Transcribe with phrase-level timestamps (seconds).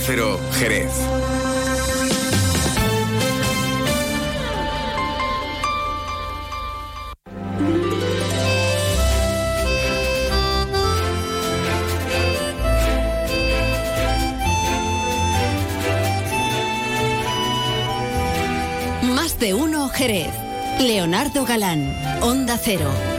[0.00, 0.90] Cero, Jerez.
[19.02, 20.28] Más de uno Jerez.
[20.80, 21.92] Leonardo Galán,
[22.22, 23.17] Onda Cero.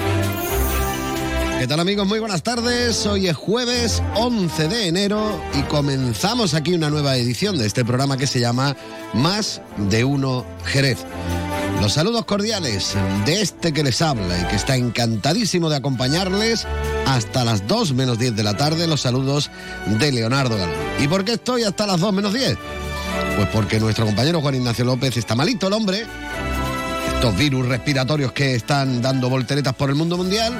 [1.59, 2.07] ¿Qué tal amigos?
[2.07, 3.05] Muy buenas tardes.
[3.05, 8.15] Hoy es jueves 11 de enero y comenzamos aquí una nueva edición de este programa
[8.15, 8.77] que se llama
[9.13, 10.99] Más de uno Jerez.
[11.81, 16.65] Los saludos cordiales de este que les habla y que está encantadísimo de acompañarles
[17.05, 18.87] hasta las 2 menos 10 de la tarde.
[18.87, 19.51] Los saludos
[19.85, 20.73] de Leonardo Galán.
[21.01, 22.57] ¿Y por qué estoy hasta las 2 menos 10?
[23.35, 26.05] Pues porque nuestro compañero Juan Ignacio López está malito el hombre.
[27.15, 30.53] Estos virus respiratorios que están dando volteretas por el mundo mundial.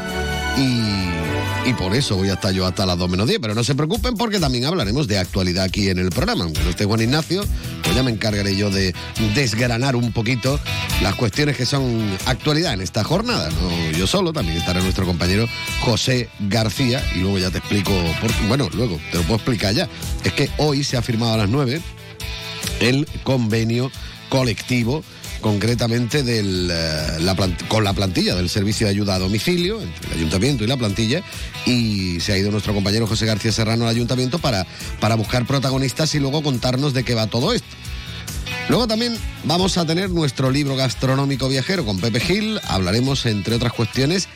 [0.58, 3.40] Y, por eso voy a estar yo hasta las 2 menos 10.
[3.40, 6.44] Pero no se preocupen porque también hablaremos de actualidad aquí en el programa.
[6.44, 7.44] Aunque no esté Juan Ignacio,
[7.84, 8.94] pues ya me encargaré yo de
[9.36, 10.60] desgranar un poquito
[11.02, 13.50] las cuestiones que son actualidad en esta jornada.
[13.50, 15.46] No yo solo, también estará nuestro compañero
[15.82, 17.04] José García.
[17.16, 19.88] Y luego ya te explico, por, bueno, luego te lo puedo explicar ya.
[20.24, 21.82] Es que hoy se ha firmado a las 9
[22.80, 23.92] el convenio
[24.30, 25.04] colectivo
[25.42, 30.64] concretamente del, eh, con la plantilla del servicio de ayuda a domicilio, entre el ayuntamiento
[30.64, 31.24] y la plantilla,
[31.66, 34.66] y se ha ido nuestro compañero José García Serrano al ayuntamiento para,
[35.00, 37.68] para buscar protagonistas y luego contarnos de qué va todo esto.
[38.70, 43.74] Luego también vamos a tener nuestro libro gastronómico viajero con Pepe Gil, hablaremos entre otras
[43.74, 44.28] cuestiones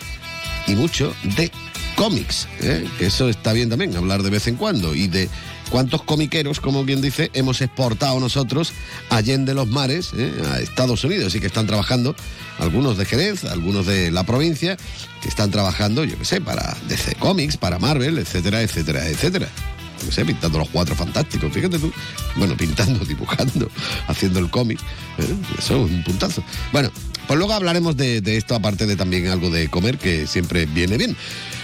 [0.67, 1.51] y mucho de
[1.95, 2.87] cómics, ¿eh?
[2.97, 5.29] que eso está bien también, hablar de vez en cuando, y de
[5.69, 8.73] cuántos comiqueros, como quien dice, hemos exportado nosotros
[9.09, 10.31] allende los mares ¿eh?
[10.51, 12.15] a Estados Unidos y que están trabajando,
[12.59, 14.77] algunos de Jerez, algunos de la provincia,
[15.21, 19.47] que están trabajando, yo qué sé, para DC Comics, para Marvel, etcétera, etcétera, etcétera.
[20.01, 21.91] Yo qué sé, pintando los cuatro fantásticos, fíjate tú.
[22.35, 23.69] Bueno, pintando, dibujando,
[24.07, 24.79] haciendo el cómic.
[25.17, 25.35] ¿eh?
[25.57, 26.43] Eso es un puntazo.
[26.71, 26.91] Bueno,
[27.27, 31.15] pues luego hablaremos de, esto, aparte de también algo de comer, que siempre viene bien.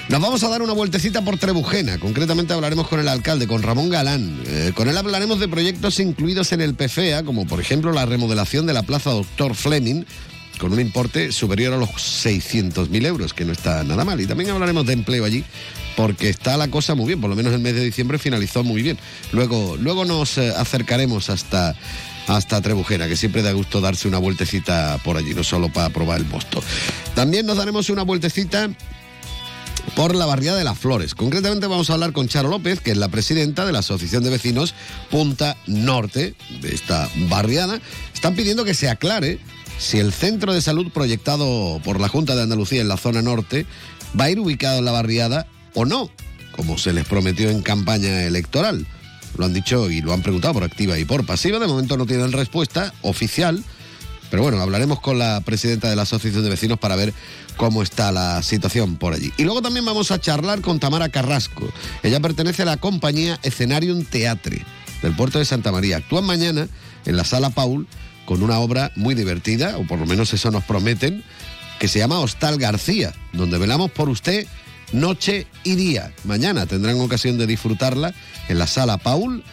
[0.10, 2.00] Nos vamos a dar una vueltecita por Trebujena.
[2.00, 4.42] Concretamente hablaremos con el alcalde, con Ramón Galán.
[4.48, 8.66] Eh, con él hablaremos de proyectos incluidos en el PFEA, como por ejemplo la remodelación
[8.66, 10.06] de la Plaza Doctor Fleming,
[10.60, 14.20] con un importe superior a los 600.000 euros, que no está nada mal.
[14.20, 15.44] Y también hablaremos de empleo allí,
[15.96, 18.82] porque está la cosa muy bien, por lo menos el mes de diciembre finalizó muy
[18.82, 18.98] bien.
[19.32, 21.76] Luego, luego nos eh, acercaremos hasta,
[22.30, 26.20] hasta Trebujena, que siempre da gusto darse una vueltecita por allí, no solo para probar
[26.20, 26.62] el mosto.
[27.16, 28.70] También nos daremos una vueltecita
[29.96, 31.16] por la barriada de las Flores.
[31.16, 34.30] Concretamente vamos a hablar con Charo López, que es la presidenta de la Asociación de
[34.30, 34.76] Vecinos
[35.10, 37.82] Punta Norte de esta barriada.
[38.14, 39.40] Están pidiendo que se aclare
[39.80, 43.66] si el centro de salud proyectado por la Junta de Andalucía en la zona norte
[44.20, 46.12] va a ir ubicado en la barriada o no,
[46.52, 48.86] como se les prometió en campaña electoral.
[49.40, 51.60] Lo han dicho y lo han preguntado por activa y por pasiva.
[51.60, 53.64] De momento no tienen respuesta oficial.
[54.30, 57.14] Pero bueno, hablaremos con la presidenta de la Asociación de Vecinos para ver
[57.56, 59.32] cómo está la situación por allí.
[59.38, 61.72] Y luego también vamos a charlar con Tamara Carrasco.
[62.04, 64.66] Ella pertenece a la compañía Escenarium Teatre
[65.02, 65.98] del puerto de Santa María.
[65.98, 66.68] Actúan mañana
[67.06, 67.88] en la Sala Paul
[68.26, 71.24] con una obra muy divertida, o por lo menos eso nos prometen,
[71.80, 74.46] que se llama Hostal García, donde velamos por usted
[74.92, 76.14] noche y día.
[76.24, 78.14] Mañana tendrán ocasión de disfrutarla
[78.48, 79.44] en la Sala Paul.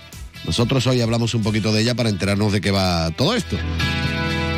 [0.44, 3.56] Nosotros hoy hablamos un poquito de ella para enterarnos de qué va todo esto.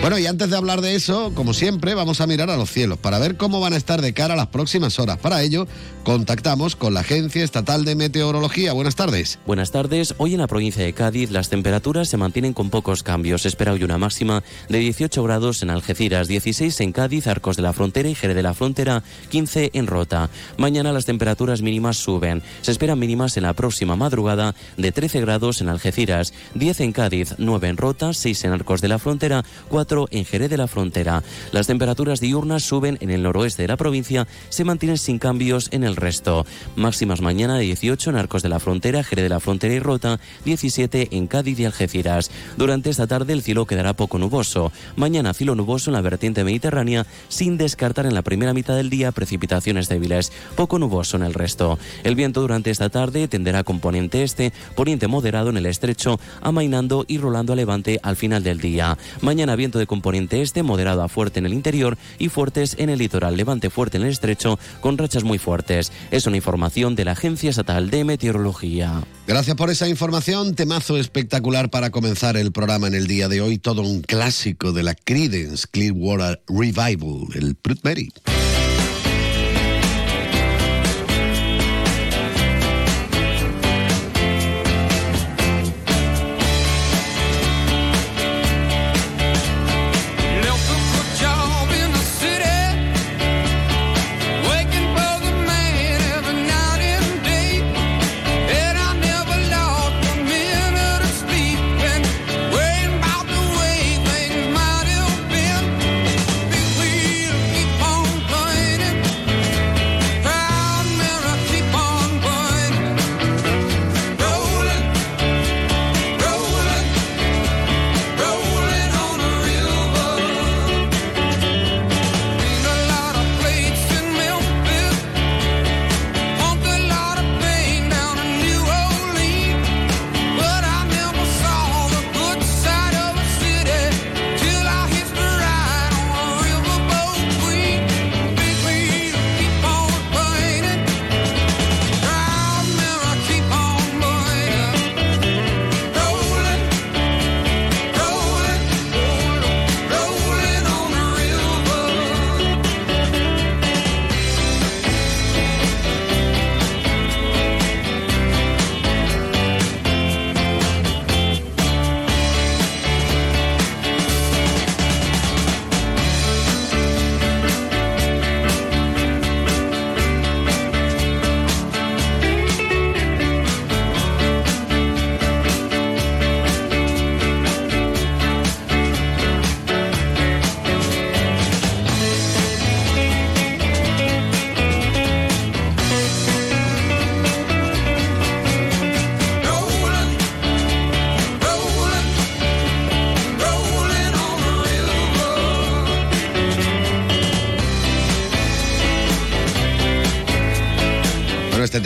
[0.01, 2.99] Bueno, y antes de hablar de eso, como siempre, vamos a mirar a los cielos
[2.99, 5.19] para ver cómo van a estar de cara a las próximas horas.
[5.19, 5.67] Para ello,
[6.05, 8.73] contactamos con la Agencia Estatal de Meteorología.
[8.73, 9.41] Buenas tardes.
[9.45, 10.15] Buenas tardes.
[10.19, 13.43] Hoy en la provincia de Cádiz las temperaturas se mantienen con pocos cambios.
[13.43, 17.63] Se espera hoy una máxima de 18 grados en Algeciras, 16 en Cádiz, Arcos de
[17.63, 20.31] la Frontera y Jerez de la Frontera, 15 en Rota.
[20.57, 22.43] Mañana las temperaturas mínimas suben.
[22.63, 27.35] Se esperan mínimas en la próxima madrugada de 13 grados en Algeciras, 10 en Cádiz,
[27.37, 31.23] 9 en Rota, 6 en Arcos de la Frontera, 4 en Jerez de la Frontera.
[31.51, 35.83] Las temperaturas diurnas suben en el noroeste de la provincia, se mantienen sin cambios en
[35.83, 36.45] el resto.
[36.77, 40.21] Máximas mañana de 18 en Arcos de la Frontera, Jerez de la Frontera y Rota,
[40.45, 42.31] 17 en Cádiz y Algeciras.
[42.59, 44.73] Durante esta tarde el cielo quedará poco nuboso.
[44.97, 49.13] Mañana cielo nuboso en la vertiente mediterránea, sin descartar en la primera mitad del día
[49.13, 50.33] precipitaciones débiles.
[50.55, 51.79] Poco nuboso en el resto.
[52.05, 57.07] El viento durante esta tarde tenderá a componente este, poniente moderado en el estrecho, amainando
[57.09, 58.99] y rolando a levante al final del día.
[59.23, 62.99] Mañana viento de componente este, moderado a fuerte en el interior y fuertes en el
[62.99, 63.37] litoral.
[63.37, 65.91] Levante fuerte en el estrecho, con rachas muy fuertes.
[66.11, 69.03] Es una información de la Agencia Estatal de Meteorología.
[69.27, 70.55] Gracias por esa información.
[70.55, 73.59] Temazo espectacular para comenzar el programa en el día de hoy.
[73.59, 77.79] Todo un clásico de la Creedence Clearwater Revival, el Prut.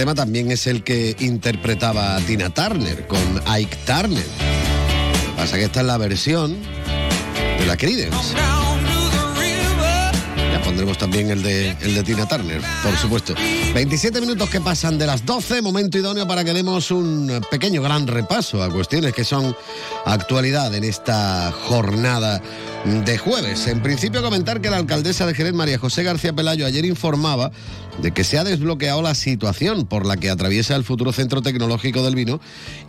[0.02, 4.26] Tema también es el que interpretaba Tina Turner con Ike Turner.
[5.36, 6.56] Pasa que esta es la versión
[7.60, 8.34] de la Creedence
[10.72, 13.34] pondremos también el de, el de Tina Turner, por supuesto.
[13.74, 18.06] 27 minutos que pasan de las 12, momento idóneo para que demos un pequeño gran
[18.06, 19.54] repaso a cuestiones que son
[20.06, 22.40] actualidad en esta jornada
[23.04, 23.66] de jueves.
[23.66, 27.50] En principio comentar que la alcaldesa de Jerez, María José García Pelayo, ayer informaba
[28.02, 32.02] de que se ha desbloqueado la situación por la que atraviesa el futuro centro tecnológico
[32.02, 32.40] del vino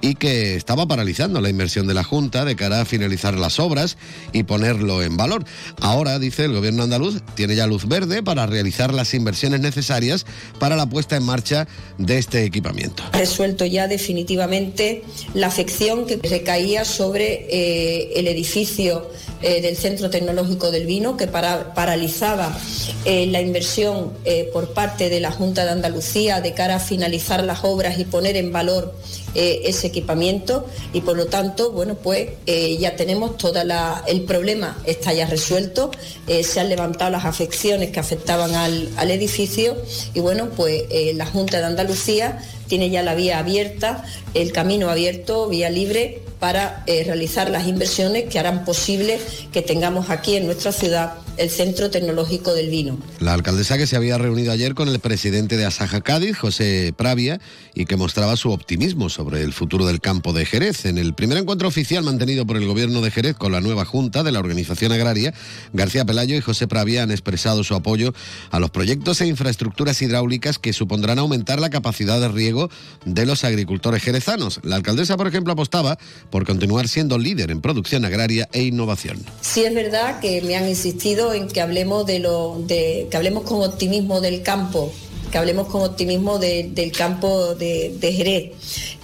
[0.02, 3.98] y que estaba paralizando la inversión de la Junta de cara a finalizar las obras
[4.34, 5.46] y ponerlo en valor.
[5.80, 10.26] Ahora, dice el gobierno andaluz, tiene ya luz verde para realizar las inversiones necesarias
[10.60, 11.68] para la puesta en marcha
[12.00, 13.04] de este equipamiento.
[13.14, 15.04] Resuelto ya definitivamente
[15.36, 19.08] la afección que recaía sobre eh, el edificio
[19.44, 22.58] eh, del Centro Tecnológico del Vino, que paralizaba
[23.06, 24.14] eh, la inversión
[24.52, 28.38] por parte de la Junta de Andalucía de cara a finalizar las obras y poner
[28.38, 28.94] en valor
[29.36, 30.68] eh, ese equipamiento.
[30.94, 33.64] Y por lo tanto, bueno, pues eh, ya tenemos toda
[34.06, 35.90] el problema está ya resuelto,
[36.28, 39.76] eh, se han levantado las afecciones que afectaban al edificio
[40.14, 40.84] y bueno, pues
[41.16, 44.04] la Junta de Andalucía tiene ya la vía abierta,
[44.34, 49.18] el camino abierto, vía libre para realizar las inversiones que harán posible
[49.54, 52.98] que tengamos aquí en nuestra ciudad el Centro Tecnológico del Vino.
[53.20, 57.40] La alcaldesa que se había reunido ayer con el presidente de Asaja Cádiz, José Pravia,
[57.74, 60.86] y que mostraba su optimismo sobre el futuro del campo de Jerez.
[60.86, 64.24] En el primer encuentro oficial mantenido por el gobierno de Jerez con la nueva Junta
[64.24, 65.34] de la Organización Agraria,
[65.74, 68.14] García Pelayo y José Pravia han expresado su apoyo
[68.52, 72.70] a los proyectos e infraestructuras hidráulicas que supondrán aumentar la capacidad de riego
[73.06, 74.60] de los agricultores jerezanos.
[74.64, 75.98] La alcaldesa, por ejemplo, apostaba
[76.30, 79.24] por continuar siendo líder en producción agraria e innovación.
[79.42, 83.62] Sí es verdad que me han insistido en que hablemos de lo que hablemos con
[83.64, 84.92] optimismo del campo
[85.34, 88.52] que hablemos con optimismo del campo de, Jerez.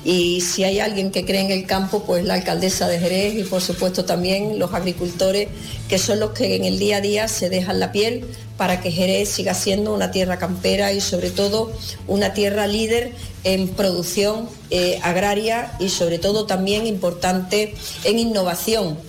[0.06, 3.44] Y si hay alguien que cree en el campo, pues la alcaldesa de Jerez y
[3.46, 5.48] por supuesto también los agricultores,
[5.88, 8.26] que son los que en el día a día se dejan la piel
[8.58, 11.72] para que Jerez siga siendo una tierra campera y sobre todo
[12.06, 13.12] una tierra líder
[13.44, 17.74] en producción eh, agraria y sobre todo también importante
[18.04, 19.00] en innovación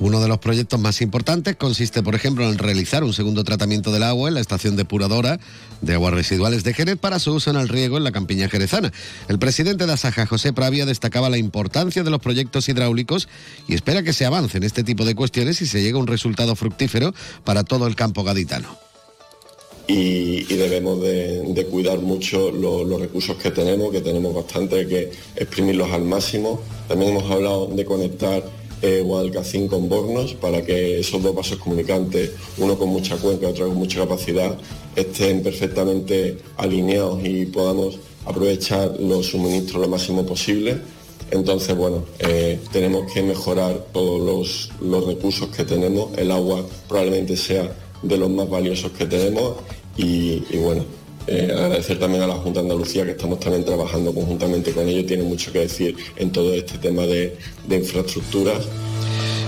[0.00, 4.04] uno de los proyectos más importantes consiste, por ejemplo, en realizar un segundo tratamiento del
[4.04, 5.40] agua en la estación depuradora
[5.80, 8.92] de aguas residuales de Jerez para su uso en el riego en la campiña jerezana.
[9.28, 13.28] El presidente de Asaja, José Pravia, destacaba la importancia de los proyectos hidráulicos
[13.66, 16.06] y espera que se avance en este tipo de cuestiones y se llegue a un
[16.06, 17.12] resultado fructífero
[17.44, 18.68] para todo el campo gaditano.
[19.90, 26.04] Y, debemos de, cuidar mucho los recursos que tenemos, que tenemos bastante, que exprimirlos al
[26.04, 26.60] máximo.
[26.86, 28.44] También hemos hablado de conectar
[28.82, 33.68] eh, Guadalcacín con Bornos para que esos dos vasos comunicantes, uno con mucha cuenca, otro
[33.68, 34.56] con mucha capacidad,
[34.94, 40.78] estén perfectamente alineados y podamos aprovechar los suministros lo máximo posible.
[41.30, 46.16] Entonces, bueno, eh, tenemos que mejorar todos los, recursos que tenemos.
[46.16, 47.70] El agua probablemente sea
[48.02, 49.54] de los más valiosos que tenemos
[49.96, 50.84] y bueno,
[51.28, 55.06] eh, agradecer también a la Junta de Andalucía que estamos también trabajando conjuntamente con ellos,
[55.06, 57.36] tiene mucho que decir en todo este tema de,
[57.70, 58.66] infraestructuras.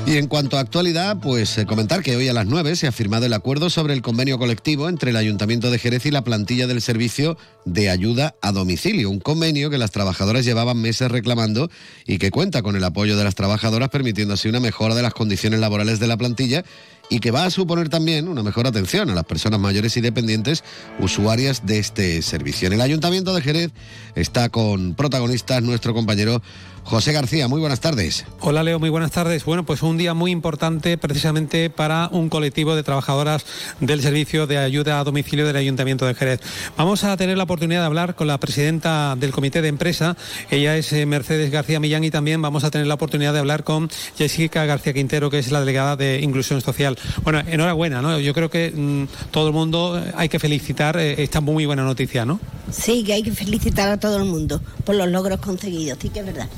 [0.06, 2.92] Y en cuanto a actualidad, pues eh, comentar que hoy a las 9 se ha
[2.92, 6.66] firmado el acuerdo sobre el convenio colectivo entre el Ayuntamiento de Jerez y la plantilla
[6.66, 11.70] del servicio de ayuda a domicilio, un convenio que las trabajadoras llevaban meses reclamando
[12.06, 15.14] y que cuenta con el apoyo de las trabajadoras permitiendo así una mejora de las
[15.14, 16.64] condiciones laborales de la plantilla
[17.10, 20.64] y que va a suponer también una mejor atención a las personas mayores y dependientes
[21.00, 22.68] usuarias de este servicio.
[22.68, 23.72] En el Ayuntamiento de Jerez
[24.14, 26.40] está con protagonistas nuestro compañero
[26.84, 28.25] José García, muy buenas tardes.
[28.40, 29.44] Hola Leo, muy buenas tardes.
[29.44, 33.44] Bueno, pues un día muy importante precisamente para un colectivo de trabajadoras
[33.80, 36.40] del Servicio de Ayuda a Domicilio del Ayuntamiento de Jerez.
[36.76, 40.16] Vamos a tener la oportunidad de hablar con la presidenta del Comité de Empresa,
[40.50, 43.64] ella es eh, Mercedes García Millán y también vamos a tener la oportunidad de hablar
[43.64, 46.99] con Jessica García Quintero, que es la delegada de Inclusión Social.
[47.22, 48.18] Bueno, enhorabuena, ¿no?
[48.18, 52.25] Yo creo que mm, todo el mundo hay que felicitar eh, esta muy buena noticia,
[52.25, 52.40] ¿no?
[52.70, 56.20] Sí, que hay que felicitar a todo el mundo por los logros conseguidos, sí que
[56.20, 56.49] es verdad.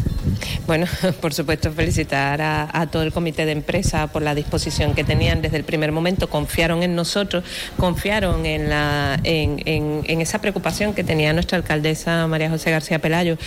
[0.66, 0.86] Bueno,
[1.20, 5.56] por supuesto felicitar a, todo el comité de empresa por la disposición que tenían desde
[5.56, 7.44] el primer momento, confiaron en nosotros,
[7.78, 13.38] confiaron en, la, en, esa preocupación que tenía nuestra alcaldesa María José García Pelayo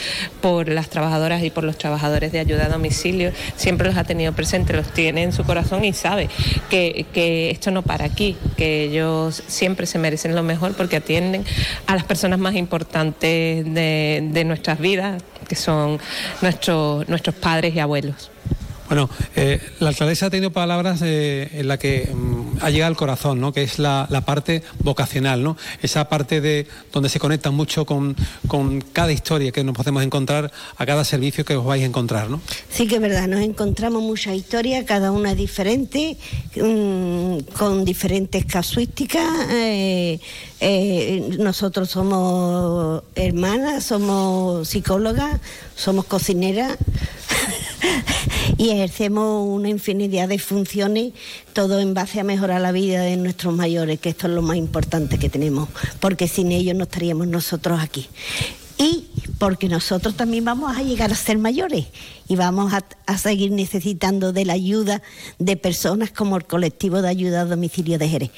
[0.42, 4.34] por las trabajadoras y por los trabajadores de ayuda a domicilio, siempre los ha tenido
[4.34, 6.30] presentes, los tiene en su corazón y sabe
[6.70, 7.06] que,
[7.50, 11.46] esto no para aquí, que ellos siempre se merecen lo mejor porque atienden
[11.88, 16.00] a las personas más importantes de nuestras vidas, que son
[16.42, 18.32] nuestros nuestros padres y abuelos.
[18.88, 22.96] Bueno, eh, la alcaldesa ha tenido palabras eh, en la que mm, ha llegado al
[22.96, 23.52] corazón, ¿no?
[23.52, 25.58] Que es la, parte vocacional, ¿no?
[25.82, 28.16] Esa parte de donde se conecta mucho con,
[28.94, 32.42] cada historia que nos podemos encontrar, a cada servicio que os vais a encontrar, ¿no?
[32.70, 36.18] Sí que es verdad, nos encontramos muchas historias, cada una es diferente,
[36.56, 39.26] mm, con diferentes casuísticas.
[39.50, 40.20] Eh,
[41.38, 45.42] nosotros somos hermanas, somos psicólogas,
[45.76, 46.78] somos cocineras
[48.58, 51.14] y ejercemos una infinidad de funciones,
[51.54, 54.58] todo en base a mejorar la vida de nuestros mayores, que esto es lo más
[54.58, 55.68] importante que tenemos,
[56.00, 58.08] porque sin ellos no estaríamos nosotros aquí.
[58.78, 59.08] Y
[59.40, 61.86] porque nosotros también vamos a llegar a ser mayores
[62.28, 65.02] y vamos a, a, seguir necesitando de la ayuda
[65.40, 68.32] de personas como el colectivo de ayuda a domicilio de Jerez.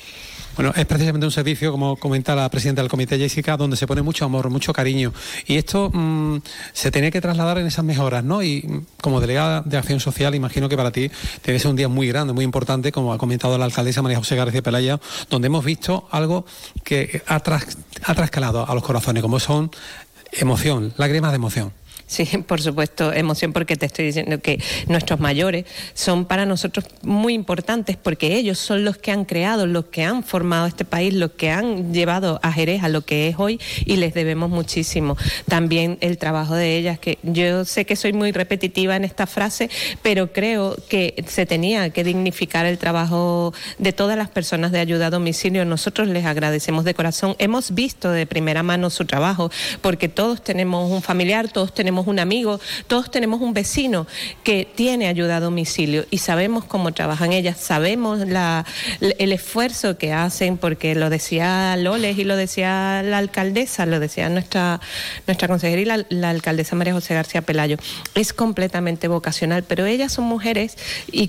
[0.58, 4.02] Bueno, es precisamente un servicio, como comenta la presidenta del comité Jessica, donde se pone
[4.02, 5.14] mucho amor, mucho cariño.
[5.46, 6.40] Y esto mm,
[6.74, 8.42] se tiene que trasladar en esas mejoras, ¿no?
[8.42, 11.12] Y mm, como delegada de Acción Social, imagino que para ti
[11.44, 14.36] que ser un día muy grande, muy importante, como ha comentado la alcaldesa María José
[14.36, 15.00] García Pelaya,
[15.30, 16.44] donde hemos visto algo
[16.84, 19.70] que ha, ha trascalado a los corazones, como son
[20.32, 21.72] emoción, lágrimas de emoción.
[22.08, 27.34] Sí, por supuesto, emoción porque te estoy diciendo que nuestros mayores son para nosotros muy
[27.34, 31.32] importantes porque ellos son los que han creado, los que han formado este país, los
[31.32, 35.18] que han llevado a Jerez a lo que es hoy y les debemos muchísimo.
[35.50, 39.70] También el trabajo de ellas, que yo sé que soy muy repetitiva en esta frase,
[40.02, 45.08] pero creo que se tenía que dignificar el trabajo de todas las personas de ayuda
[45.08, 45.66] a domicilio.
[45.66, 47.36] Nosotros les agradecemos de corazón.
[47.38, 52.20] Hemos visto de primera mano su trabajo porque todos tenemos un familiar, todos tenemos un
[52.20, 54.06] amigo, todos tenemos un vecino
[54.44, 60.58] que tiene ayuda a domicilio y sabemos cómo trabajan ellas, sabemos el esfuerzo que hacen,
[60.58, 64.80] porque lo decía Loles y lo decía la alcaldesa, lo decía nuestra,
[65.26, 67.78] nuestra consejera y la, alcaldesa María José García Pelayo.
[68.16, 70.78] Es completamente vocacional, pero ellas son mujeres
[71.12, 71.28] y,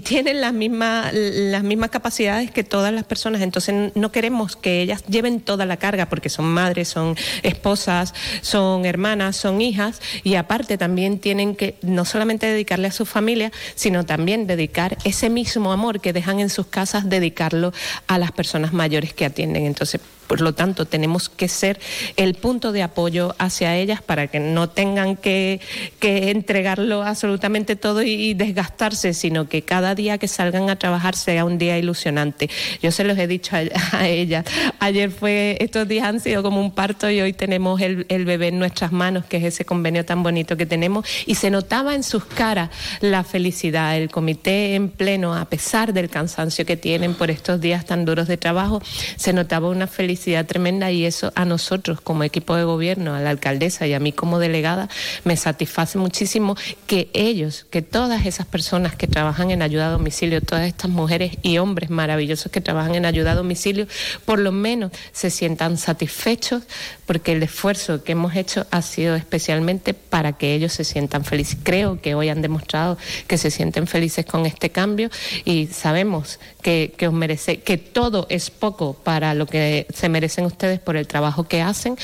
[0.00, 5.04] tienen las mismas, las mismas capacidades que todas las personas, entonces no queremos que ellas
[5.06, 10.78] lleven toda la carga porque son madres, son esposas, son hermanas, son hijas y aparte
[10.78, 16.00] también tienen que no solamente dedicarle a su familia, sino también dedicar ese mismo amor
[16.00, 17.72] que dejan en sus casas, dedicarlo
[18.06, 19.66] a las personas mayores que atienden.
[19.66, 21.80] Entonces, por lo tanto, tenemos que ser
[22.16, 25.60] el punto de apoyo hacia ellas para que no tengan que,
[26.00, 31.56] entregarlo absolutamente todo y, desgastarse, sino que cada día que salgan a trabajar sea un
[31.56, 32.50] día ilusionante.
[32.82, 34.44] Yo se los he dicho a, ellas.
[34.80, 38.48] Ayer fue, estos días han sido como un parto y hoy tenemos el, el bebé
[38.48, 42.02] en nuestras manos, que es ese convenio tan bonito que tenemos, y se notaba en
[42.02, 42.68] sus caras
[43.00, 43.96] la felicidad.
[43.96, 48.28] El comité en pleno, a pesar del cansancio que tienen por estos días tan duros
[48.28, 48.82] de trabajo,
[49.16, 53.30] se notaba una felicidad tremenda y eso a nosotros como equipo de gobierno, a la
[53.30, 54.88] alcaldesa y a mí como delegada,
[55.24, 56.56] me satisface muchísimo
[56.86, 61.32] que ellos, que todas esas personas que trabajan en ayuda a domicilio, todas estas mujeres
[61.42, 63.86] y hombres maravillosos que trabajan en ayuda a domicilio,
[64.24, 66.62] por lo menos se sientan satisfechos
[67.08, 71.56] porque el esfuerzo que hemos hecho ha sido especialmente para que ellos se sientan felices.
[71.62, 75.08] Creo que hoy han demostrado que se sienten felices con este cambio
[75.46, 80.44] y sabemos que, que os merece, que todo es poco para lo que se merecen
[80.44, 81.96] ustedes por el trabajo que hacen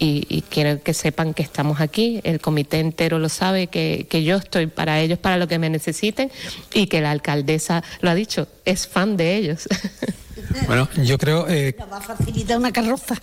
[0.00, 4.66] y, quiero que sepan que estamos aquí, el comité entero lo sabe, que, yo estoy
[4.66, 6.32] para ellos, para lo que me necesiten
[6.74, 9.68] y que la alcaldesa lo ha dicho, es fan de ellos.
[10.66, 11.48] Bueno, yo creo...
[11.48, 11.76] Eh...
[11.90, 13.14] va a facilitar una carroza.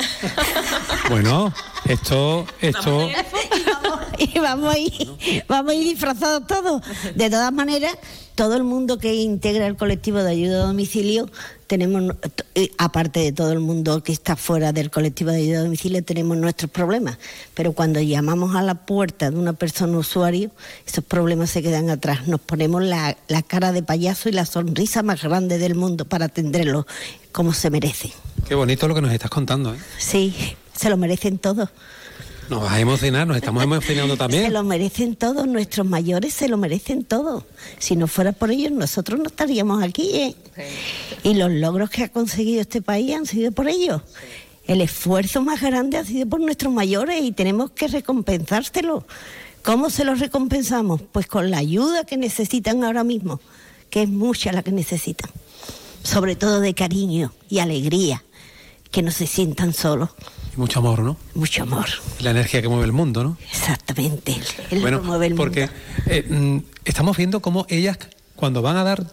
[1.10, 1.54] bueno,
[1.86, 2.46] esto...
[2.62, 3.10] esto...
[4.18, 6.82] Y vamos, a ir, vamos a ir disfrazados todos.
[7.16, 7.98] De todas maneras,
[8.36, 11.30] todo el mundo que integra el colectivo de ayuda a domicilio,
[11.68, 12.16] tenemos,
[12.78, 16.38] aparte de todo el mundo que está fuera del colectivo de ayuda a domicilio, tenemos
[16.38, 17.18] nuestros problemas.
[17.54, 20.52] Pero cuando llamamos a la puerta de una persona usuario,
[20.86, 22.28] esos problemas se quedan atrás.
[22.28, 26.26] Nos ponemos la, la cara de payaso y la sonrisa más grande del mundo para
[26.26, 26.86] atenderlo
[27.32, 28.14] como se merece.
[28.48, 29.74] Qué bonito lo que nos estás contando.
[29.74, 29.78] ¿eh?
[29.98, 31.70] Sí, se lo merecen todos.
[32.50, 34.46] Nos vas a emocionar, nos estamos emocionando también.
[34.46, 37.44] Se lo merecen todos, nuestros mayores se lo merecen todos.
[37.80, 40.12] Si no fuera por ellos, nosotros no estaríamos aquí.
[40.14, 40.36] ¿eh?
[41.24, 44.02] Y los logros que ha conseguido este país han sido por ellos.
[44.68, 49.06] El esfuerzo más grande ha sido por nuestros mayores y tenemos que recompensárselo.
[49.64, 51.02] ¿Cómo se los recompensamos?
[51.12, 53.42] Pues con la ayuda que necesitan ahora mismo,
[53.90, 55.32] que es mucha la que necesitan.
[56.04, 58.24] Sobre todo de cariño y alegría,
[58.92, 60.10] que no se sientan solos.
[60.56, 61.18] Mucho amor, ¿no?
[61.34, 61.86] Mucho amor.
[62.20, 63.38] La energía que mueve el mundo, ¿no?
[63.52, 64.38] Exactamente.
[64.82, 65.70] bueno, mueve el porque
[66.06, 67.98] eh, mm, estamos viendo cómo ellas,
[68.36, 69.06] cuando van a dar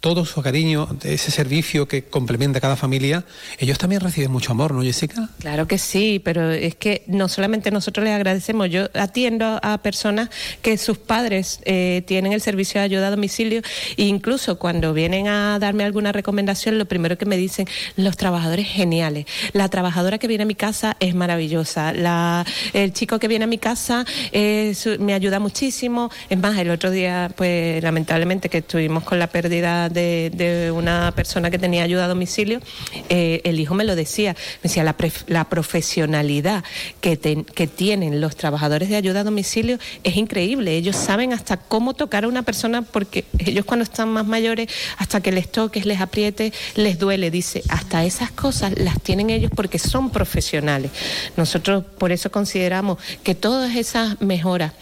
[0.00, 3.24] todo su cariño, ese servicio que complementa a cada familia,
[3.58, 5.28] ellos también reciben mucho amor, ¿no, Jessica?
[5.40, 10.30] Claro que sí, pero es que no solamente nosotros les agradecemos, yo atiendo a personas
[10.62, 13.60] que sus padres eh, tienen el servicio de ayuda a domicilio
[13.96, 18.68] e incluso cuando vienen a darme alguna recomendación, lo primero que me dicen, los trabajadores
[18.68, 23.44] geniales, la trabajadora que viene a mi casa es maravillosa, la, el chico que viene
[23.44, 29.02] a mi casa me ayuda muchísimo, es más, el otro día, pues lamentablemente que estuvimos
[29.02, 32.60] con la pérdida de, una persona que tenía ayuda a domicilio,
[33.08, 36.64] eh, el hijo me lo decía, me decía, la, profesionalidad
[37.00, 40.76] que, que tienen los trabajadores de ayuda a domicilio es increíble.
[40.76, 45.20] Ellos saben hasta cómo tocar a una persona porque ellos cuando están más mayores, hasta
[45.20, 47.30] que les toques, les apriete, les duele.
[47.30, 50.90] Dice, hasta esas cosas las tienen ellos porque son profesionales.
[51.36, 54.72] Nosotros por eso consideramos que todas esas mejoras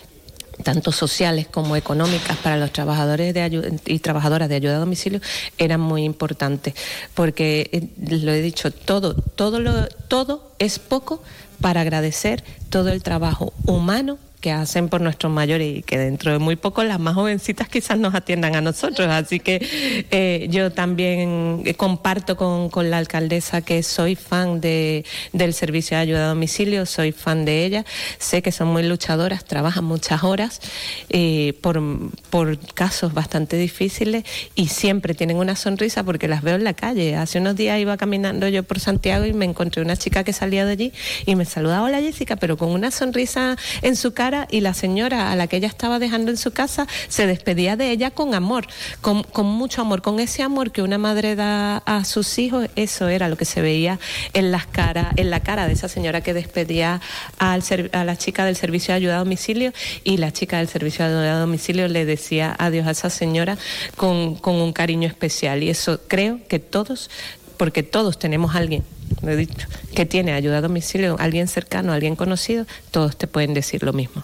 [0.63, 5.21] tanto sociales como económicas para los trabajadores de y trabajadoras de ayuda a domicilio
[5.59, 6.75] eran muy importantes.
[7.15, 11.23] Porque eh, lo he dicho todo todo lo todo es poco
[11.61, 16.39] para agradecer todo el trabajo humano que hacen por nuestros mayores y que dentro de
[16.39, 19.09] muy poco las más jovencitas quizás nos atiendan a nosotros.
[19.09, 19.67] Así que
[20.11, 26.03] eh, yo también comparto con, con, la alcaldesa que soy fan de, del servicio de
[26.03, 27.85] ayuda a domicilio, soy fan de ella,
[28.19, 30.61] sé que son muy luchadoras, trabajan muchas horas
[31.09, 31.83] eh, por,
[32.31, 37.17] por casos bastante difíciles y siempre tienen una sonrisa porque las veo en la calle.
[37.17, 40.65] Hace unos días iba caminando yo por Santiago y me encontré una chica que salía
[40.67, 40.93] de allí
[41.25, 45.31] y me saludaba, hola Jessica, pero con una sonrisa en su cara y la señora
[45.31, 48.67] a la que ella estaba dejando en su casa se despedía de ella con amor,
[49.01, 53.29] con, mucho amor, con ese amor que una madre da a sus hijos, eso era
[53.29, 54.01] lo que se veía
[54.33, 57.01] en las caras, en la cara de esa señora que despedía
[57.39, 57.63] al,
[57.93, 61.13] a la chica del servicio de ayuda a domicilio y la chica del servicio de
[61.13, 63.57] ayuda a domicilio le decía adiós a esa señora
[63.97, 65.63] con, con un cariño especial.
[65.63, 67.11] Y eso creo que todos
[67.57, 68.85] porque todos tenemos a alguien,
[69.27, 73.83] he dicho, que tiene ayuda a domicilio, alguien cercano, alguien conocido, todos te pueden decir
[73.83, 74.23] lo mismo.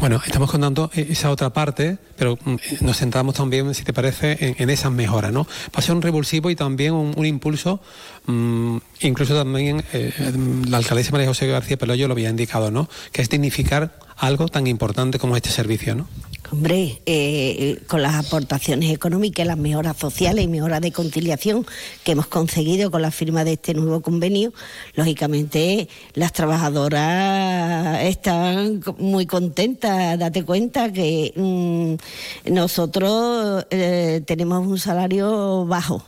[0.00, 4.70] Bueno, estamos contando esa otra parte, pero mm, nos centramos también, si te parece, en,
[4.70, 5.44] esas mejoras, ¿no?
[5.76, 7.80] Va ser un revulsivo y también un, impulso,
[8.26, 10.12] mm, incluso también eh,
[10.68, 12.88] la alcaldesa María José García Peloyo lo había indicado, ¿no?
[13.10, 16.06] Que es dignificar algo tan importante como este servicio, ¿no?
[16.50, 21.66] Hombre, eh, con las aportaciones económicas, las mejoras sociales y mejoras de conciliación
[22.04, 24.54] que hemos conseguido con la firma de este nuevo convenio,
[24.94, 30.18] lógicamente las trabajadoras están muy contentas.
[30.18, 36.02] Date cuenta que mm, nosotros eh, tenemos un salario bajo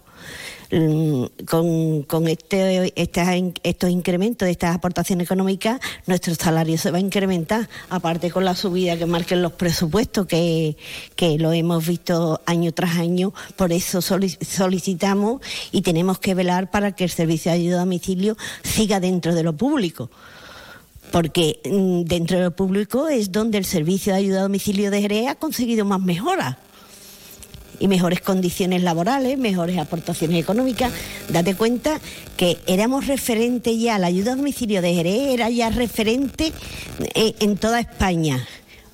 [0.71, 7.69] con, con este, estos incrementos de estas aportaciones económicas, nuestro salario se va a incrementar,
[7.89, 10.77] aparte con la subida que marquen los presupuestos, que,
[11.17, 15.41] que lo hemos visto año tras año, por eso solicitamos
[15.73, 19.43] y tenemos que velar para que el servicio de ayuda a domicilio siga dentro de
[19.43, 20.11] lo público.
[21.11, 25.01] Porque mm, dentro de lo público es donde el servicio de ayuda a domicilio de
[25.01, 26.57] Jerez ha conseguido más mejoras
[27.81, 30.93] y mejores condiciones laborales, mejores aportaciones económicas.
[31.29, 32.01] Date cuenta
[32.37, 36.53] que éramos referente ya, la ayuda a domicilio de Jerez era ya referente
[37.15, 38.47] eh, en toda España.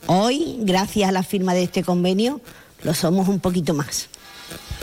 [0.06, 2.40] Hoy, gracias a la firma de este convenio,
[2.84, 4.08] lo somos un poquito más.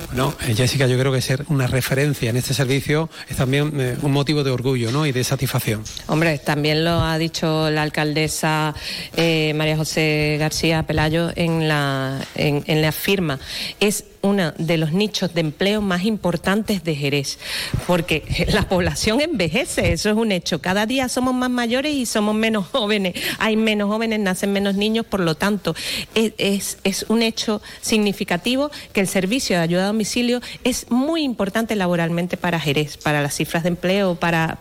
[0.07, 3.97] Bueno, eh, Jessica, yo creo que ser una referencia en este servicio es también eh,
[4.01, 5.05] un motivo de orgullo ¿no?
[5.05, 5.83] y de satisfacción.
[6.07, 8.73] Hombre, también lo ha dicho la alcaldesa
[9.15, 13.39] eh, María José García Pelayo en la, en la firma.
[13.79, 17.37] Es uno de los nichos de empleo más importantes de Jerez,
[17.85, 20.61] porque la población envejece, eso es un hecho.
[20.61, 23.13] Cada día somos más mayores y somos menos jóvenes.
[23.37, 25.75] Hay menos jóvenes, nacen menos niños, por lo tanto,
[26.15, 26.77] es,
[27.09, 32.59] un hecho significativo que el servicio de ayuda a domicilio es muy importante laboralmente para
[32.59, 34.59] Jerez, para las cifras de empleo, para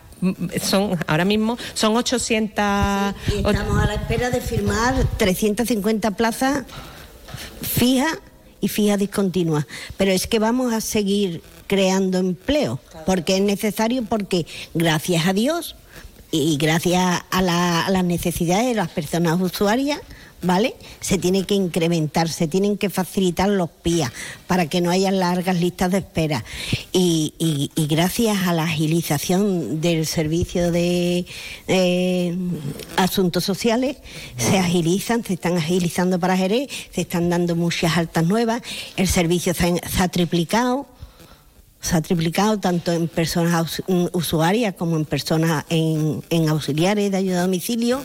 [0.63, 2.55] son ahora mismo son 800
[3.27, 6.63] estamos a la espera de firmar 350 plazas
[7.61, 8.21] fijas
[8.63, 9.67] y fija discontinua.
[9.99, 15.77] Pero es que vamos a seguir creando empleo, porque es necesario, porque gracias a Dios
[16.31, 20.01] y gracias a, las necesidades de las personas usuarias,
[20.43, 20.75] ¿vale?
[21.01, 24.13] Se tiene que incrementar, se tienen que facilitar los PIA
[24.47, 26.45] para que no haya largas listas de espera.
[26.93, 31.27] Y, gracias a la agilización del servicio de
[31.69, 32.37] eh,
[32.97, 33.99] asuntos sociales,
[34.37, 38.63] se agilizan, se están agilizando para Jerez, se están dando muchas altas nuevas,
[38.97, 40.87] el servicio se ha triplicado
[41.83, 47.43] se ha triplicado tanto en personas usuarias como en personas en, auxiliares de ayuda a
[47.43, 48.03] domicilio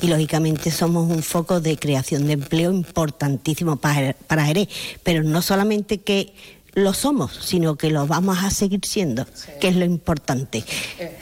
[0.00, 4.68] y lógicamente somos un foco de creación de empleo importantísimo para, para Jerez,
[5.02, 6.32] pero no solamente que
[6.74, 9.26] lo somos, sino que lo vamos a seguir siendo,
[9.60, 10.64] que es lo importante.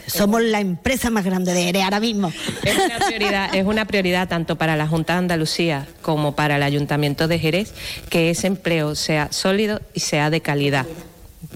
[0.06, 2.32] Somos la empresa más grande de Jerez ahora mismo.
[2.62, 6.62] Es una, prioridad, es una prioridad tanto para la Junta de Andalucía como para el
[6.62, 7.72] Ayuntamiento de Jerez
[8.10, 10.86] que ese empleo sea sólido y sea de calidad.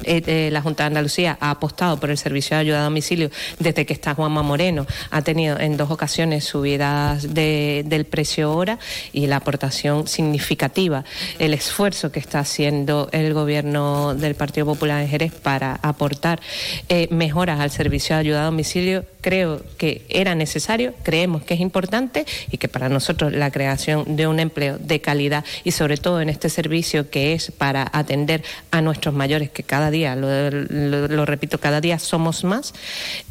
[0.05, 3.31] Eh, eh, la Junta de Andalucía ha apostado por el servicio de ayuda a domicilio
[3.59, 4.87] desde que está Juanma Moreno.
[5.11, 8.79] Ha tenido en dos ocasiones subidas del precio hora
[9.13, 11.05] y la aportación significativa,
[11.39, 16.41] el esfuerzo que está haciendo el gobierno del Partido Popular en Jerez para aportar
[16.89, 21.61] eh, mejoras al servicio de ayuda a domicilio, creo que era necesario, creemos que es
[21.61, 26.21] importante y que para nosotros la creación de un empleo de calidad y sobre todo
[26.21, 31.59] en este servicio que es para atender a nuestros mayores que cada día, lo, repito,
[31.59, 32.75] cada día somos más,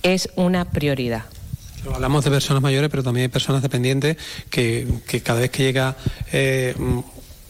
[0.04, 1.26] es una prioridad.
[1.94, 4.18] Hablamos de personas mayores, pero también de personas dependientes
[4.50, 4.86] que,
[5.24, 5.96] cada vez que llega
[6.34, 6.76] eh,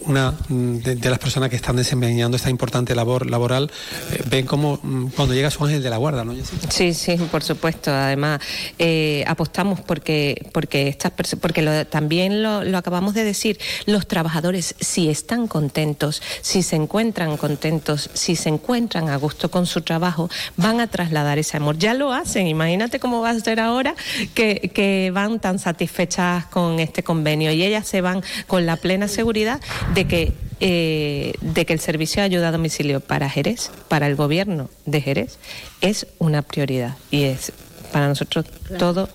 [0.10, 3.72] una mm, de, las personas que están desempeñando esta importante labor laboral
[4.12, 6.34] eh, ven como mm, cuando llega su ángel de la guarda, ¿no?
[6.69, 7.91] Sí, sí, por supuesto.
[7.91, 8.41] Además,
[8.80, 15.48] eh, apostamos porque porque estas porque también lo, acabamos de decir, los trabajadores si están
[15.48, 20.88] contentos, si se encuentran contentos, si se encuentran a gusto con su trabajo, van a
[20.88, 21.78] trasladar ese amor.
[21.78, 22.48] Ya lo hacen.
[22.48, 23.95] Imagínate cómo va a ser ahora
[24.34, 29.08] que, que van tan satisfechas con este convenio y ellas se van con la plena
[29.08, 29.62] seguridad
[29.93, 34.16] de que, eh, de que el servicio de ayuda a domicilio para Jerez, para el
[34.16, 35.38] gobierno de Jerez,
[35.82, 37.52] es una prioridad y es
[37.92, 38.46] para nosotros
[38.78, 39.10] todo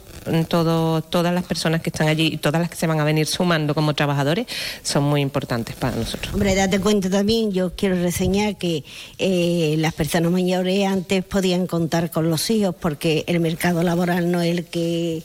[0.49, 3.27] todo, todas las personas que están allí y todas las que se van a venir
[3.27, 4.47] sumando como trabajadores
[4.83, 6.33] son muy importantes para nosotros.
[6.33, 8.85] Hombre, date cuenta también, yo quiero reseñar que
[9.18, 14.40] eh, las personas mayores antes podían contar con los hijos porque el mercado laboral no
[14.40, 15.23] es el que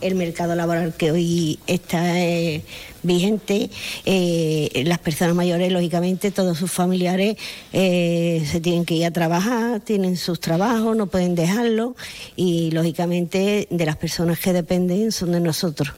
[0.00, 2.62] el mercado laboral que hoy está eh,
[3.02, 3.70] vigente,
[4.04, 7.36] eh, las personas mayores, lógicamente, todos sus familiares
[7.72, 11.96] eh, se tienen que ir a trabajar, tienen sus trabajos, no pueden dejarlo
[12.36, 15.92] y, lógicamente, de las personas que dependen son de nosotros.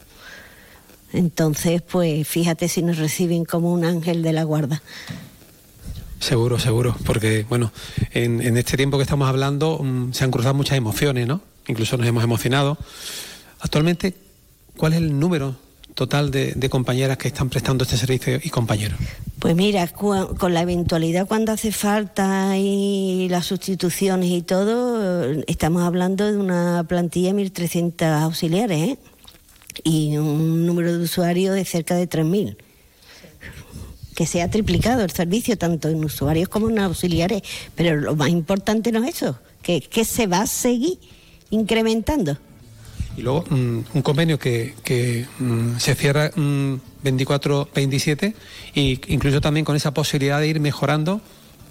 [1.13, 4.83] Entonces, pues fíjate si nos reciben como un ángel de la guarda.
[6.21, 7.73] Seguro, seguro, porque bueno,
[8.13, 11.41] en, este tiempo que estamos hablando mm, se han cruzado muchas emociones, ¿no?
[11.69, 12.77] Incluso nos hemos emocionado.
[13.61, 14.15] Actualmente,
[14.77, 15.57] ¿cuál es el número
[15.95, 18.99] total de, compañeras que están prestando este servicio y compañeros?
[19.41, 26.31] Pues mira, con la eventualidad cuando hace falta y las sustituciones y todo, estamos hablando
[26.31, 28.99] de una plantilla de 1.300 auxiliares ¿eh?
[29.83, 32.57] y un número de usuarios de cerca de 3.000
[34.15, 37.41] que se ha triplicado el servicio tanto en usuarios como en auxiliares,
[37.77, 40.99] pero lo más importante no es eso, que, que se va a seguir
[41.51, 42.37] incrementando.
[43.19, 48.35] Y luego mm, un convenio que, mm, se cierra 24-27
[48.77, 51.21] e incluso también con esa posibilidad de ir mejorando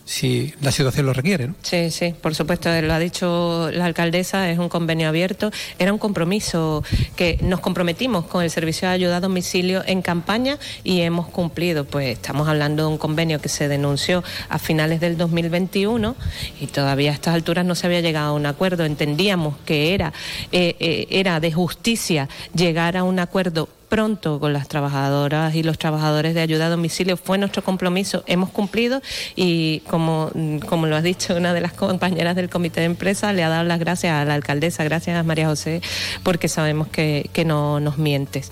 [0.08, 1.48] si la situación lo requiere.
[1.50, 1.56] ¿no?
[1.62, 6.00] Sí, sí, por supuesto, lo ha dicho la alcaldesa, es un convenio abierto, era un
[6.00, 6.84] compromiso
[7.16, 11.86] que nos comprometimos con el servicio de ayuda a domicilio en campaña y hemos cumplido.
[11.86, 16.16] Pues estamos hablando de un convenio que se denunció a finales del 2021
[16.62, 18.86] y todavía a estas alturas no se había llegado a un acuerdo.
[18.86, 20.14] Entendíamos que era,
[20.54, 25.78] eh, eh, era de justicia llegar a un acuerdo pronto con las trabajadoras y los
[25.78, 27.18] trabajadores de ayuda a domicilio.
[27.18, 29.02] Fue nuestro compromiso, hemos cumplido
[29.36, 30.32] y como,
[30.68, 33.64] como lo ha dicho una de las compañeras del comité de empresa, le ha dado
[33.64, 35.82] las gracias a la alcaldesa, gracias a María José,
[36.24, 38.52] porque sabemos que, que no nos mientes.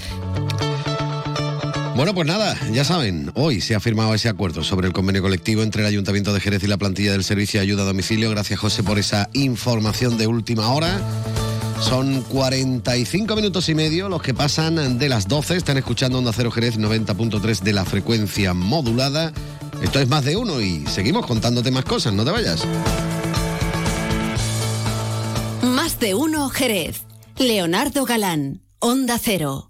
[1.96, 5.64] Bueno, pues nada, ya saben, hoy se ha firmado ese acuerdo sobre el convenio colectivo
[5.64, 8.30] entre el Ayuntamiento de Jerez y la plantilla del Servicio de Ayuda a Domicilio.
[8.30, 11.00] Gracias, José, por esa información de última hora.
[11.82, 15.58] Son 45 minutos y medio los que pasan de las 12.
[15.58, 19.34] Están escuchando Onda Cero Jerez 90.3 de la frecuencia modulada.
[19.82, 22.66] Esto es más de uno y seguimos contándote más cosas, no te vayas.
[25.62, 27.04] Más de uno Jerez.
[27.38, 29.68] Leonardo Galán, Onda Cero.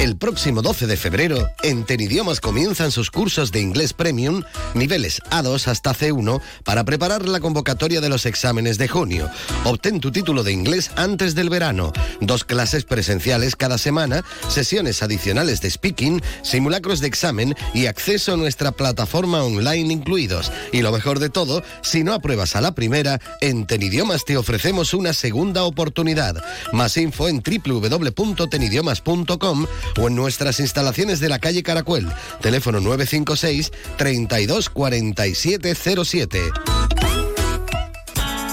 [0.00, 5.66] El próximo 12 de febrero, en Tenidiomas comienzan sus cursos de inglés premium, niveles A2
[5.66, 9.28] hasta C1, para preparar la convocatoria de los exámenes de junio.
[9.64, 11.92] Obtén tu título de inglés antes del verano.
[12.20, 18.36] Dos clases presenciales cada semana, sesiones adicionales de speaking, simulacros de examen y acceso a
[18.36, 20.52] nuestra plataforma online incluidos.
[20.72, 24.94] Y lo mejor de todo, si no apruebas a la primera, en Tenidiomas te ofrecemos
[24.94, 26.40] una segunda oportunidad.
[26.72, 29.66] Más info en www.tenidiomas.com
[30.00, 32.08] o en nuestras instalaciones de la calle Caracuel,
[32.40, 36.52] teléfono 956 32 4707.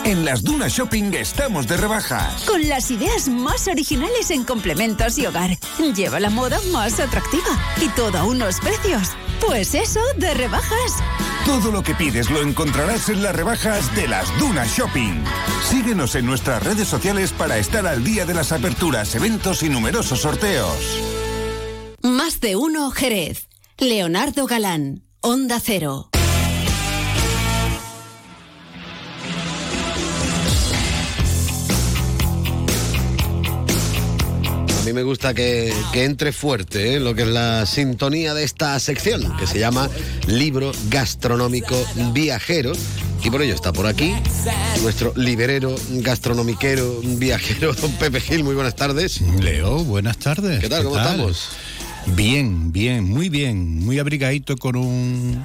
[0.05, 2.43] En las Dunas Shopping estamos de rebajas.
[2.43, 5.57] Con las ideas más originales en complementos y hogar.
[5.95, 7.49] Lleva la moda más atractiva
[7.81, 9.09] y todo a unos precios.
[9.43, 10.93] Pues eso, de rebajas.
[11.43, 15.23] Todo lo que pides lo encontrarás en las rebajas de las Dunas Shopping.
[15.67, 20.21] Síguenos en nuestras redes sociales para estar al día de las aperturas, eventos y numerosos
[20.21, 21.24] sorteos.
[22.05, 23.47] Más de uno Jerez.
[23.79, 26.11] Leonardo Galán, Onda Cero.
[34.69, 36.99] A mí me gusta que, que entre fuerte ¿eh?
[36.99, 39.89] lo que es la sintonía de esta sección, que se llama
[40.27, 41.75] Libro Gastronómico
[42.13, 42.73] Viajero.
[43.23, 44.13] Y por ello está por aquí
[44.83, 48.43] nuestro liberero, gastronomiquero, viajero, don Pepe Gil.
[48.43, 49.21] Muy buenas tardes.
[49.21, 50.59] Leo, buenas tardes.
[50.59, 50.83] ¿Qué tal?
[50.83, 51.49] ¿Cómo estamos?
[52.07, 53.79] Bien, bien, muy bien.
[53.85, 55.43] Muy abrigadito con un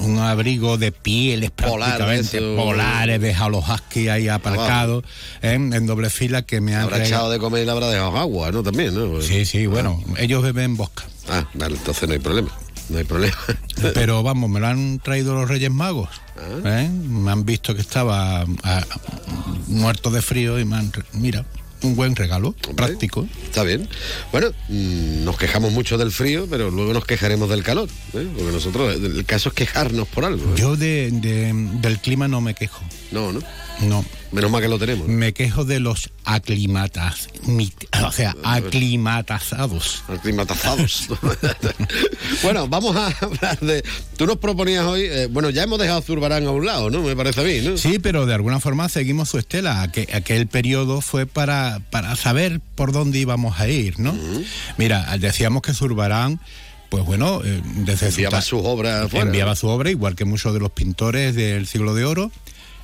[0.00, 2.56] un abrigo de pieles prácticamente eso.
[2.56, 5.04] polares, de ahí aparcados
[5.42, 5.54] ¿eh?
[5.54, 8.50] en doble fila que me han Habrá echado de comer y le habrá dejado agua,
[8.50, 8.62] ¿no?
[8.62, 9.20] También, ¿no?
[9.20, 11.04] Sí, sí, bueno, ellos beben bosca.
[11.28, 12.50] Ah, vale, entonces no hay problema.
[12.88, 13.36] No hay problema.
[13.94, 16.08] Pero vamos, me lo han traído los Reyes Magos.
[16.36, 16.82] Ah.
[16.82, 16.88] ¿eh?
[16.88, 18.84] Me han visto que estaba ah,
[19.68, 20.92] muerto de frío y me han...
[21.12, 21.44] Mira,
[21.82, 23.26] un buen regalo, práctico.
[23.44, 23.88] Está bien.
[24.32, 27.88] Bueno, mm, nos quejamos mucho del frío, pero luego nos quejaremos del calor.
[28.14, 28.26] ¿eh?
[28.36, 30.42] Porque nosotros, el caso es quejarnos por algo.
[30.52, 30.56] ¿eh?
[30.56, 32.82] Yo de, de- del clima no me quejo.
[33.10, 33.40] No, ¿no?
[33.82, 34.04] No.
[34.32, 35.08] Menos mal que lo tenemos.
[35.08, 37.28] Me quejo de los aclimatas,
[38.04, 40.04] o sea, aclimatazados.
[40.08, 41.08] Aclimatazados.
[42.42, 43.82] bueno, vamos a hablar de.
[44.16, 45.02] Tú nos proponías hoy.
[45.02, 47.02] eh, bueno, ya hemos dejado Zurbarán a un lado, ¿no?
[47.02, 47.76] Me parece a mí, ¿no?
[47.76, 49.84] Sí, pero de alguna forma seguimos su estela.
[49.84, 54.16] Aqu- aquel periodo fue para, para saber por dónde íbamos a ir, ¿no?
[54.78, 56.40] Mira, decíamos que Zurbarán,
[56.88, 59.56] pues bueno, eh, desde Enviaba sus obras enviaba ¿no?
[59.56, 62.30] su obra, igual que muchos de los pintores del siglo de oro.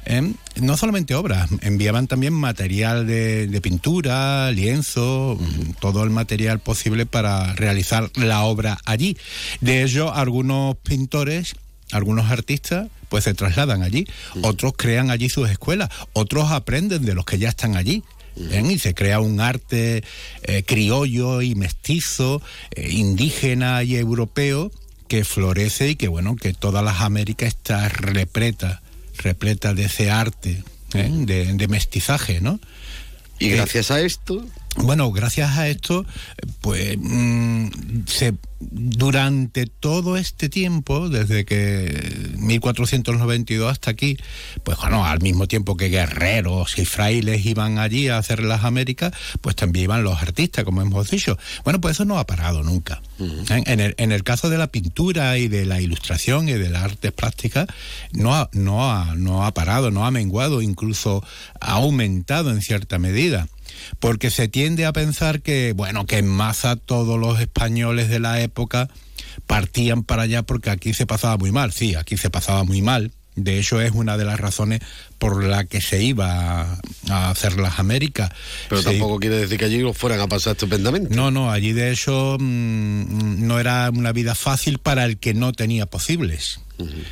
[0.07, 0.33] ¿Eh?
[0.61, 7.07] No solamente obras, enviaban también material de, de pintura, lienzo, mm, todo el material posible
[7.07, 9.17] para realizar la obra allí.
[9.61, 11.57] De ello, algunos pintores,
[11.93, 14.07] algunos artistas, pues se trasladan allí,
[14.43, 18.03] otros crean allí sus escuelas, otros aprenden de los que ya están allí.
[18.37, 18.63] ¿eh?
[18.69, 20.03] Y se crea un arte
[20.43, 22.43] eh, criollo y mestizo,
[22.73, 24.71] eh, indígena y europeo
[25.09, 28.83] que florece y que bueno, que todas las Américas está repleta,
[29.19, 30.63] repleta de ese arte
[30.95, 31.11] ¿eh?
[31.11, 32.61] de, de mestizaje, ¿no?
[33.39, 34.45] Y gracias a esto.
[34.79, 36.05] Bueno, gracias a esto,
[36.61, 37.69] pues mm,
[38.07, 44.17] se, durante todo este tiempo, desde que 1492 hasta aquí,
[44.65, 49.13] pues bueno, al mismo tiempo que guerreros y frailes iban allí a hacer las Américas,
[49.41, 51.39] pues también iban los artistas, como hemos dicho.
[51.65, 53.03] Bueno, pues eso no ha parado nunca.
[53.19, 56.83] En, el, en el caso de la pintura y de la ilustración y de las
[56.83, 57.67] artes plásticas,
[58.13, 61.25] no ha, no ha, no ha parado, no ha menguado, incluso
[61.61, 63.49] ha aumentado en cierta medida
[63.99, 68.41] porque se tiende a pensar que, bueno, que en masa todos los españoles de la
[68.41, 68.89] época
[69.47, 71.73] partían para allá porque aquí se pasaba muy mal.
[71.73, 73.13] Sí, aquí se pasaba muy mal.
[73.35, 74.81] De hecho, es una de las razones
[75.19, 76.79] por la que se iba
[77.11, 78.31] a, hacer las Américas.
[78.69, 81.15] Pero Se tampoco quiere decir que allí lo fueran a pasar estupendamente.
[81.15, 85.53] no, no, allí de hecho mm, no era una vida fácil para el que no
[85.53, 86.61] tenía posibles.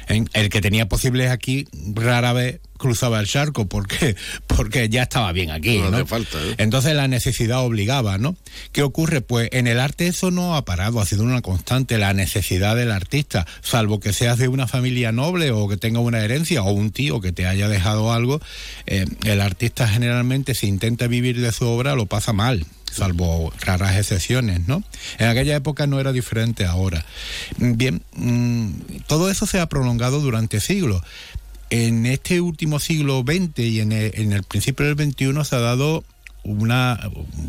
[0.09, 4.15] En- El que tenía posibles aquí rara vez cruzaba el charco porque
[4.47, 5.79] porque ya estaba bien aquí.
[5.79, 5.97] No ¿no?
[5.97, 6.55] hace falta, ¿eh?
[6.59, 8.37] Entonces la necesidad obligaba, ¿no?
[8.73, 9.23] ¿Qué ocurre?
[9.23, 12.91] Pues en el arte eso no ha parado, ha sido una constante, la necesidad del
[12.93, 16.91] artista, salvo que seas de una familia noble o que tenga una herencia o un
[16.91, 18.41] tío que te haya dejado algo,
[18.87, 23.97] eh, el artista generalmente si intenta vivir de su obra lo pasa mal salvo raras
[23.97, 24.83] excepciones, ¿no?
[25.19, 27.05] En aquella época no era diferente ahora.
[27.59, 28.71] Bien, mm,
[29.07, 31.03] todo eso se ha prolongado durante siglos.
[31.71, 35.61] En este último siglo XX y en el, en el principio del XXI se ha
[35.61, 36.05] dado
[36.45, 37.01] una,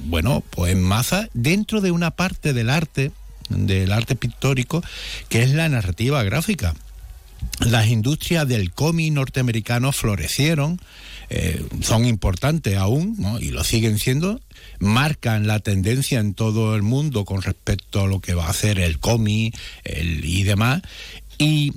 [0.06, 3.12] bueno, pues en masa dentro de una parte del arte,
[3.50, 4.84] del arte pictórico,
[5.30, 6.74] que es la narrativa gráfica
[7.60, 10.80] las industrias del cómic norteamericano florecieron,
[11.30, 13.40] eh, son importantes aún, ¿no?
[13.40, 14.40] y lo siguen siendo,
[14.80, 18.80] marcan la tendencia en todo el mundo con respecto a lo que va a hacer
[18.80, 20.82] el cómic el- y demás,
[21.38, 21.74] y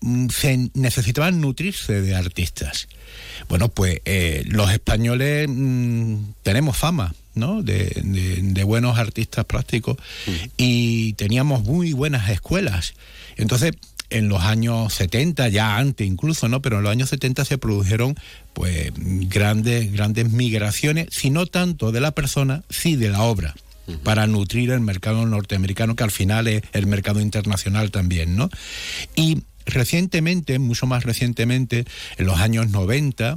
[0.00, 2.88] mm, se necesitaban nutrirse de artistas.
[3.48, 7.62] Bueno, pues eh, los españoles mm, tenemos fama, ¿no?
[7.62, 9.96] De, de- de buenos artistas plásticos
[10.56, 12.94] y teníamos muy buenas escuelas.
[13.36, 13.72] Entonces,
[14.12, 16.62] en los años 70, ya antes incluso, ¿no?
[16.62, 18.14] Pero en los años 70 se produjeron
[18.52, 23.54] pues grandes, grandes migraciones, si no tanto de la persona, sí de la obra
[24.04, 28.48] para nutrir el mercado norteamericano, que al final es el mercado internacional también, ¿no?
[29.16, 31.84] Y recientemente, mucho más recientemente,
[32.16, 33.36] en los años 90,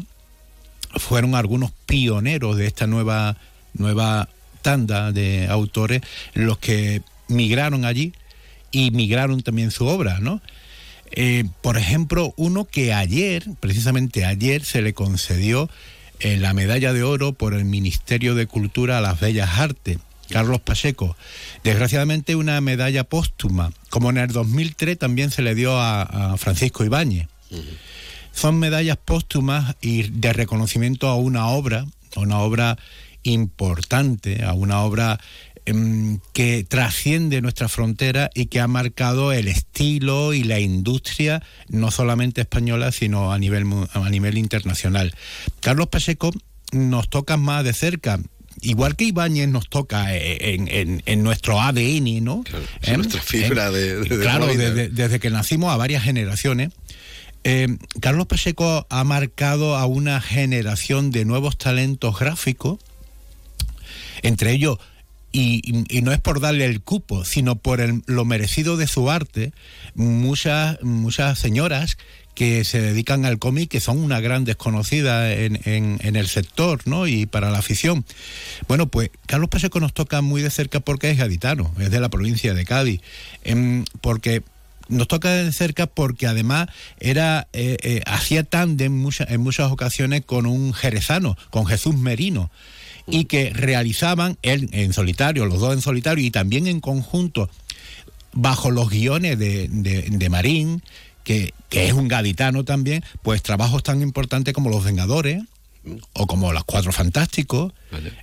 [0.97, 3.38] fueron algunos pioneros de esta nueva,
[3.73, 4.29] nueva
[4.61, 6.01] tanda de autores
[6.33, 8.13] los que migraron allí
[8.71, 10.41] y migraron también su obra, ¿no?
[11.15, 15.69] Eh, por ejemplo, uno que ayer, precisamente ayer, se le concedió
[16.19, 19.97] eh, la medalla de oro por el Ministerio de Cultura a las Bellas Artes.
[20.30, 21.15] Carlos Pacheco.
[21.63, 27.28] Desgraciadamente una medalla póstuma, como en el 2003 también se le dio a, Francisco Ibáñez.
[28.32, 32.78] Son medallas póstumas y de reconocimiento a una obra, a una obra
[33.23, 35.19] importante, a una obra
[36.34, 42.41] que trasciende nuestra frontera y que ha marcado el estilo y la industria, no solamente
[42.41, 45.15] española, sino a nivel, a nivel internacional.
[45.62, 46.32] Carlos Pacheco
[46.71, 48.19] nos toca más de cerca,
[48.62, 52.43] igual que Ibáñez nos toca eh, en, nuestro ADN, ¿no?
[52.43, 52.97] Claro, ¿Eh?
[52.97, 53.71] nuestra fibra ¿Eh?
[53.71, 56.71] de, Claro, desde, que nacimos a varias generaciones.
[58.01, 62.80] Carlos Pacheco ha marcado a una generación de nuevos talentos gráficos,
[64.23, 64.80] entre ellos
[65.36, 69.52] y, no es por darle el cupo, sino por lo merecido de su arte,
[69.93, 71.98] muchas, muchas señoras
[72.36, 77.08] que se dedican al cómic, que son una gran desconocida en, en, el sector, ¿no?
[77.08, 78.06] Y para la afición.
[78.67, 82.10] Bueno, pues Carlos Pacheco nos toca muy de cerca porque es gaditano, es de la
[82.10, 83.02] provincia de Cádiz,
[83.43, 84.43] em, porque
[84.88, 86.67] nos toca de cerca porque además
[87.00, 88.93] era eh, eh, hacía tándem
[89.28, 92.52] en muchas ocasiones con un jerezano, con Jesús Merino
[93.08, 97.50] y que realizaban él en solitario, los dos en solitario y también en conjunto,
[98.34, 100.84] bajo los guiones de, de, Marín,
[101.24, 105.44] que, es un gaditano también, pues trabajos tan importantes como Los Vengadores
[106.13, 107.74] o como Los Cuatro Fantásticos,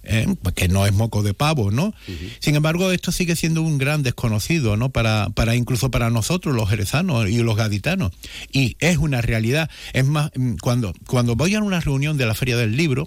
[0.03, 0.27] ¿eh?
[0.42, 1.95] pues que no es moco de pavo, ¿no?
[2.40, 4.90] Sin embargo, esto sigue siendo un gran desconocido, ¿no?
[4.90, 8.12] Para, para incluso para nosotros, los jerezanos y los gaditanos.
[8.51, 9.71] Y es una realidad.
[9.92, 13.07] Es más, mm, cuando, cuando voy a una reunión de la Feria del Libro,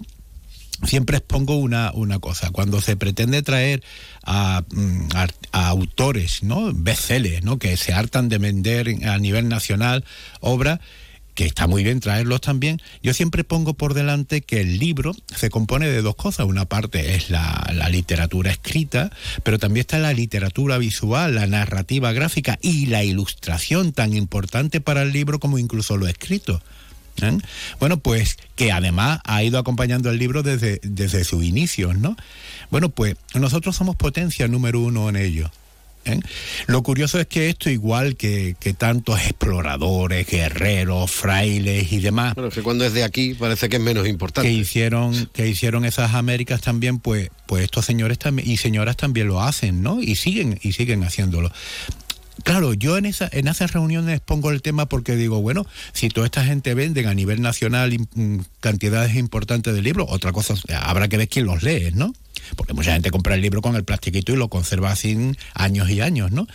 [0.84, 2.50] siempre expongo una, una cosa.
[2.50, 3.82] Cuando se pretende traer
[4.24, 5.08] a, mm,
[5.52, 6.72] autores, ¿no?
[6.74, 7.58] Bestsellers, ¿no?
[7.58, 10.04] Que se hartan de vender a nivel nacional
[10.40, 10.80] obras,
[11.34, 15.50] que está muy bien traerlos también, yo siempre pongo por delante que el libro se
[15.50, 16.46] compone de dos cosas.
[16.46, 19.10] Una parte es la, la, literatura escrita,
[19.42, 25.02] pero también está la literatura visual, la narrativa gráfica y la ilustración tan importante para
[25.02, 26.62] el libro como incluso lo escrito.
[27.22, 27.38] ¿Eh?
[27.80, 32.16] Bueno, pues que además ha ido acompañando el libro desde, desde sus inicios, ¿no?
[32.70, 35.50] Bueno, pues nosotros somos potencia número uno en ello.
[36.06, 36.20] ¿eh?
[36.66, 42.34] Lo curioso es que esto, igual que, que, tantos exploradores, guerreros, frailes y demás.
[42.34, 44.48] Bueno, que cuando es de aquí parece que es menos importante.
[44.48, 49.28] Que hicieron, que hicieron esas Américas también, pues, pues estos señores también, y señoras también
[49.28, 50.00] lo hacen, ¿no?
[50.00, 51.50] Y siguen, y siguen haciéndolo.
[52.44, 56.26] Claro, yo en, esa, en esas reuniones pongo el tema porque digo, bueno, si toda
[56.26, 61.16] esta gente vende a nivel nacional mm, cantidades importantes de libros, otra cosa, habrá que
[61.16, 62.12] ver quién los lee, ¿no?
[62.54, 66.00] Porque mucha gente compra el libro con el plastiquito y lo conserva así años y
[66.00, 66.46] años, ¿no?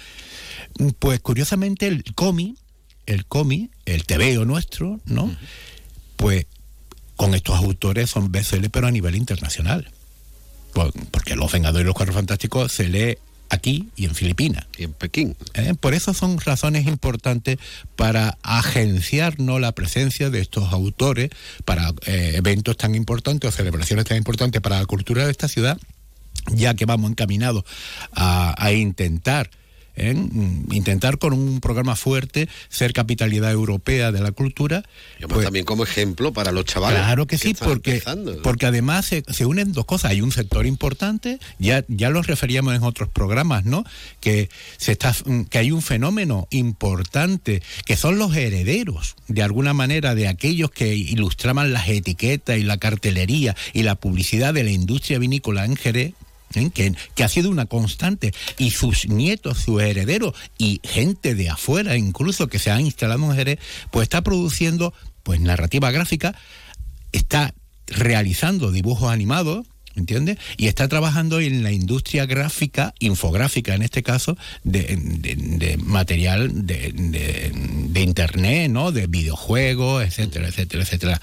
[1.00, 2.58] Pues curiosamente el cómic,
[3.06, 5.36] el cómic, el tebeo nuestro, ¿no?
[6.16, 6.46] Pues
[7.16, 9.92] con estos autores son BCL pero a nivel internacional.
[11.12, 13.18] Porque Los Vengadores y los Cuatro Fantásticos se lee
[13.52, 14.66] aquí y en Filipinas.
[14.78, 15.36] Y en Pekín.
[15.54, 15.74] ¿Eh?
[15.80, 17.58] Por eso son razones importantes
[17.96, 21.30] para agenciarnos la presencia de estos autores
[21.66, 25.78] para eh, eventos tan importantes o celebraciones tan importantes para la cultura de esta ciudad,
[26.54, 27.64] ya que vamos encaminados
[28.14, 29.50] a intentar
[29.98, 34.84] Mm, intentar con un programa fuerte ser capitalidad europea de la cultura.
[35.28, 37.00] Pues, también como ejemplo para los chavales.
[37.00, 38.02] Claro que, sí, porque,
[38.42, 40.12] porque además se, unen dos cosas.
[40.12, 43.84] Hay un sector importante, ya, ya los referíamos en otros programas, ¿no?
[44.22, 49.74] Que, se está, mm, que hay un fenómeno importante, que son los herederos, de alguna
[49.74, 54.72] manera, de aquellos que ilustraban las etiquetas y la cartelería y la publicidad de la
[54.72, 56.14] industria vinícola en Jerez
[56.56, 56.72] ¿eh?
[56.72, 62.48] que, ha sido una constante, y sus nietos, sus herederos y gente de afuera incluso
[62.48, 63.60] que se ha instalado en Jerez,
[63.92, 64.94] pues está produciendo
[65.24, 66.36] pues narrativa gráfica,
[67.12, 67.54] está
[67.88, 70.38] realizando dibujos animados, ¿entiendes?
[70.58, 78.02] Y está trabajando en la industria gráfica, infográfica en este caso, de, material de, de,
[78.02, 78.92] internet, ¿no?
[78.92, 81.22] De videojuegos, etcétera, etcétera, etcétera.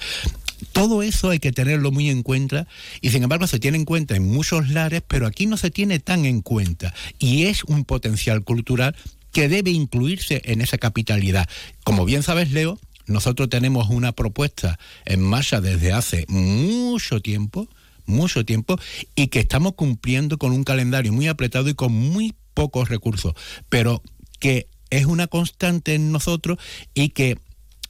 [0.71, 2.67] Todo eso hay que tenerlo muy en cuenta
[3.01, 5.99] y sin embargo se tiene en cuenta en muchos lares, pero aquí no se tiene
[5.99, 8.95] tan en cuenta y es un potencial cultural
[9.31, 11.47] que debe incluirse en esa capitalidad.
[11.83, 17.67] Como bien sabes, Leo, nosotros tenemos una propuesta en marcha desde hace mucho tiempo,
[18.05, 18.79] mucho tiempo,
[19.15, 23.33] y que estamos cumpliendo con un calendario muy apretado y con muy pocos recursos,
[23.69, 24.01] pero
[24.39, 26.57] que es una constante en nosotros
[26.93, 27.37] y que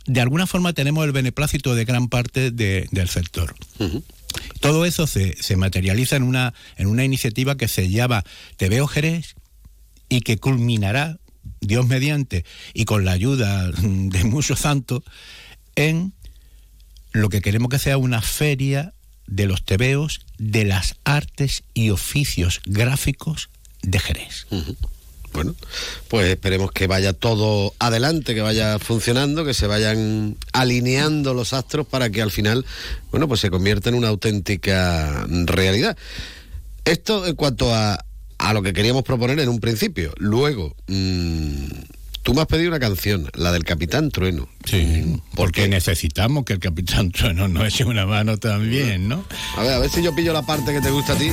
[0.10, 3.53] de alguna forma tenemos el beneplácito de gran parte del sector.
[4.60, 8.24] Todo eso se, se, materializa en una, en una iniciativa que se llama
[8.57, 9.36] Te veo Jerez
[10.10, 11.20] y que culminará,
[11.62, 12.43] Dios mediante,
[12.74, 15.03] y con la ayuda de muchos santos,
[15.76, 16.14] en
[17.12, 18.95] lo que queremos que sea una feria
[19.28, 23.51] de los tebeos de las artes y oficios gráficos
[23.84, 24.47] de Jerez.
[25.39, 25.55] Bueno,
[26.09, 31.87] pues esperemos que vaya todo adelante, que vaya funcionando, que se vayan alineando los astros
[31.87, 32.65] para que al final,
[33.09, 35.95] bueno, pues se convierta en una auténtica realidad.
[36.83, 38.03] Esto en cuanto a,
[38.37, 40.13] a lo que queríamos proponer en un principio.
[40.17, 41.67] Luego, mmm,
[42.21, 44.49] tú me has pedido una canción, la del Capitán Trueno.
[44.65, 49.23] Sí, porque necesitamos que el Capitán Trueno nos eche una mano también, ¿no?
[49.55, 51.29] A ver, a ver si yo pillo la parte que te gusta a ti.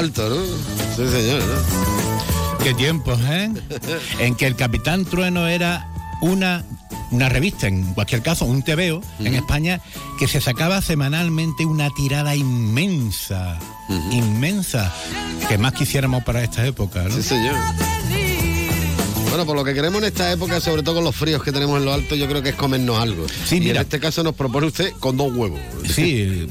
[0.00, 0.36] Alto, ¿no?
[0.96, 2.64] Sí, señor, ¿no?
[2.64, 3.50] Qué tiempos, ¿eh?
[4.18, 5.86] en que el Capitán Trueno era
[6.22, 6.64] una
[7.10, 9.80] una revista, en cualquier caso, un TVO en España,
[10.18, 13.58] que se sacaba semanalmente una tirada inmensa,
[14.12, 14.94] inmensa,
[15.48, 17.10] que más quisiéramos para esta época, ¿no?
[17.10, 17.56] Sí, señor.
[19.30, 21.78] Bueno, por lo que queremos en esta época, sobre todo con los fríos que tenemos
[21.78, 23.26] en lo alto, yo creo que es comernos algo.
[23.46, 23.76] Sí, y mira.
[23.76, 25.60] en este caso nos propone usted con dos huevos.
[25.88, 26.48] Sí,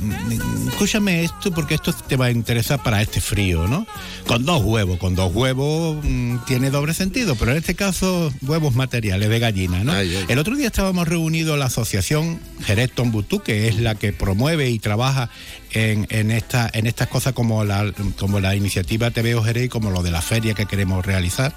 [0.70, 3.86] escúchame esto porque esto te va a interesar para este frío, ¿no?
[4.26, 8.74] Con dos huevos, con dos huevos mmm, tiene doble sentido, pero en este caso huevos
[8.76, 9.92] materiales de gallina, ¿no?
[9.92, 10.26] Ay, ay.
[10.30, 14.80] El otro día estábamos reunidos la asociación Jerez Tombutú, que es la que promueve y
[14.80, 15.30] trabaja
[15.72, 20.02] en, en, esta, en estas cosas como la, como la iniciativa Jerez y como lo
[20.02, 21.56] de la feria que queremos realizar.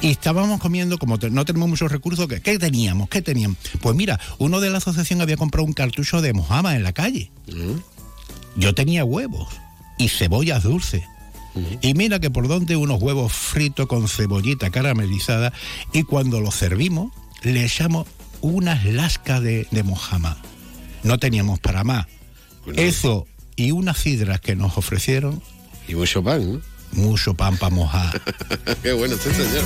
[0.00, 3.08] Y estábamos comiendo, como te, no tenemos muchos recursos, ¿qué, ¿qué, teníamos?
[3.08, 3.58] ¿Qué teníamos?
[3.80, 7.30] Pues mira, uno de la asociación había comprado un cartucho de mojama en la calle.
[7.48, 7.78] Mm.
[8.56, 9.48] Yo tenía huevos
[9.98, 11.04] y cebollas dulces.
[11.80, 15.54] Y mira que por donde unos huevos fritos con cebollita caramelizada
[15.90, 18.06] y cuando los servimos le echamos
[18.42, 20.36] unas lascas de, de mojama.
[21.02, 22.06] No teníamos para más.
[22.66, 22.82] Bueno.
[22.82, 23.26] Eso
[23.56, 25.42] y unas sidras que nos ofrecieron.
[25.88, 26.75] Y mucho pan, ¿no?
[26.92, 28.20] Mucho pan para mojar.
[28.82, 29.64] Qué bueno, sí, señor.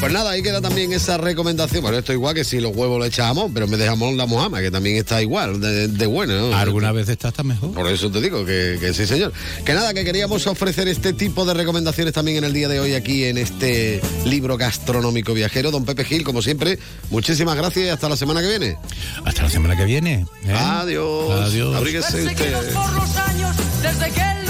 [0.00, 1.82] Pues nada, ahí queda también esa recomendación.
[1.82, 4.26] Bueno, esto igual que si los huevos le echamos, pero en vez de jamón la
[4.26, 6.50] mojama, que también está igual, de, de bueno.
[6.50, 6.56] ¿no?
[6.56, 7.72] Alguna vez está hasta mejor.
[7.72, 9.32] Por eso te digo que, que, sí, señor.
[9.64, 12.94] Que nada, que queríamos ofrecer este tipo de recomendaciones también en el día de hoy
[12.94, 15.72] aquí en este libro gastronómico viajero.
[15.72, 16.78] Don Pepe Gil, como siempre,
[17.10, 18.78] muchísimas gracias y hasta la semana que viene.
[19.24, 20.26] Hasta la semana que viene.
[20.46, 20.52] ¿eh?
[20.52, 21.40] Adiós.
[21.40, 21.74] Adiós.
[21.74, 22.72] Abríguese usted.
[22.72, 24.47] por los años desde que los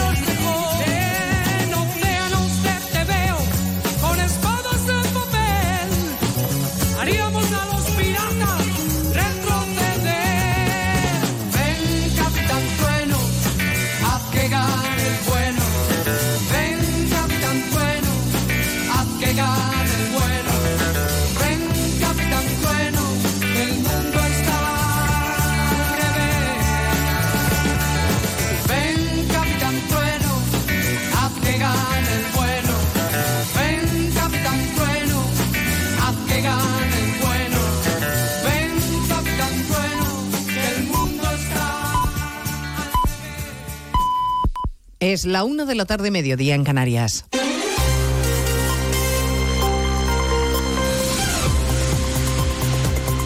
[45.25, 47.25] La una de la tarde, mediodía en Canarias.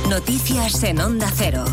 [0.09, 1.65] Noticias en Onda Cero.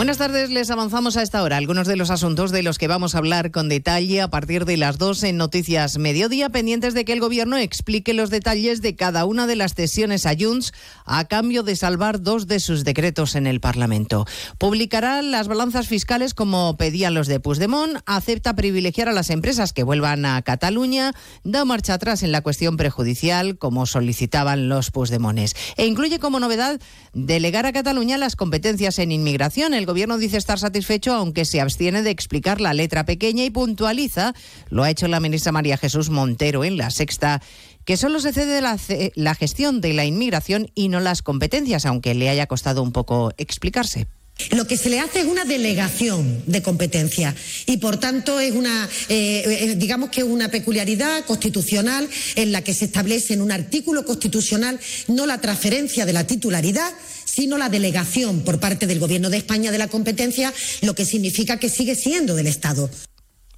[0.00, 3.14] Buenas tardes, les avanzamos a esta hora algunos de los asuntos de los que vamos
[3.14, 7.12] a hablar con detalle a partir de las 2 en Noticias Mediodía, pendientes de que
[7.12, 10.72] el Gobierno explique los detalles de cada una de las cesiones a Junts
[11.04, 14.24] a cambio de salvar dos de sus decretos en el Parlamento.
[14.56, 19.82] Publicará las balanzas fiscales como pedían los de Puigdemont, acepta privilegiar a las empresas que
[19.82, 21.12] vuelvan a Cataluña,
[21.44, 26.80] da marcha atrás en la cuestión prejudicial como solicitaban los Puigdemones e incluye como novedad
[27.12, 29.74] delegar a Cataluña las competencias en inmigración.
[29.74, 34.34] El gobierno dice estar satisfecho, aunque se abstiene de explicar la letra pequeña y puntualiza,
[34.68, 37.42] lo ha hecho la ministra María Jesús Montero en la sexta,
[37.84, 42.28] que solo se cede la, gestión de la inmigración y no las competencias, aunque le
[42.28, 44.06] haya costado un poco explicarse.
[44.52, 47.34] Lo que se le hace es una delegación de competencia
[47.66, 52.74] y, por tanto, es una, eh, digamos que es una peculiaridad constitucional en la que
[52.74, 54.78] se establece en un artículo constitucional
[55.08, 56.92] no la transferencia de la titularidad,
[57.30, 60.52] sino la delegación por parte del Gobierno de España de la competencia,
[60.82, 62.90] lo que significa que sigue siendo del Estado.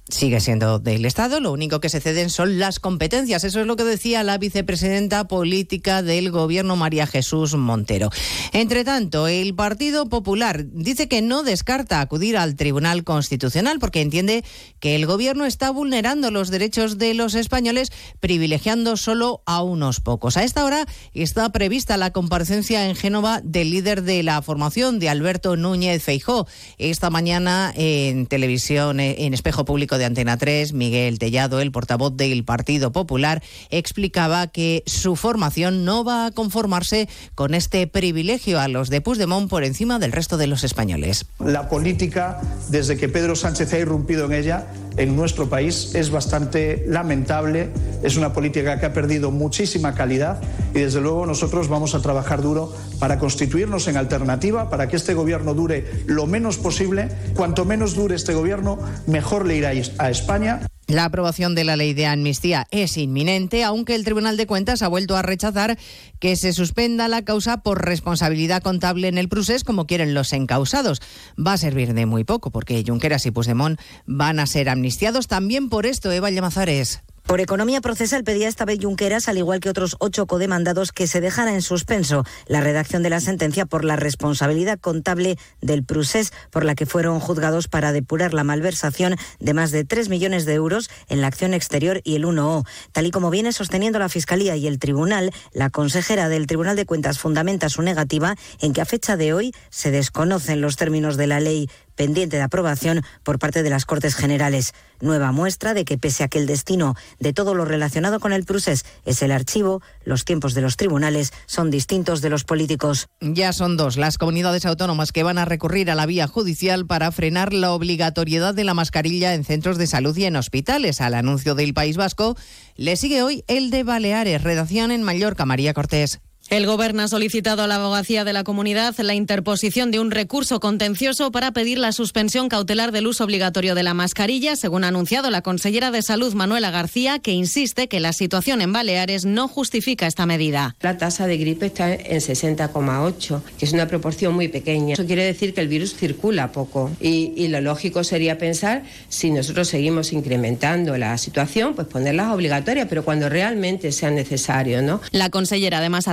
[0.09, 3.43] Sigue siendo del Estado, lo único que se ceden son las competencias.
[3.43, 8.09] Eso es lo que decía la vicepresidenta política del Gobierno, María Jesús Montero.
[8.51, 14.43] Entre tanto, el Partido Popular dice que no descarta acudir al Tribunal Constitucional porque entiende
[14.79, 20.35] que el Gobierno está vulnerando los derechos de los españoles, privilegiando solo a unos pocos.
[20.35, 25.09] A esta hora está prevista la comparecencia en Génova del líder de la formación, de
[25.09, 26.45] Alberto Núñez Feijó.
[26.77, 32.43] Esta mañana en televisión, en espejo público de Antena 3, Miguel Tellado, el portavoz del
[32.43, 38.89] Partido Popular, explicaba que su formación no va a conformarse con este privilegio a los
[38.89, 41.25] de Puigdemont por encima del resto de los españoles.
[41.39, 46.85] La política, desde que Pedro Sánchez ha irrumpido en ella, en nuestro país es bastante
[46.87, 47.69] lamentable,
[48.03, 50.39] es una política que ha perdido muchísima calidad
[50.73, 55.13] y desde luego nosotros vamos a trabajar duro para constituirnos en alternativa, para que este
[55.13, 57.09] gobierno dure lo menos posible.
[57.35, 59.73] Cuanto menos dure este gobierno, mejor le irá a
[60.09, 60.61] España.
[60.87, 64.89] La aprobación de la ley de amnistía es inminente, aunque el Tribunal de Cuentas ha
[64.89, 65.77] vuelto a rechazar
[66.19, 71.01] que se suspenda la causa por responsabilidad contable en el procés, como quieren los encausados.
[71.39, 75.69] Va a servir de muy poco, porque Junqueras y Puigdemont van a ser amnistiados también
[75.69, 77.01] por esto, Eva Llamazares.
[77.25, 81.21] Por economía procesal pedía esta vez Junqueras, al igual que otros ocho codemandados, que se
[81.21, 86.65] dejara en suspenso la redacción de la sentencia por la responsabilidad contable del Prusés, por
[86.65, 90.89] la que fueron juzgados para depurar la malversación de más de 3 millones de euros
[91.07, 92.67] en la acción exterior y el 1O.
[92.91, 96.85] Tal y como viene sosteniendo la Fiscalía y el Tribunal, la consejera del Tribunal de
[96.85, 101.27] Cuentas fundamenta su negativa en que a fecha de hoy se desconocen los términos de
[101.27, 104.73] la ley pendiente de aprobación por parte de las Cortes Generales.
[105.01, 108.45] Nueva muestra de que pese a que el destino de todo lo relacionado con el
[108.45, 113.07] procés es el archivo, los tiempos de los tribunales son distintos de los políticos.
[113.19, 117.11] Ya son dos las comunidades autónomas que van a recurrir a la vía judicial para
[117.11, 121.01] frenar la obligatoriedad de la mascarilla en centros de salud y en hospitales.
[121.01, 122.35] Al anuncio del País Vasco
[122.75, 126.21] le sigue hoy el de Baleares, redacción en Mallorca, María Cortés.
[126.53, 130.59] El Gobierno ha solicitado a la abogacía de la comunidad la interposición de un recurso
[130.59, 135.31] contencioso para pedir la suspensión cautelar del uso obligatorio de la mascarilla, según ha anunciado
[135.31, 140.05] la consellera de Salud Manuela García, que insiste que la situación en Baleares no justifica
[140.05, 140.75] esta medida.
[140.81, 144.93] La tasa de gripe está en 60,8, que es una proporción muy pequeña.
[144.93, 149.31] Eso quiere decir que el virus circula poco y, y lo lógico sería pensar si
[149.31, 155.01] nosotros seguimos incrementando la situación, pues ponerlas obligatorias, pero cuando realmente sea necesario, ¿no?
[155.09, 156.07] La consellera además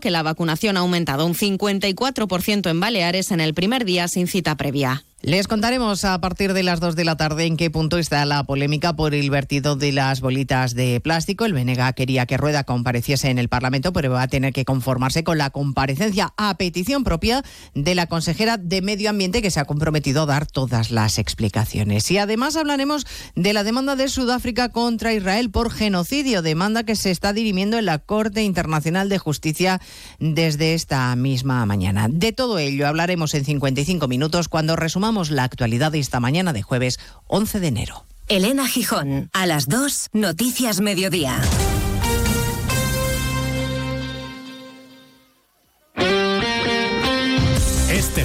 [0.00, 4.56] que la vacunación ha aumentado un 54% en Baleares en el primer día sin cita
[4.56, 5.04] previa.
[5.22, 8.42] Les contaremos a partir de las 2 de la tarde en qué punto está la
[8.44, 11.44] polémica por el vertido de las bolitas de plástico.
[11.44, 15.22] El Benega quería que Rueda compareciese en el Parlamento, pero va a tener que conformarse
[15.22, 17.42] con la comparecencia a petición propia
[17.74, 22.10] de la consejera de Medio Ambiente que se ha comprometido a dar todas las explicaciones.
[22.10, 23.06] Y además hablaremos
[23.36, 27.84] de la demanda de Sudáfrica contra Israel por genocidio, demanda que se está dirimiendo en
[27.84, 29.82] la Corte Internacional de Justicia
[30.18, 32.08] desde esta misma mañana.
[32.08, 36.62] De todo ello hablaremos en 55 minutos cuando resumamos la actualidad de esta mañana de
[36.62, 38.06] jueves 11 de enero.
[38.28, 41.40] Elena Gijón, a las 2, Noticias Mediodía.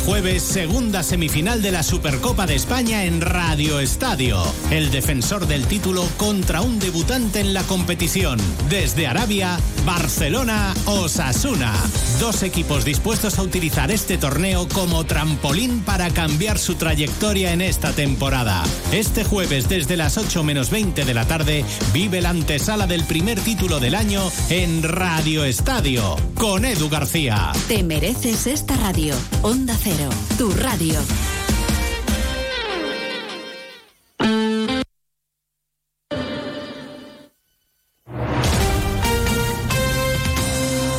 [0.06, 4.41] Jueves, segunda semifinal de la Supercopa de España en Radio Estadio.
[4.70, 8.39] El defensor del título contra un debutante en la competición.
[8.70, 11.74] Desde Arabia, Barcelona, Osasuna.
[12.20, 17.91] Dos equipos dispuestos a utilizar este torneo como trampolín para cambiar su trayectoria en esta
[17.91, 18.64] temporada.
[18.91, 23.39] Este jueves, desde las 8 menos 20 de la tarde, vive la antesala del primer
[23.39, 26.16] título del año en Radio Estadio.
[26.36, 27.51] Con Edu García.
[27.68, 29.16] Te mereces esta radio.
[29.41, 29.95] Onda Cero,
[30.38, 31.00] tu radio.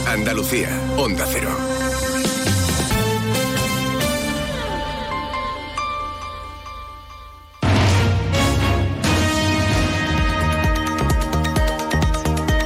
[0.06, 1.50] Andalucía, Onda Cero.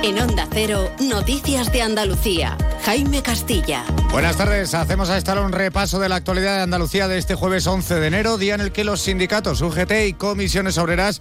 [0.03, 2.57] En Onda Cero, Noticias de Andalucía.
[2.85, 3.85] Jaime Castilla.
[4.13, 4.75] Buenas tardes.
[4.75, 8.01] Hacemos a esta hora un repaso de la actualidad de Andalucía de este jueves 11
[8.01, 11.21] de enero, día en el que los sindicatos UGT y comisiones obreras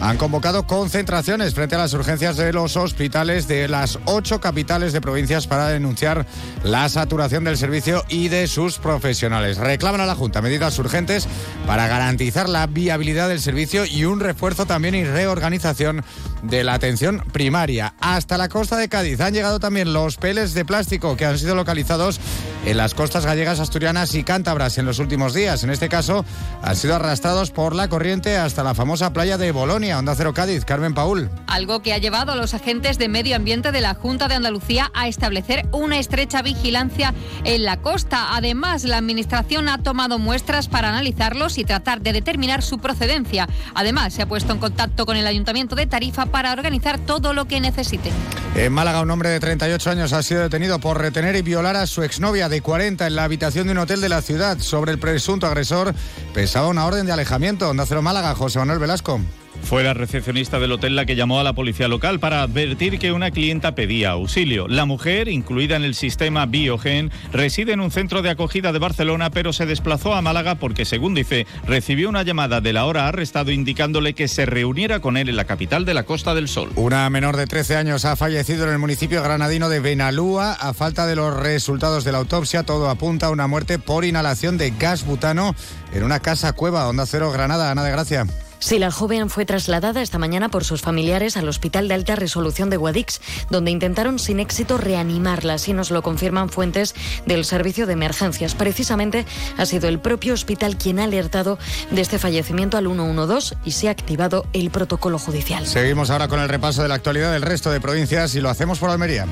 [0.00, 5.00] han convocado concentraciones frente a las urgencias de los hospitales de las ocho capitales de
[5.00, 6.26] provincias para denunciar
[6.62, 9.58] la saturación del servicio y de sus profesionales.
[9.58, 11.26] Reclaman a la Junta medidas urgentes
[11.66, 16.04] para garantizar la viabilidad del servicio y un refuerzo también y reorganización
[16.42, 17.94] de la atención primaria.
[18.00, 21.56] Hasta la costa de Cádiz han llegado también los peles de plástico que han sido
[21.56, 22.20] localizados
[22.64, 25.64] en las costas gallegas, asturianas y cántabras en los últimos días.
[25.64, 26.24] En este caso,
[26.62, 30.64] han sido arrastrados por la corriente hasta la famosa playa de Bolonia, Onda Cero Cádiz.
[30.64, 31.30] Carmen Paul.
[31.46, 34.90] Algo que ha llevado a los agentes de medio ambiente de la Junta de Andalucía
[34.94, 37.14] a establecer una estrecha vigilancia
[37.44, 38.36] en la costa.
[38.36, 43.48] Además, la Administración ha tomado muestras para analizarlos y tratar de determinar su procedencia.
[43.74, 47.46] Además, se ha puesto en contacto con el Ayuntamiento de Tarifa para organizar todo lo
[47.46, 48.10] que necesite.
[48.54, 51.86] En Málaga, un hombre de 38 años ha sido detenido por retener y violar a
[51.86, 54.58] su exnovia de 40 en la habitación de un hotel de la ciudad.
[54.58, 55.94] Sobre el presunto agresor
[56.34, 57.70] pesaba una orden de alejamiento.
[57.70, 59.20] Onda Cero Málaga, José Manuel Velasco.
[59.62, 63.12] Fue la recepcionista del hotel la que llamó a la policía local para advertir que
[63.12, 64.66] una clienta pedía auxilio.
[64.66, 69.30] La mujer, incluida en el sistema Biogen, reside en un centro de acogida de Barcelona,
[69.30, 74.14] pero se desplazó a Málaga porque, según dice, recibió una llamada del ahora arrestado indicándole
[74.14, 76.70] que se reuniera con él en la capital de la Costa del Sol.
[76.76, 80.54] Una menor de 13 años ha fallecido en el municipio granadino de Benalúa.
[80.54, 84.56] A falta de los resultados de la autopsia, todo apunta a una muerte por inhalación
[84.56, 85.54] de gas butano
[85.92, 86.88] en una casa cueva.
[86.88, 88.26] Onda Cero Granada, Ana de Gracia.
[88.58, 92.70] Sí, la joven fue trasladada esta mañana por sus familiares al Hospital de Alta Resolución
[92.70, 95.54] de Guadix, donde intentaron sin éxito reanimarla.
[95.54, 96.94] Así nos lo confirman fuentes
[97.26, 98.54] del Servicio de Emergencias.
[98.54, 101.58] Precisamente ha sido el propio hospital quien ha alertado
[101.90, 105.66] de este fallecimiento al 112 y se ha activado el protocolo judicial.
[105.66, 108.78] Seguimos ahora con el repaso de la actualidad del resto de provincias y lo hacemos
[108.78, 109.26] por Almería.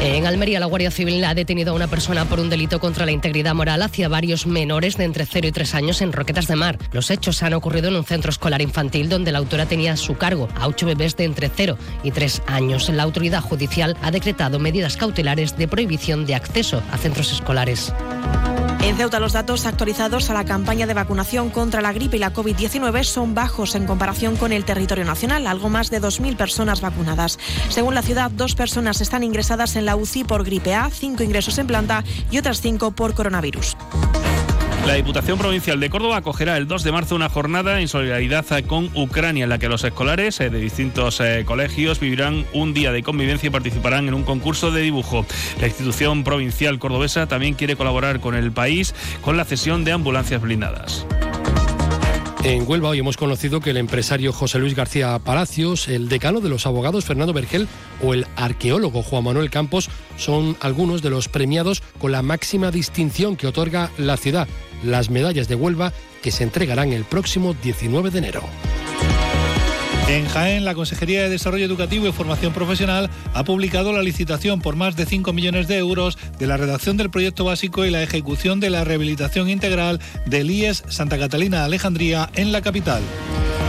[0.00, 3.12] En Almería, la Guardia Civil ha detenido a una persona por un delito contra la
[3.12, 6.78] integridad moral hacia varios menores de entre 0 y 3 años en Roquetas de Mar.
[6.92, 10.16] Los hechos han ocurrido en un centro escolar infantil donde la autora tenía a su
[10.16, 12.88] cargo a ocho bebés de entre 0 y 3 años.
[12.88, 17.92] La autoridad judicial ha decretado medidas cautelares de prohibición de acceso a centros escolares.
[18.86, 22.32] En Ceuta los datos actualizados a la campaña de vacunación contra la gripe y la
[22.32, 27.36] COVID-19 son bajos en comparación con el territorio nacional, algo más de 2.000 personas vacunadas.
[27.68, 31.58] Según la ciudad, dos personas están ingresadas en la UCI por gripe A, cinco ingresos
[31.58, 33.76] en planta y otras cinco por coronavirus.
[34.86, 38.88] La Diputación Provincial de Córdoba acogerá el 2 de marzo una jornada en solidaridad con
[38.94, 43.02] Ucrania en la que los escolares eh, de distintos eh, colegios vivirán un día de
[43.02, 45.26] convivencia y participarán en un concurso de dibujo.
[45.60, 50.40] La institución provincial cordobesa también quiere colaborar con el país con la cesión de ambulancias
[50.40, 51.04] blindadas.
[52.44, 56.48] En Huelva hoy hemos conocido que el empresario José Luis García Palacios, el decano de
[56.48, 57.66] los abogados Fernando Vergel
[58.04, 63.34] o el arqueólogo Juan Manuel Campos son algunos de los premiados con la máxima distinción
[63.34, 64.46] que otorga la ciudad,
[64.82, 68.42] las medallas de Huelva, que se entregarán el próximo 19 de enero.
[70.08, 74.76] En Jaén, la Consejería de Desarrollo Educativo y Formación Profesional ha publicado la licitación por
[74.76, 78.60] más de 5 millones de euros de la redacción del proyecto básico y la ejecución
[78.60, 83.02] de la rehabilitación integral del IES Santa Catalina Alejandría en la capital.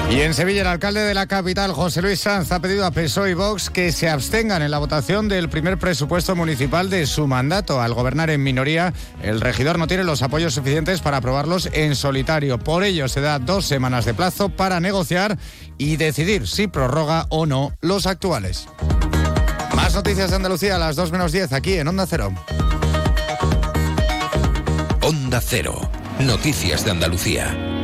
[0.10, 3.32] Y en Sevilla, el alcalde de la capital, José Luis Sanz, ha pedido a PSOE
[3.32, 7.82] y Vox que se abstengan en la votación del primer presupuesto municipal de su mandato.
[7.82, 12.58] Al gobernar en minoría, el regidor no tiene los apoyos suficientes para aprobarlos en solitario.
[12.58, 15.38] Por ello, se da dos semanas de plazo para negociar
[15.78, 18.70] y decidir si prorroga o no los actuales.
[19.76, 22.34] Más noticias de Andalucía a las 2 menos 10 aquí en Onda Cero.
[25.02, 25.92] Onda Cero.
[26.20, 27.77] Noticias de Andalucía.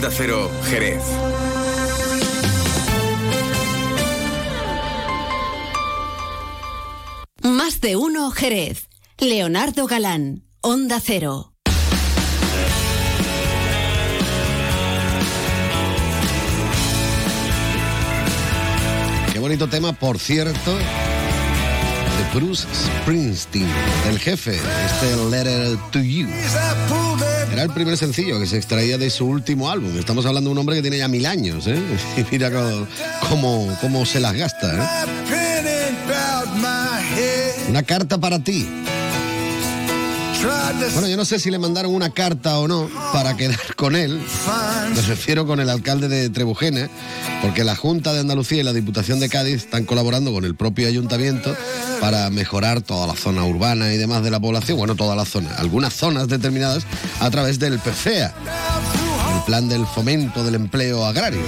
[0.00, 1.02] Onda Cero, Jerez.
[7.42, 8.88] Más de uno Jerez.
[9.18, 11.52] Leonardo Galán, Onda Cero.
[19.34, 23.68] Qué bonito tema, por cierto, de Bruce Springsteen,
[24.06, 26.26] del jefe, este Letter to You.
[27.60, 29.98] Era el primer sencillo que se extraía de su último álbum.
[29.98, 31.78] Estamos hablando de un hombre que tiene ya mil años, ¿eh?
[32.16, 32.86] Y mira cómo,
[33.28, 34.88] cómo, cómo se las gasta, ¿eh?
[37.68, 38.66] Una carta para ti.
[40.42, 44.20] Bueno, yo no sé si le mandaron una carta o no para quedar con él.
[44.94, 46.88] Me refiero con el alcalde de Trebujena,
[47.42, 50.88] porque la Junta de Andalucía y la Diputación de Cádiz están colaborando con el propio
[50.88, 51.54] ayuntamiento
[52.00, 54.78] para mejorar toda la zona urbana y demás de la población.
[54.78, 56.84] Bueno, toda la zona, algunas zonas determinadas
[57.20, 58.34] a través del PFEA,
[59.36, 61.42] el plan del fomento del empleo agrario.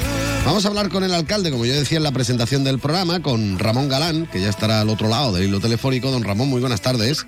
[0.44, 3.58] Vamos a hablar con el alcalde, como yo decía en la presentación del programa, con
[3.58, 6.10] Ramón Galán, que ya estará al otro lado del hilo telefónico.
[6.10, 7.26] Don Ramón, muy buenas tardes.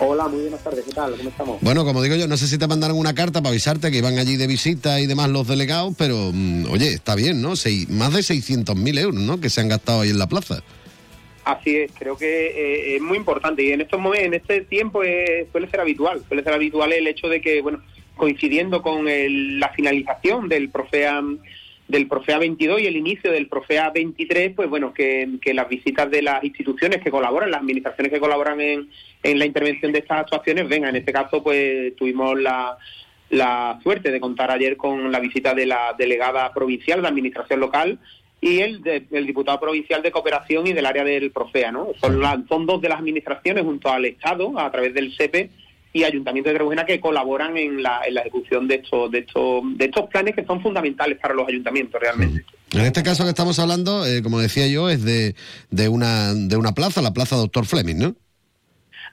[0.00, 1.16] Hola, muy buenas tardes, ¿qué tal?
[1.16, 1.60] ¿Cómo estamos?
[1.60, 4.16] Bueno, como digo yo, no sé si te mandaron una carta para avisarte que iban
[4.18, 7.56] allí de visita y demás los delegados, pero mm, oye, está bien, ¿no?
[7.56, 9.40] Seis- más de 600.000 euros, ¿no?
[9.40, 10.62] Que se han gastado ahí en la plaza.
[11.44, 15.02] Así es, creo que eh, es muy importante y en estos momentos, en este tiempo
[15.02, 17.82] eh, suele ser habitual, suele ser habitual el hecho de que, bueno,
[18.16, 21.38] coincidiendo con el- la finalización del Profeam
[21.88, 26.20] del Profea 22 y el inicio del Profea 23, pues bueno, que, las visitas de
[26.22, 28.88] las instituciones que colaboran, las administraciones que colaboran en,
[29.22, 30.90] en la intervención de estas actuaciones vengan.
[30.90, 32.76] En este caso, pues tuvimos la,
[33.30, 37.98] la suerte de contar ayer con la visita de la delegada provincial de Administración Local
[38.40, 41.88] y el, de- el diputado provincial de Cooperación y del área del Profea, ¿no?
[42.00, 45.50] Son, la- son dos de las administraciones junto al Estado, a través del SEPE
[45.92, 49.62] y Ayuntamiento de Trebujena, que colaboran en la, en la ejecución de estos, de, estos,
[49.76, 52.44] de estos planes que son fundamentales para los ayuntamientos realmente.
[52.72, 55.34] En este caso que estamos hablando, eh, como decía yo, es de,
[55.70, 58.14] de, una, de una plaza, la plaza Doctor Fleming, ¿no?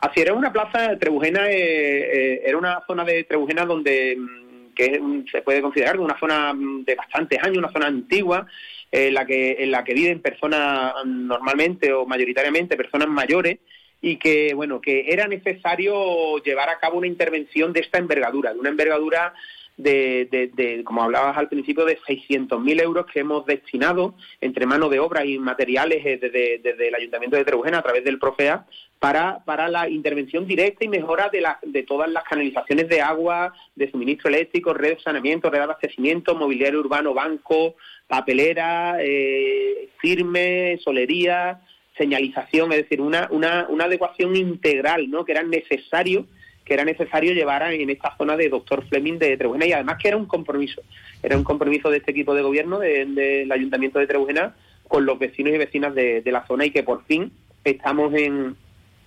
[0.01, 5.01] Así era una plaza, Trebujena eh, eh, era una zona de Trebujena donde mm, que
[5.31, 8.45] se puede considerar una zona mm, de bastantes años, una zona antigua,
[8.91, 13.59] eh, en la que en la que viven personas mm, normalmente o mayoritariamente personas mayores
[14.07, 18.59] y que bueno que era necesario llevar a cabo una intervención de esta envergadura, de
[18.59, 19.33] una envergadura
[19.77, 25.25] de, como hablabas al principio, de 600.000 euros que hemos destinado entre mano de obra
[25.25, 28.65] y materiales eh, desde, desde el Ayuntamiento de Trebujena a través del Profea
[28.99, 33.53] para, para la intervención directa y mejora de, la- de todas las canalizaciones de agua,
[33.75, 37.75] de suministro eléctrico, red de saneamiento, red de abastecimiento, mobiliario urbano, banco,
[38.07, 41.59] papelera, eh, firme, solería,
[41.97, 45.25] señalización, es decir, una, una, una adecuación integral, ¿no?
[45.25, 46.25] Que era necesario
[46.65, 50.07] que era necesario llevar en esta zona de Doctor Fleming de Trebujena y además que
[50.07, 50.81] era un compromiso,
[51.21, 54.55] era un compromiso de este equipo de gobierno de- del Ayuntamiento de Trebujena
[54.87, 57.31] con los vecinos y vecinas de, de la zona y que por fin
[57.63, 58.55] estamos en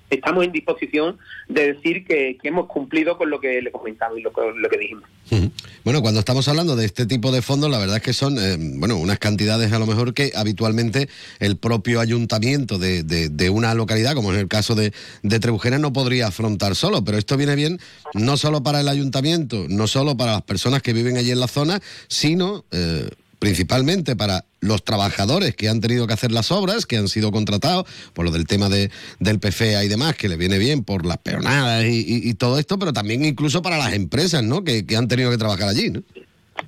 [0.09, 1.19] estamos en disposición
[1.49, 5.05] de decir que, hemos cumplido con lo que le comentaba y lo, lo que dijimos.
[5.85, 8.57] Bueno, cuando estamos hablando de este tipo de fondos, la verdad es que son, eh,
[8.59, 11.09] bueno, unas cantidades a lo mejor que habitualmente
[11.39, 15.93] el propio ayuntamiento de, de- una localidad, como es el caso de, de Trebujena, no
[15.93, 17.03] podría afrontar solo.
[17.05, 17.81] Pero esto viene bien
[18.13, 21.49] no solo para el ayuntamiento, no solo para las personas que viven allí en la
[21.49, 23.09] zona, sino eh,
[23.39, 27.87] principalmente para los trabajadores que han tenido que hacer las obras, que han sido contratados
[28.13, 31.19] por lo del tema de, del PFEA y demás, que le viene bien por las
[31.19, 34.65] peonadas y, y- todo esto, pero también incluso para las empresas, ¿no?
[34.65, 36.03] Que, han tenido que trabajar allí, ¿no?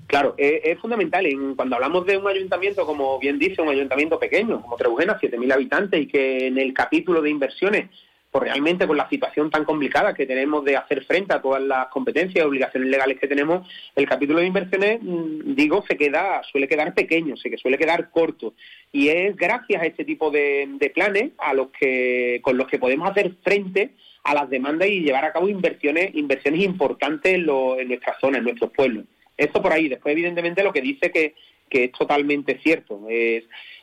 [0.06, 1.26] Claro, es fundamental.
[1.26, 5.52] En, cuando hablamos de un ayuntamiento, como bien dice, un ayuntamiento pequeño, como Trebujena, 7.000
[5.52, 7.90] habitantes, y que en el capítulo de inversiones,
[8.30, 11.88] pues realmente con la situación tan complicada que tenemos de hacer frente a todas las
[11.88, 16.68] competencias y obligaciones legales que tenemos, el capítulo de inversiones, mm, digo, se queda, suele
[16.68, 18.54] quedar pequeño, se suele quedar corto.
[18.92, 23.10] Y es gracias a este tipo de, planes a los que, con los que podemos
[23.10, 23.90] hacer frente
[24.22, 28.38] a las demandas y llevar a cabo inversiones, inversiones importantes en, lo- en nuestra zona,
[28.38, 29.06] en nuestros pueblos.
[29.36, 29.88] Esto por ahí.
[29.88, 31.34] Después, evidentemente, lo que dice que,
[31.68, 33.00] que es totalmente cierto.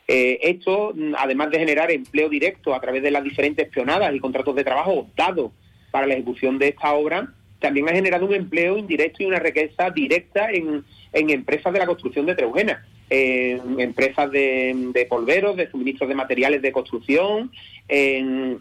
[0.08, 4.20] Eh, esto, mm, además de generar empleo directo a través de las diferentes pionadas y
[4.20, 5.51] contratos de trabajo dados
[5.91, 9.89] para la ejecución de esta obra, también ha generado un empleo indirecto y una riqueza
[9.89, 12.86] directa en, empresas de la construcción de Treujena.
[13.10, 17.51] En empresas de, polveros, de suministros de materiales de construcción,
[17.88, 18.60] en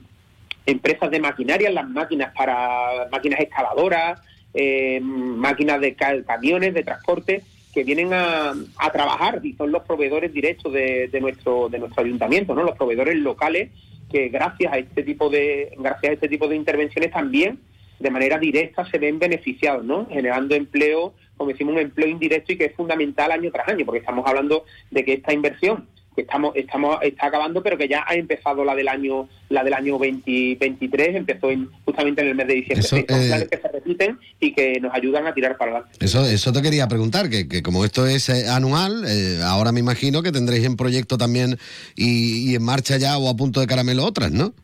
[0.65, 4.21] empresas de maquinaria, las máquinas para máquinas excavadoras,
[4.55, 7.43] eh, máquinas de ca- camiones, de transporte,
[7.77, 12.03] que vienen a, a trabajar y son los proveedores directos de, de nuestro de nuestro
[12.03, 12.63] ayuntamiento, ¿no?
[12.63, 13.69] Los proveedores locales
[14.11, 17.59] que gracias a este tipo de gracias a este tipo de intervenciones también
[17.99, 20.07] de manera directa se ven beneficiados, ¿no?
[20.07, 24.01] Generando empleo, como decimos, un empleo indirecto y que es fundamental año tras año, porque
[24.01, 28.15] estamos hablando de que esta inversión que estamos estamos está acabando, pero que ya ha
[28.15, 32.55] empezado la del año la del año 2023, empezó en, justamente en el mes de
[32.55, 32.87] diciembre.
[32.87, 36.05] Eso, eh, planes que se repiten y que nos ayudan a tirar para adelante.
[36.05, 39.81] Eso, eso te quería preguntar, que, que como esto es eh, anual, eh, ahora me
[39.81, 41.59] imagino que tendréis en proyecto también
[41.95, 44.55] y, y en marcha ya o a punto de caramelo otras, ¿no?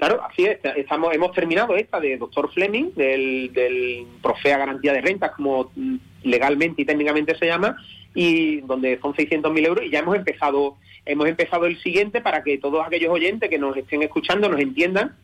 [0.00, 0.58] Claro, así es.
[0.76, 5.96] Estamos, hemos terminado esta de Doctor Fleming, del, del Profea Garantía de Rentas, como mm,
[6.22, 7.76] legalmente y técnicamente se llama,
[8.14, 12.58] y donde son 600.000 euros, y ya hemos empezado, hemos empezado el siguiente para que
[12.58, 15.16] todos aquellos oyentes que nos estén escuchando nos entiendan.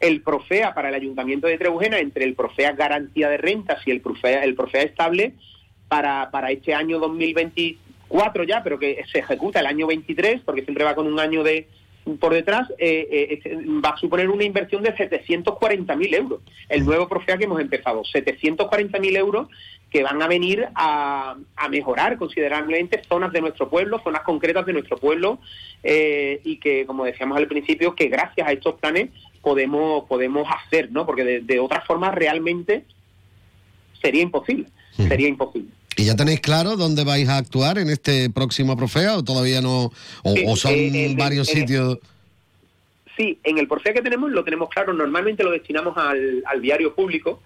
[0.00, 4.00] El Profea para el Ayuntamiento de Trebujena, entre el Profea Garantía de Rentas y el
[4.00, 5.32] Profea, el Profea Estable,
[5.88, 10.84] para, para este año 2024 ya, pero que se ejecuta el año 23, porque siempre
[10.84, 11.66] va con un año de
[12.16, 16.40] por detrás, eh, eh, este, va a suponer una inversión de 740.000 euros.
[16.68, 19.48] El nuevo Profea que hemos empezado, 740.000 euros
[19.90, 24.74] que van a venir a, a mejorar considerablemente zonas de nuestro pueblo, zonas concretas de
[24.74, 25.38] nuestro pueblo,
[25.82, 30.90] eh, y que, como decíamos al principio, que gracias a estos planes podemos podemos hacer,
[30.90, 31.06] ¿no?
[31.06, 32.84] Porque de, de otra forma realmente
[34.02, 35.77] sería imposible, sería imposible.
[35.98, 39.90] ¿Y ya tenéis claro dónde vais a actuar en este próximo Profea o todavía no?
[40.22, 41.98] ¿O, son eh, varios sitios?
[43.16, 46.94] Sí, en el porcentaje que tenemos lo tenemos claro, normalmente lo destinamos al, al viario
[46.94, 47.42] público,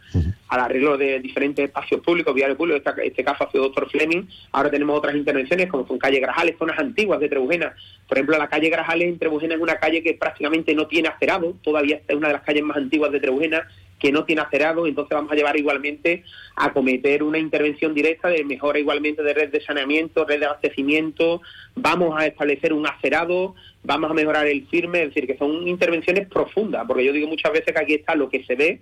[0.48, 4.24] al arreglo de diferentes espacios públicos, viario público, en este caso ha sido doctor Fleming,
[4.52, 7.74] ahora tenemos otras intervenciones como son calle Grajales, zonas antiguas de Trebujena,
[8.06, 11.56] por ejemplo la calle Grajales en Trebujena es una calle que prácticamente no tiene acerado,
[11.62, 13.66] todavía es una de las calles más antiguas de Trebujena,
[14.02, 16.24] que no tiene acerado, entonces vamos a llevar igualmente
[16.56, 21.40] a cometer una intervención directa de mejora igualmente de red de saneamiento, red de abastecimiento,
[21.76, 26.26] vamos a establecer un acerado, vamos a mejorar el firme, es decir, que son intervenciones
[26.26, 28.80] profundas, porque yo digo muchas veces que aquí está lo que se ve,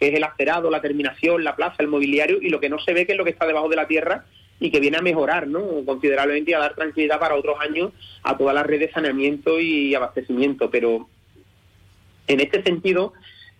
[0.00, 2.94] que es el acerado, la terminación, la plaza, el mobiliario, y lo que no se
[2.94, 4.24] ve, que es lo que está debajo de la tierra
[4.58, 5.84] y que viene a mejorar ¿no?
[5.84, 7.92] considerablemente y a dar tranquilidad para otros años
[8.22, 10.70] a toda la red de saneamiento y abastecimiento.
[10.70, 11.08] Pero
[12.26, 13.12] en este sentido,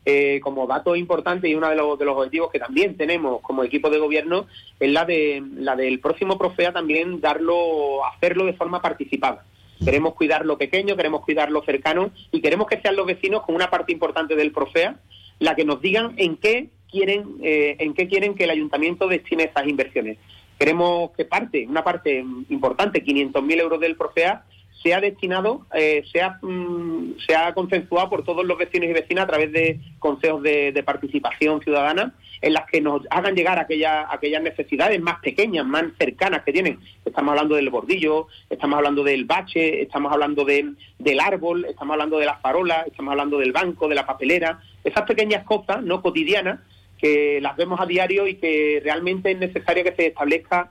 [0.05, 3.63] eh, como dato importante y uno de los, de los objetivos que también tenemos como
[3.63, 4.47] equipo de gobierno
[4.81, 9.45] es la de la del próximo Profea también darlo, hacerlo de forma participada.
[9.85, 13.55] Queremos cuidar lo pequeño, queremos cuidar lo cercano y queremos que sean los vecinos con
[13.55, 14.97] una parte importante del Profea
[15.39, 19.45] la que nos digan en qué quieren eh, en qué quieren que el ayuntamiento destine
[19.45, 20.19] esas inversiones.
[20.59, 24.45] Queremos que parte, una parte importante, 500.000 euros del Profea,
[24.83, 29.53] sea destinado, eh, sea, mm, sea consensuado por todos los vecinos y vecinas a través
[29.53, 35.21] de consejos de, participación ciudadana en las que nos hagan llegar aquellas, aquellas necesidades más
[35.21, 36.81] pequeñas, más cercanas que tienen.
[37.05, 42.27] Estamos hablando del bordillo, estamos hablando del bache, estamos hablando del árbol, estamos hablando de
[42.27, 46.59] las farolas, estamos hablando del banco, de la papelera, esas pequeñas cosas no cotidianas
[46.99, 50.71] que las vemos a diario y que realmente es necesario que se establezca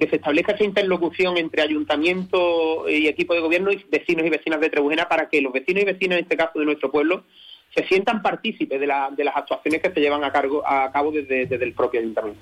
[0.00, 4.60] que se establezca esa interlocución entre ayuntamiento y equipo de gobierno y vecinos y vecinas
[4.60, 7.24] de Trebujena para que los vecinos y vecinas, en este caso de nuestro pueblo,
[7.74, 11.72] se sientan partícipes de, la, de las actuaciones que se llevan a, cabo desde el
[11.74, 12.40] propio ayuntamiento.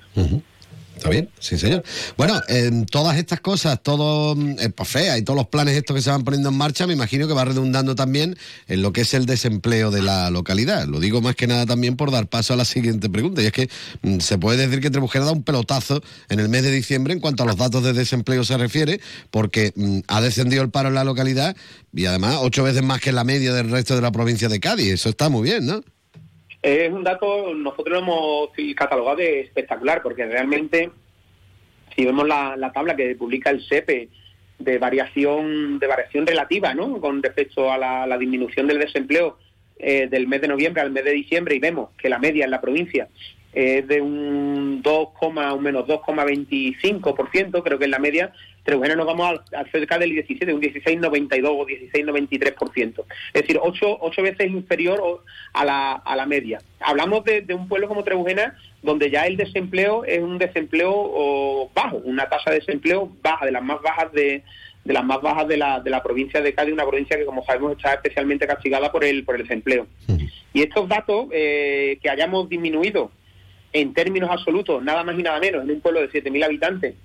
[0.99, 1.81] Está bien, sí, señor.
[2.17, 6.01] Bueno, en todas estas cosas, todo el eh, POFEA y todos los planes estos que
[6.01, 8.37] se van poniendo en marcha, me imagino que va redundando también
[8.67, 10.87] en lo que es el desempleo de la localidad.
[10.87, 13.53] Lo digo más que nada también por dar paso a la siguiente pregunta, y es
[13.53, 13.69] que
[14.01, 17.21] mm, se puede decir que Trebujera da un pelotazo en el mes de diciembre en
[17.21, 18.99] cuanto a los datos de desempleo se refiere,
[19.31, 21.55] porque mm, ha descendido el paro en la localidad
[21.93, 24.91] y además ocho veces más que la media del resto de la provincia de Cádiz.
[24.91, 25.81] Eso está muy bien, ¿no?
[26.61, 30.91] Es un dato, nosotros lo hemos catalogado de espectacular, porque realmente,
[31.95, 34.09] si vemos la, tabla que publica el SEPE
[34.57, 36.99] de variación, de variación relativa, ¿no?
[36.99, 39.37] Con respecto a la, disminución del desempleo
[39.77, 42.51] eh, del mes de noviembre al mes de diciembre, y vemos que la media en
[42.51, 43.07] la provincia
[43.53, 48.33] es de un 2, un menos 2,25%, creo que es la media,
[48.63, 53.03] Trebujena nos vamos a, cerca del 17, un 16,92 o 16,93%.
[53.33, 56.59] Es decir, ocho, ocho veces inferior a la, a la media.
[56.79, 62.29] Hablamos de, un pueblo como Trebujena, donde ya el desempleo es un desempleo bajo, una
[62.29, 64.43] tasa de desempleo baja, de las más bajas de,
[64.83, 67.43] de las más bajas de la, de la provincia de Cádiz, una provincia que como
[67.45, 69.87] sabemos está especialmente castigada por el, por el desempleo.
[70.53, 73.11] Y estos datos eh, que hayamos disminuido
[73.71, 76.95] en términos absolutos, nada más y nada menos, en un pueblo de 7.000 habitantes,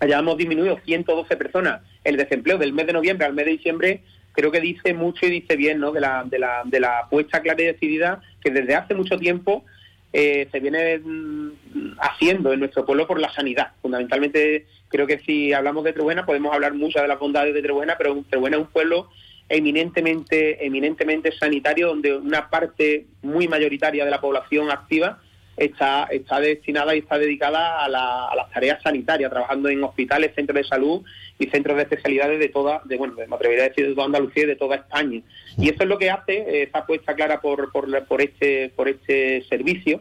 [0.00, 4.00] hayamos disminuido 112 personas el desempleo del mes de noviembre al mes de diciembre,
[4.32, 5.92] creo que dice mucho y dice bien ¿no?
[5.92, 9.64] de, la, de, la, de la apuesta clara y decidida que desde hace mucho tiempo
[10.12, 13.72] eh, se viene mm, haciendo en nuestro pueblo por la sanidad.
[13.82, 17.96] Fundamentalmente, creo que si hablamos de Trebuena podemos hablar muchas de las bondades de Trebuena,
[17.98, 19.08] pero Trebuena es un pueblo
[19.48, 25.20] eminentemente, eminentemente sanitario, donde una parte muy mayoritaria de la población activa
[25.56, 30.64] está, está destinada y está dedicada a, las tareas sanitarias, trabajando en hospitales, centros de
[30.64, 31.02] salud
[31.38, 34.44] y centros de especialidades de toda, de, bueno, me atrevería a decir de toda Andalucía
[34.44, 35.20] y de toda España.
[35.56, 39.44] Y eso es lo que hace, esa apuesta clara por, por, por, este, por este
[39.48, 40.00] servicio,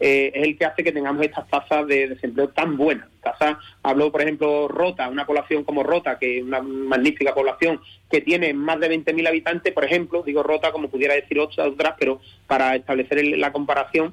[0.00, 3.08] eh, es el que hace que tengamos estas tasas de desempleo tan buenas.
[3.22, 7.80] Tasas, hablo por ejemplo Rota, una población como Rota, que es una magnífica población
[8.10, 12.20] que tiene más de 20.000 habitantes, por ejemplo, digo Rota como pudiera decir otras, pero
[12.46, 14.12] para establecer la comparación,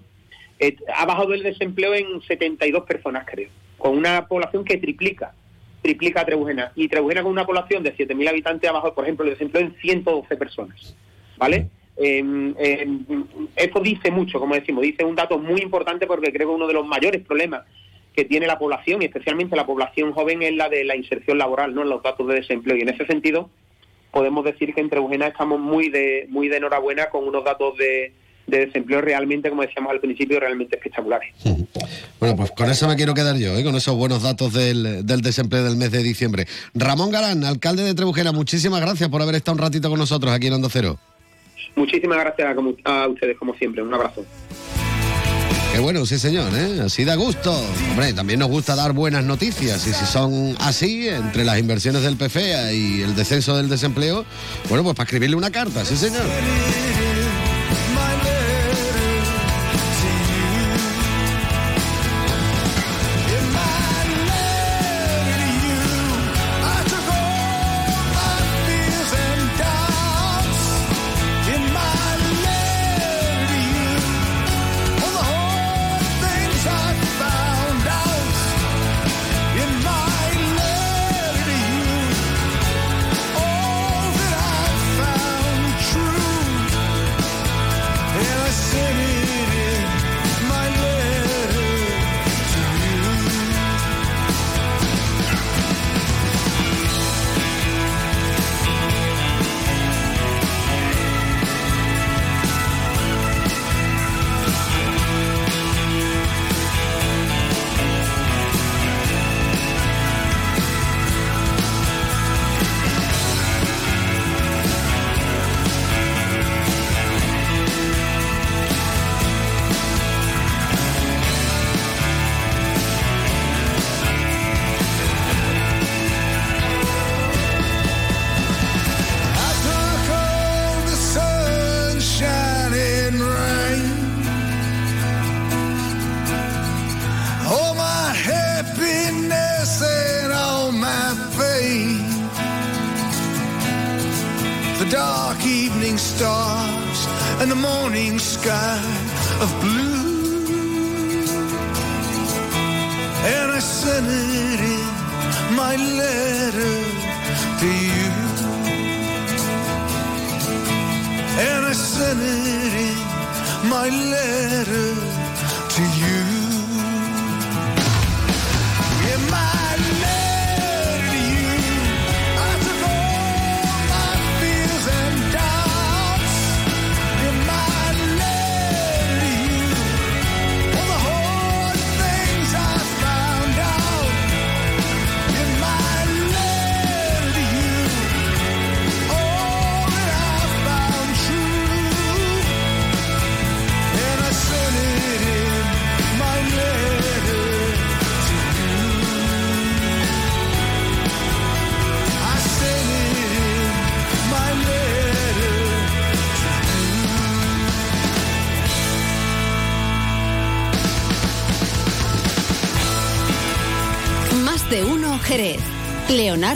[0.61, 3.49] eh, ha bajado el desempleo en 72 personas, creo,
[3.79, 5.33] con una población que triplica,
[5.81, 6.71] triplica a Trebujena.
[6.75, 9.75] Y Trebujena con una población de 7.000 habitantes ha bajado, por ejemplo, el desempleo en
[9.81, 10.95] 112 personas,
[11.37, 11.67] ¿vale?
[11.97, 12.85] Eh,
[13.55, 16.73] esto dice mucho, como decimos, dice un dato muy importante porque creo que uno de
[16.73, 17.63] los mayores problemas
[18.15, 21.73] que tiene la población y especialmente la población joven es la de la inserción laboral,
[21.73, 22.77] no los datos de desempleo.
[22.77, 23.49] Y en ese sentido
[24.11, 28.13] podemos decir que en Trebujena estamos muy de muy de enhorabuena con unos datos de,
[28.51, 31.33] de desempleo realmente, como decíamos al principio, realmente espectaculares.
[32.19, 33.63] Bueno, pues con eso me quiero quedar yo, ¿eh?
[33.63, 36.45] con esos buenos datos del, del, desempleo del mes de diciembre.
[36.75, 40.47] Ramón Galán, alcalde de Trebujera, muchísimas gracias por haber estado un ratito con nosotros aquí
[40.47, 40.99] en Onda Cero.
[41.75, 42.47] Muchísimas gracias
[42.83, 43.81] a, a ustedes, como siempre.
[43.81, 44.25] Un abrazo.
[45.73, 46.81] Qué bueno, sí señor, ¿eh?
[46.81, 47.53] así da gusto.
[47.91, 52.17] Hombre, también nos gusta dar buenas noticias y si son así, entre las inversiones del
[52.17, 54.25] PFEA y el descenso del desempleo,
[54.67, 56.25] bueno, pues para escribirle una carta, sí señor.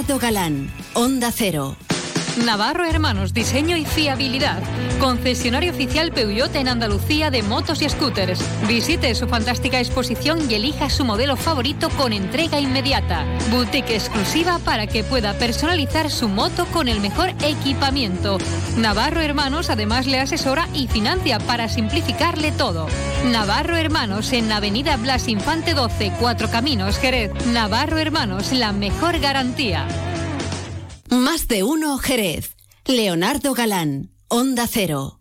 [0.08, 1.76] Leonardo Galán, Onda Cero.
[2.46, 4.62] Navarro Hermanos, diseño y fiabilidad.
[5.00, 8.40] Concesionario oficial Peugeot en Andalucía de motos y scooters.
[8.68, 13.26] Visite su fantástica exposición y elija su modelo favorito con entrega inmediata.
[13.52, 18.38] Boutique exclusiva para que pueda personalizar su moto con el mejor equipamiento.
[18.78, 22.88] Navarro Hermanos además le asesora y financia para simplificarle todo.
[23.26, 27.32] Navarro Hermanos en Avenida Blas Infante 12, Cuatro Caminos, Jerez.
[27.48, 29.88] Navarro Hermanos, la mejor garantía.
[31.10, 32.56] Más de uno, Jerez.
[32.88, 35.18] Leonardo Galán, Onda Cero.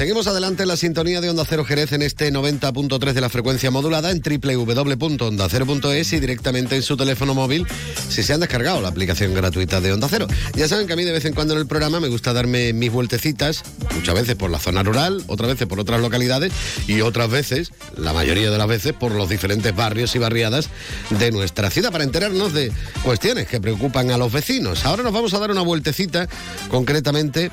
[0.00, 3.70] Seguimos adelante en la sintonía de Onda Cero Jerez en este 90.3 de la frecuencia
[3.70, 7.66] modulada en www.ondacero.es y directamente en su teléfono móvil
[8.08, 10.26] si se han descargado la aplicación gratuita de Onda Cero.
[10.54, 12.72] Ya saben que a mí de vez en cuando en el programa me gusta darme
[12.72, 13.62] mis vueltecitas,
[13.94, 16.50] muchas veces por la zona rural, otras veces por otras localidades
[16.86, 20.70] y otras veces, la mayoría de las veces, por los diferentes barrios y barriadas
[21.10, 22.72] de nuestra ciudad para enterarnos de
[23.02, 24.86] cuestiones que preocupan a los vecinos.
[24.86, 26.26] Ahora nos vamos a dar una vueltecita
[26.70, 27.50] concretamente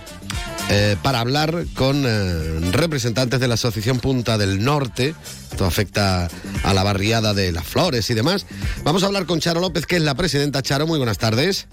[0.69, 5.15] eh, para hablar con eh, representantes de la Asociación Punta del Norte.
[5.51, 6.27] Esto afecta
[6.63, 8.45] a la barriada de Las Flores y demás.
[8.83, 10.61] Vamos a hablar con Charo López, que es la presidenta.
[10.61, 11.67] Charo, muy buenas tardes.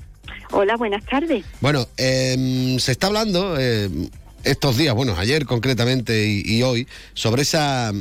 [0.52, 1.44] Hola, buenas tardes.
[1.60, 4.08] Bueno, em, se está hablando em,
[4.44, 7.92] estos días, bueno, ayer concretamente y hoy, sobre esa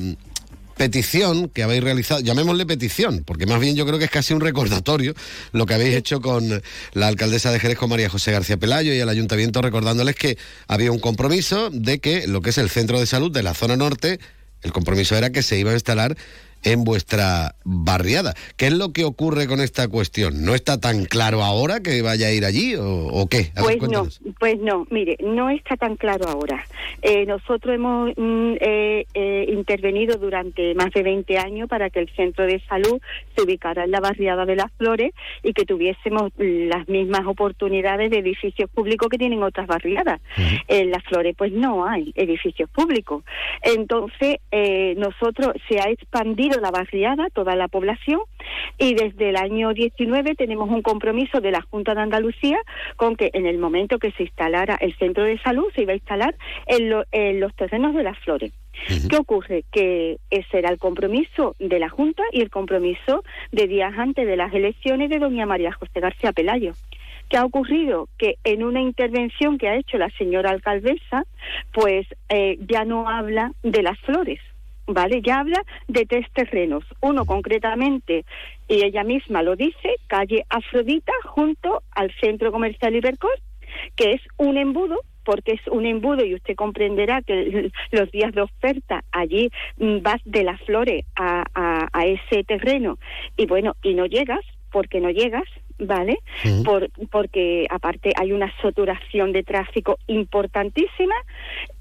[0.75, 4.41] petición que habéis realizado, llamémosle petición, porque más bien yo creo que es casi un
[4.41, 5.13] recordatorio
[5.51, 6.61] lo que habéis hecho con
[6.93, 10.91] la alcaldesa de Jerez, con María José García Pelayo y el ayuntamiento, recordándoles que había
[10.91, 14.19] un compromiso de que lo que es el centro de salud de la zona norte,
[14.61, 16.15] el compromiso era que se iba a instalar
[16.63, 18.33] en vuestra barriada.
[18.57, 20.45] ¿Qué es lo que ocurre con esta cuestión?
[20.45, 23.51] ¿No está tan claro ahora que vaya a ir allí o, qué?
[23.59, 24.07] pues no,
[24.39, 26.65] pues no, mire, no está tan claro ahora.
[27.01, 32.09] Eh, nosotros hemos mm, eh, eh, intervenido durante más de 20 años para que el
[32.15, 33.01] centro de salud
[33.35, 38.19] se ubicara en la barriada de las Flores y que tuviésemos las mismas oportunidades de
[38.19, 40.21] edificios públicos que tienen otras barriadas.
[40.67, 43.23] En las Flores pues no hay edificios públicos.
[43.61, 44.37] Entonces,
[44.97, 48.21] nosotros se ha expandido la barriada, toda la población,
[48.77, 52.57] y desde el año 19 tenemos un compromiso de la Junta de Andalucía
[52.95, 55.95] con que en el momento que se instalara el centro de salud se iba a
[55.95, 56.35] instalar
[56.65, 58.51] en, los terrenos de las flores.
[59.09, 59.63] ¿Qué ocurre?
[59.71, 64.35] Que ese era el compromiso de la Junta y el compromiso de días antes de
[64.35, 66.73] las elecciones de doña María José García Pelayo.
[67.29, 68.09] ¿Qué ha ocurrido?
[68.17, 71.23] Que en una intervención que ha hecho la señora alcaldesa,
[71.71, 74.39] pues eh, ya no habla de las flores,
[74.87, 75.21] ¿vale?
[75.21, 76.83] Ya habla de tres terrenos.
[77.01, 78.25] Uno concretamente,
[78.67, 83.39] y ella misma lo dice, calle Afrodita, junto al Centro Comercial Ibercor,
[83.95, 88.41] que es un embudo porque es un embudo y usted comprenderá que los días de
[88.41, 91.45] oferta allí mm, vas de las flores a,
[91.93, 92.97] a ese terreno
[93.37, 94.41] y bueno, y no llegas
[94.73, 95.47] porque no llegas,
[95.79, 96.19] ¿vale?
[96.63, 101.15] Por, porque aparte hay una saturación de tráfico importantísima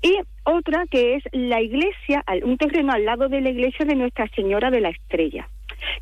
[0.00, 4.28] y otra que es la iglesia, un terreno al lado de la iglesia de Nuestra
[4.34, 5.48] Señora de la Estrella.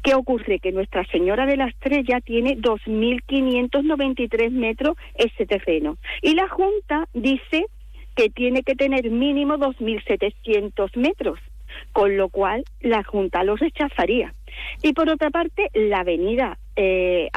[0.02, 0.58] ¿Qué ocurre?
[0.58, 7.66] Que Nuestra Señora de la Estrella tiene 2.593 metros ese terreno y la Junta dice
[8.14, 11.38] que tiene que tener mínimo 2.700 metros,
[11.92, 14.34] con lo cual la Junta lo rechazaría.
[14.82, 17.28] Y por otra parte, la avenida eh,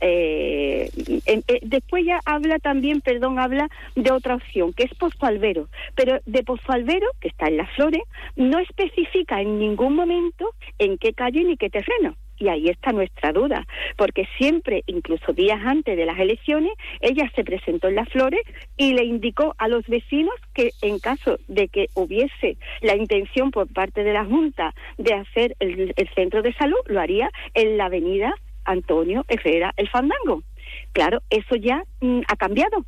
[0.00, 0.90] eh,
[1.26, 5.68] eh, después ya habla también, perdón, habla de otra opción, que es Pozo Albero.
[5.94, 8.02] Pero de Pozo Albero, que está en las flores,
[8.36, 12.16] no especifica en ningún momento en qué calle ni qué terreno.
[12.40, 13.66] Y ahí está nuestra duda,
[13.98, 18.40] porque siempre, incluso días antes de las elecciones, ella se presentó en las flores
[18.78, 23.70] y le indicó a los vecinos que en caso de que hubiese la intención por
[23.70, 28.34] parte de la Junta de hacer el, centro de salud, lo haría en la avenida
[28.64, 30.42] Antonio Herrera el Fandango.
[30.92, 32.84] Claro, eso ya mm, ha cambiado.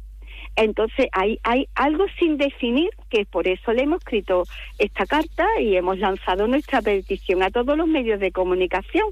[0.54, 4.44] Entonces hay, hay algo sin definir que por eso le hemos escrito
[4.78, 9.06] esta carta y hemos lanzado nuestra petición a todos los medios de comunicación.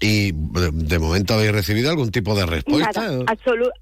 [0.00, 3.00] ¿Y de momento habéis recibido algún tipo de respuesta?
[3.00, 3.24] Nada,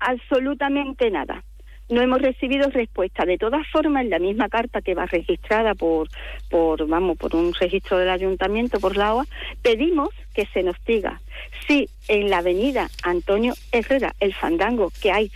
[0.00, 1.42] absolutamente nada.
[1.88, 3.24] No hemos recibido respuesta.
[3.24, 6.08] De todas formas, en la misma carta que va registrada por,
[6.50, 9.26] por, vamos, por un registro del ayuntamiento, por la OA,
[9.62, 11.20] pedimos que se nos diga
[11.66, 15.30] si en la avenida Antonio Herrera, el Fandango, que hay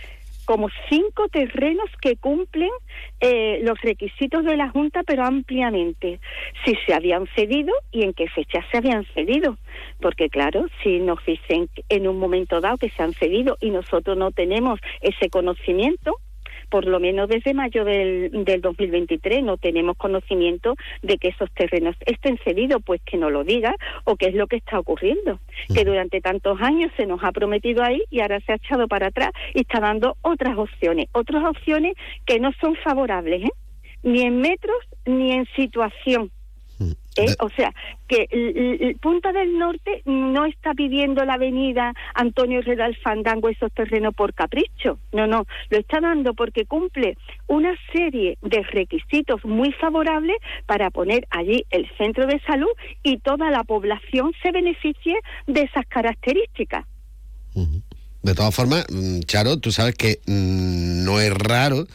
[0.49, 2.71] como cinco terrenos que cumplen
[3.19, 6.19] eh, los requisitos de la Junta, pero ampliamente.
[6.65, 9.59] Si se habían cedido y en qué fecha se habían cedido.
[10.01, 14.17] Porque claro, si nos dicen en un momento dado que se han cedido y nosotros
[14.17, 16.17] no tenemos ese conocimiento,
[16.69, 21.95] por lo menos desde mayo del, del 2023 no tenemos conocimiento de que esos terrenos
[22.05, 23.75] estén cedidos, pues que no lo diga
[24.05, 25.39] o qué es lo que está ocurriendo.
[25.73, 29.07] Que durante tantos años se nos ha prometido ahí y ahora se ha echado para
[29.07, 33.51] atrás y está dando otras opciones, otras opciones que no son favorables, ¿eh?
[34.03, 36.31] ni en metros ni en situación.
[37.25, 37.35] ¿Eh?
[37.39, 37.73] O sea,
[38.07, 44.13] que el, Punta del Norte no está pidiendo la avenida Antonio Redal Fandango esos terrenos
[44.13, 44.99] por capricho.
[45.11, 47.17] No, no, lo está dando porque cumple
[47.47, 52.71] una serie de requisitos muy favorables para poner allí el centro de salud
[53.03, 56.85] y toda la población se beneficie de esas características.
[58.21, 61.85] De todas formas, mm, Charo, tú sabes que mm, no es raro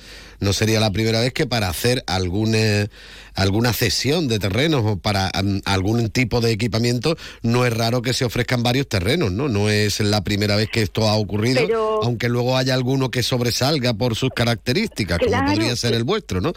[0.45, 2.89] no sería la primera vez que para hacer alguna,
[3.35, 5.31] alguna cesión de terrenos o para
[5.65, 9.49] algún tipo de equipamiento, no es raro que se ofrezcan varios terrenos, ¿no?
[9.49, 11.67] No es la primera vez que esto ha ocurrido,
[12.03, 16.53] aunque luego haya alguno que sobresalga por sus características, como podría ser el vuestro, ¿no?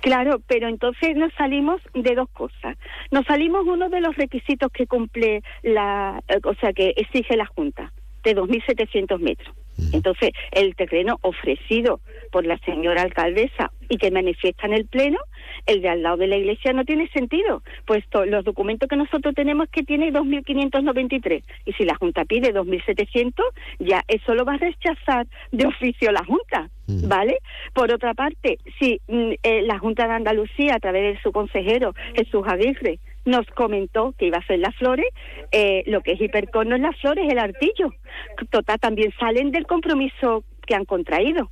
[0.00, 2.76] Claro, pero entonces nos salimos de dos cosas.
[3.10, 7.92] Nos salimos uno de los requisitos que cumple la, o sea, que exige la Junta,
[8.22, 9.54] de 2.700 metros.
[9.92, 12.00] Entonces, el terreno ofrecido
[12.30, 15.18] por la señora alcaldesa y que manifiesta en el Pleno,
[15.66, 19.34] el de al lado de la iglesia no tiene sentido, puesto los documentos que nosotros
[19.34, 23.32] tenemos es que tiene 2.593 y si la Junta pide 2.700,
[23.78, 26.70] ya eso lo va a rechazar de oficio la Junta.
[26.90, 27.36] ¿Vale?
[27.74, 31.92] Por otra parte, si mm, eh, la Junta de Andalucía, a través de su consejero
[32.14, 32.98] Jesús Aguirre,
[33.28, 35.06] nos comentó que iba a ser las flores,
[35.52, 37.92] eh, lo que es hipercono es las flores, el artillo.
[38.50, 41.50] Total, también salen del compromiso que han contraído.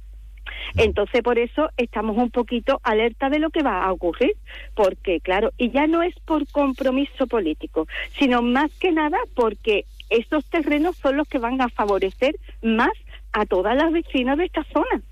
[0.77, 4.32] Entonces, por eso estamos un poquito alerta de lo que va a ocurrir,
[4.74, 7.86] porque, claro, y ya no es por compromiso político,
[8.19, 12.93] sino más que nada porque estos terrenos son los que van a favorecer más
[13.32, 15.03] a todas las vecinas de esta zona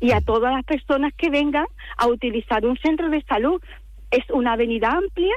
[0.00, 3.62] y a todas las personas que vengan a utilizar un centro de salud.
[4.10, 5.34] Es una avenida amplia,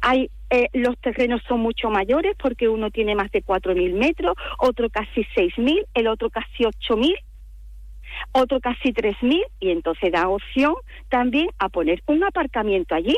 [0.00, 4.88] hay eh, los terrenos son mucho mayores porque uno tiene más de 4.000 metros, otro
[4.88, 7.14] casi 6.000, el otro casi 8.000,
[8.32, 10.74] otro casi 3.000 y entonces da opción
[11.10, 13.16] también a poner un aparcamiento allí.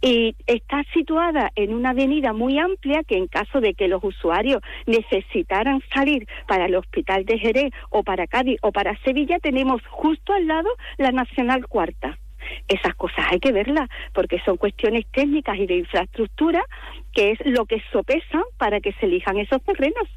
[0.00, 4.62] Y está situada en una avenida muy amplia que en caso de que los usuarios
[4.86, 10.32] necesitaran salir para el Hospital de Jerez o para Cádiz o para Sevilla, tenemos justo
[10.32, 10.68] al lado
[10.98, 12.18] la Nacional Cuarta
[12.68, 16.64] esas cosas hay que verlas porque son cuestiones técnicas y de infraestructura
[17.12, 20.08] que es lo que sopesan para que se elijan esos terrenos.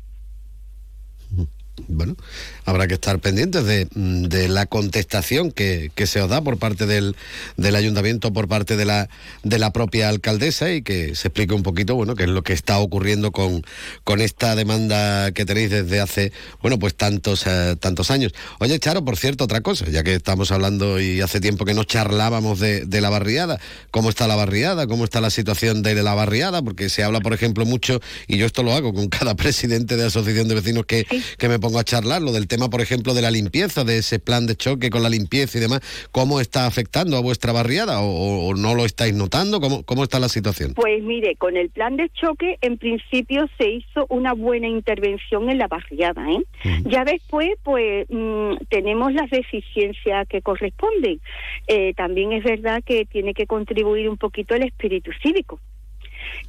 [1.87, 2.15] Bueno,
[2.63, 6.85] habrá que estar pendientes de, de la contestación que, que, se os da por parte
[6.85, 7.17] del,
[7.57, 9.09] del, ayuntamiento, por parte de la,
[9.43, 12.53] de la propia alcaldesa y que se explique un poquito, bueno, qué es lo que
[12.53, 13.61] está ocurriendo con,
[14.05, 16.31] con esta demanda que tenéis desde hace,
[16.61, 18.33] bueno, pues tantos, eh, tantos años.
[18.59, 21.83] Oye, Charo, por cierto, otra cosa, ya que estamos hablando y hace tiempo que no
[21.83, 23.59] charlábamos de, de la barriada,
[23.91, 24.87] ¿cómo está la barriada?
[24.87, 26.61] ¿Cómo está la situación de la barriada?
[26.61, 30.05] Porque se habla, por ejemplo, mucho, y yo esto lo hago con cada presidente de
[30.05, 31.05] asociación de vecinos que,
[31.37, 34.19] que me pongo a charlar, lo del tema, por ejemplo, de la limpieza, de ese
[34.19, 35.81] plan de choque con la limpieza y demás,
[36.11, 39.59] ¿cómo está afectando a vuestra barriada o, o no lo estáis notando?
[39.59, 40.75] ¿Cómo, ¿Cómo está la situación?
[40.75, 45.57] Pues mire, con el plan de choque, en principio se hizo una buena intervención en
[45.57, 46.43] la barriada, ¿eh?
[46.85, 51.19] Ya después, pues mmm, tenemos las deficiencias que corresponden.
[51.65, 55.59] Eh, también es verdad que tiene que contribuir un poquito el espíritu cívico.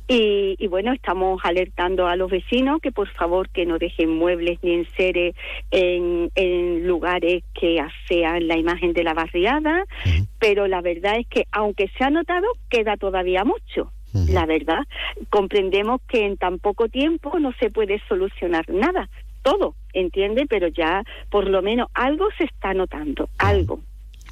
[0.09, 4.59] Y, y, bueno, estamos alertando a los vecinos que por favor que no dejen muebles
[4.62, 5.35] ni enseres
[5.70, 10.27] en, en lugares que afean la imagen de la barriada, uh -huh.
[10.39, 13.90] pero la verdad es que aunque se ha notado, queda todavía mucho.
[14.15, 14.32] Uh -huh.
[14.32, 14.85] La verdad,
[15.28, 19.09] comprendemos que en tan poco tiempo no se puede solucionar nada,
[19.43, 20.47] todo, ¿entiende?
[20.48, 23.81] Pero ya por lo menos algo se está notando, algo.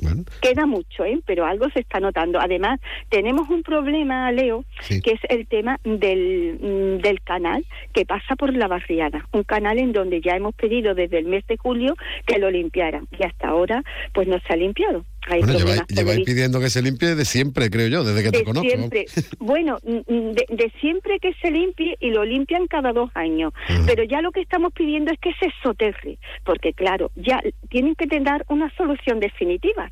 [0.01, 0.25] Bueno.
[0.41, 1.21] Queda mucho, ¿eh?
[1.27, 2.41] pero algo se está notando.
[2.41, 5.01] Además, tenemos un problema, Leo, sí.
[5.01, 9.27] que es el tema del, del canal que pasa por la barriada.
[9.33, 11.95] Un canal en donde ya hemos pedido desde el mes de julio
[12.27, 13.07] que lo limpiaran.
[13.19, 15.05] Y hasta ahora, pues no se ha limpiado.
[15.27, 18.39] Hay bueno, lleváis, lleváis pidiendo que se limpie de siempre, creo yo, desde que de
[18.39, 18.69] te conozco.
[18.69, 19.07] Siempre.
[19.39, 23.53] bueno, de, de, siempre que se limpie y lo limpian cada dos años.
[23.69, 23.87] Uh -huh.
[23.87, 27.41] Pero ya lo que estamos pidiendo es que se soterre, porque claro, ya
[27.71, 29.91] tienen que tener una solución definitiva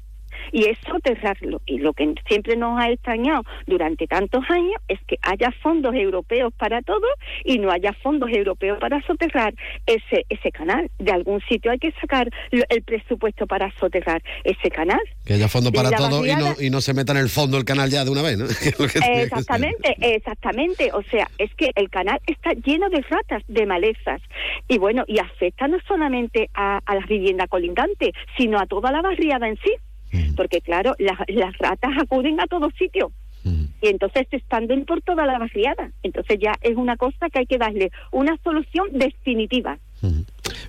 [0.53, 1.61] y es soterrarlo.
[1.67, 6.53] Y lo que siempre nos ha extrañado durante tantos años es que haya fondos europeos
[6.57, 7.07] para todo
[7.45, 9.55] y no haya fondos europeos para soterrar
[9.87, 10.91] ese ese canal.
[10.99, 15.01] De algún sitio hay que sacar el presupuesto para soterrar ese canal.
[15.25, 17.65] Que haya fondos para todo y no, y no se meta en el fondo el
[17.65, 18.45] canal ya de una vez, ¿no?
[19.15, 20.91] exactamente, exactamente.
[20.93, 24.21] O sea, es que el canal está lleno de ratas, de malezas.
[24.69, 29.01] Y bueno, y afecta no solamente a, a las viviendas colindantes, sino a toda la
[29.01, 29.73] barriada en sí
[30.37, 33.13] porque claro, las, las ratas acuden a todos sitios.
[33.45, 35.91] Y entonces se expanden por toda la barriada.
[36.05, 39.79] Entonces ya es una cosa que hay que darle una solución definitiva.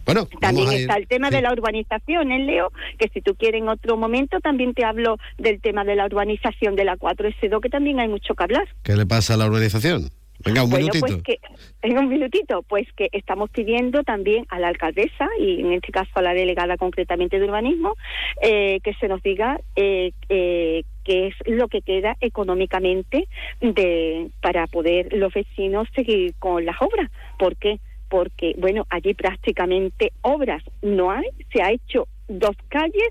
[0.05, 1.35] Bueno, también está el tema sí.
[1.35, 2.71] de la urbanización, ¿eh, Leo?
[2.97, 6.75] Que si tú quieres en otro momento también te hablo del tema de la urbanización
[6.75, 8.67] de la 4S2, que también hay mucho que hablar.
[8.83, 10.09] ¿Qué le pasa a la urbanización?
[10.39, 11.05] Venga, un bueno, minutito.
[11.07, 11.39] Pues que,
[11.81, 16.11] en un minutito, pues que estamos pidiendo también a la alcaldesa y en este caso
[16.15, 17.95] a la delegada concretamente de urbanismo
[18.41, 23.27] eh, que se nos diga eh, eh, qué es lo que queda económicamente
[23.61, 27.09] de para poder los vecinos seguir con las obras.
[27.37, 27.79] ¿Por qué?
[28.09, 33.09] Porque, bueno, allí prácticamente obras no hay, se ha hecho dos calles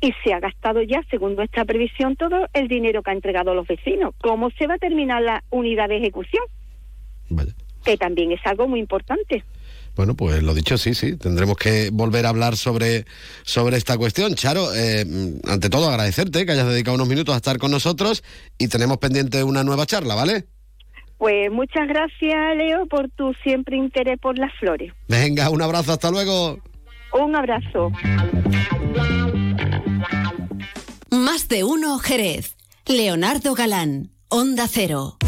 [0.00, 3.54] y se ha gastado ya, según nuestra previsión, todo el dinero que ha entregado a
[3.54, 4.14] los vecinos.
[4.22, 6.44] ¿Cómo se va a terminar la unidad de ejecución?
[7.28, 7.52] Vale.
[7.84, 9.44] Que también es algo muy importante.
[9.96, 11.16] Bueno, pues lo dicho, sí, sí.
[11.16, 13.04] Tendremos que volver a hablar sobre,
[13.42, 14.34] sobre esta cuestión.
[14.34, 15.04] Charo, eh,
[15.46, 18.22] ante todo agradecerte que hayas dedicado unos minutos a estar con nosotros
[18.58, 20.46] y tenemos pendiente una nueva charla, ¿vale?
[21.18, 24.94] Pues muchas gracias, Leo, por tu siempre interés por las flores.
[25.06, 26.58] Venga, un abrazo, hasta luego.
[27.12, 27.92] Un abrazo.
[31.20, 32.56] Más de uno Jerez.
[32.86, 35.18] Leonardo Galán, Onda Cero.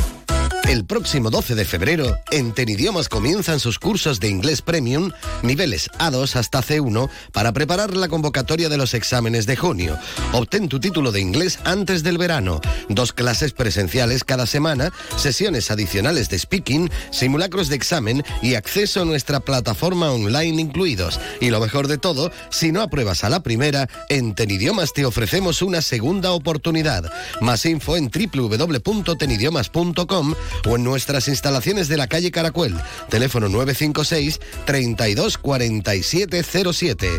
[0.68, 5.10] El próximo 12 de febrero, en Tenidiomas comienzan sus cursos de inglés premium,
[5.42, 9.98] niveles A2 hasta C1, para preparar la convocatoria de los exámenes de junio.
[10.32, 12.60] Obtén tu título de inglés antes del verano.
[12.88, 19.04] Dos clases presenciales cada semana, sesiones adicionales de speaking, simulacros de examen y acceso a
[19.04, 21.20] nuestra plataforma online incluidos.
[21.40, 25.60] Y lo mejor de todo, si no apruebas a la primera, en Tenidiomas te ofrecemos
[25.60, 27.12] una segunda oportunidad.
[27.40, 30.34] Más info en www.tenidiomas.com
[30.68, 32.76] o en nuestras instalaciones de la calle Caracuel.
[33.08, 36.42] Teléfono 956 32 47
[36.72, 37.10] 07.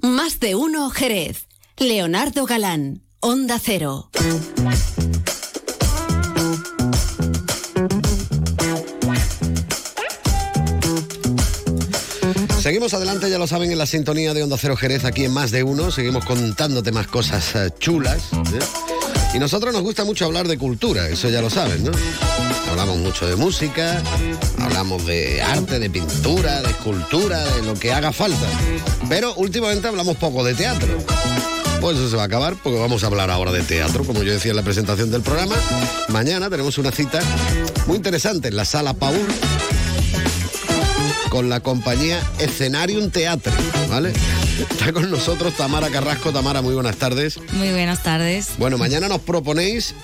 [0.00, 1.46] Más de uno Jerez.
[1.76, 4.10] Leonardo Galán, Onda Cero.
[12.60, 15.50] Seguimos adelante, ya lo saben, en la sintonía de Onda Cero Jerez, aquí en Más
[15.50, 15.90] de Uno.
[15.90, 18.30] Seguimos contándote más cosas eh, chulas.
[18.32, 19.13] ¿eh?
[19.34, 21.90] Y nosotros nos gusta mucho hablar de cultura, eso ya lo saben, ¿no?
[22.70, 24.00] Hablamos mucho de música,
[24.60, 28.46] hablamos de arte, de pintura, de escultura, de lo que haga falta.
[29.08, 30.88] Pero últimamente hablamos poco de teatro.
[31.80, 34.32] Pues eso se va a acabar porque vamos a hablar ahora de teatro, como yo
[34.32, 35.56] decía en la presentación del programa.
[36.08, 37.20] Mañana tenemos una cita
[37.86, 39.26] muy interesante en la sala Paul
[41.34, 43.52] con la compañía Escenarium Teatro,
[43.90, 44.12] ¿vale?
[44.70, 46.30] Está con nosotros Tamara Carrasco.
[46.30, 47.40] Tamara, muy buenas tardes.
[47.54, 48.50] Muy buenas tardes.
[48.56, 49.96] Bueno, mañana nos proponéis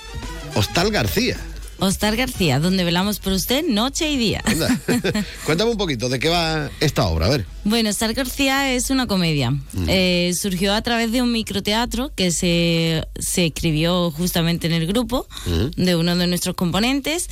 [0.55, 1.37] Hostal García.
[1.81, 4.43] Hostal García, donde velamos por usted noche y día.
[5.45, 7.45] Cuéntame un poquito de qué va esta obra, a ver.
[7.63, 9.51] Bueno, Hostal García es una comedia.
[9.87, 15.27] Eh, surgió a través de un microteatro que se, se escribió justamente en el grupo
[15.75, 17.29] de uno de nuestros componentes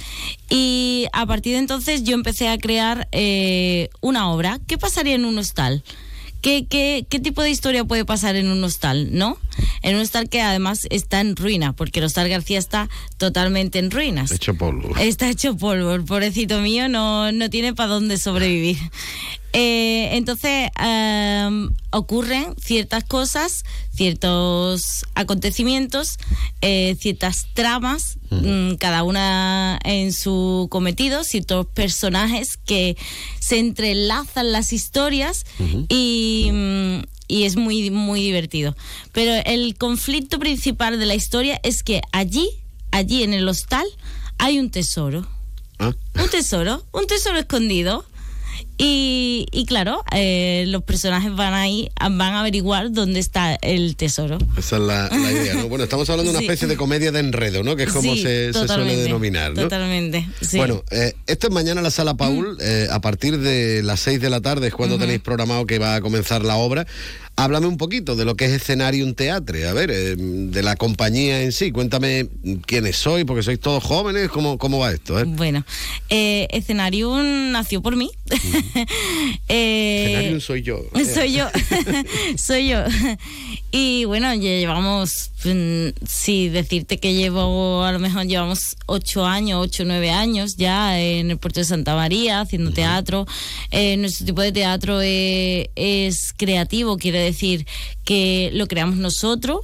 [0.49, 4.59] y a partir de entonces yo empecé a crear eh, una obra.
[4.65, 5.84] ¿Qué pasaría en un hostal?
[6.41, 9.38] ¿Qué, qué, qué tipo de historia puede pasar en un hostal, no?
[9.82, 13.91] En un hostal que además está en ruina, porque el hostal García está totalmente en
[13.91, 14.32] ruinas.
[14.32, 14.95] Hecho polvo.
[14.98, 18.78] Está hecho polvo, el pobrecito mío no, no tiene para dónde sobrevivir.
[19.52, 23.66] Eh, entonces em, ocurren ciertas cosas,
[23.99, 26.19] ciertos acontecimientos,
[26.61, 32.95] eh, ciertas tramas, mm, cada una en su cometido, ciertos personajes que
[33.41, 35.45] se entrelazan las historias
[35.89, 38.73] y, mm, y es muy, muy divertido.
[39.11, 42.49] Pero el conflicto principal de la historia es que allí,
[42.91, 43.85] allí en el hostal,
[44.38, 45.27] hay un tesoro.
[45.77, 48.05] Un tesoro, un tesoro escondido.
[48.81, 54.38] Y, y claro, eh, los personajes van ahí, van a averiguar dónde está el tesoro.
[54.57, 55.68] Esa es la, la idea, ¿no?
[55.68, 56.45] Bueno, estamos hablando de una Sí.
[56.45, 57.76] especie de comedia de enredo, ¿no?
[57.76, 59.64] Que es como Sí, se, se suele denominar, ¿no?
[59.64, 60.26] Totalmente.
[60.39, 60.56] sí.
[60.56, 64.22] Bueno, eh, esto es mañana en la sala Paul, eh, a partir de las 6
[64.22, 66.88] de la tarde es cuando tenéis programado que va a comenzar la obra.
[67.35, 71.41] Háblame un poquito de lo que es Escenarium Teatre, a ver, eh, de la compañía
[71.41, 71.72] en sí.
[71.72, 72.27] Cuéntame
[72.65, 75.18] quiénes sois, porque sois todos jóvenes, ¿cómo, cómo va esto?
[75.19, 75.23] eh?
[75.26, 75.65] Bueno,
[76.10, 78.11] eh, Escenarium nació por mí.
[79.51, 80.81] Eh, soy yo.
[81.13, 81.47] Soy yo,
[82.37, 82.83] soy yo.
[83.71, 89.85] Y bueno, llevamos, mm, sí, decirte que llevo, a lo mejor llevamos ocho años, ocho,
[89.85, 93.25] nueve años ya en el puerto de Santa María haciendo teatro.
[93.71, 97.65] Eh, nuestro tipo de teatro eh, es creativo, quiere decir
[98.03, 99.59] que lo creamos nosotros.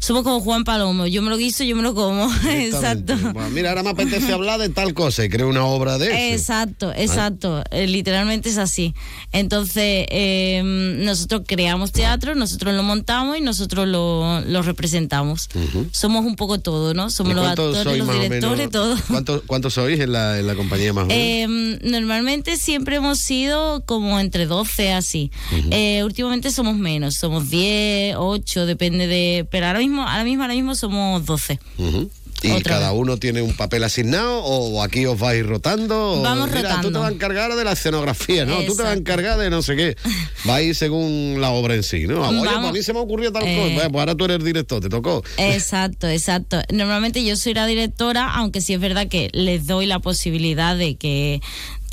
[0.00, 2.32] Somos como Juan Palomo, yo me lo guiso, yo me lo como.
[2.48, 3.16] Exacto.
[3.32, 6.34] Bueno, mira, ahora me apetece hablar de tal cosa y creo una obra de eso.
[6.34, 7.62] Exacto, exacto.
[7.70, 8.94] Eh, literalmente es así.
[9.32, 15.48] Entonces, eh, nosotros creamos teatro, nosotros lo montamos y nosotros lo, lo representamos.
[15.90, 17.10] Somos un poco todo, ¿no?
[17.10, 18.96] Somos ¿Y los actores, los directores, todo.
[19.08, 21.22] ¿Cuántos, cuántos sois en la, en la compañía más o menos?
[21.22, 25.30] Eh, normalmente siempre hemos sido como entre 12 así.
[25.70, 29.41] Eh, últimamente somos menos, somos 10, 8, depende de...
[29.44, 31.58] Pero ahora mismo, ahora mismo, ahora mismo somos 12.
[31.78, 32.10] Ujú.
[32.44, 36.14] ¿Y otra cada uno tiene un papel asignado o aquí os vais rotando?
[36.14, 37.00] o, Vamos Mira, tú te rotando.
[37.00, 38.62] vas a encargar de la escenografía, ¿no?
[38.64, 39.96] Tú te vas a encargar de no sé qué.
[40.44, 42.26] Vais según la obra en sí, ¿no?
[42.28, 43.54] Oye, pues a mí se me ocurrió tal Eh.
[43.54, 43.74] cosa.
[43.74, 45.22] Bueno, Pues ahora tú eres director, te tocó.
[45.36, 46.60] Exacto, exacto.
[46.72, 50.96] Normalmente yo soy la directora, aunque sí es verdad que les doy la posibilidad de
[50.96, 51.40] que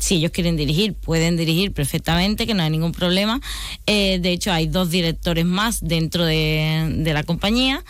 [0.00, 3.40] si ellos quieren dirigir, pueden dirigir perfectamente, que no hay ningún problema.
[3.86, 7.84] Eh, de hecho, hay dos directores más dentro de, de la compañía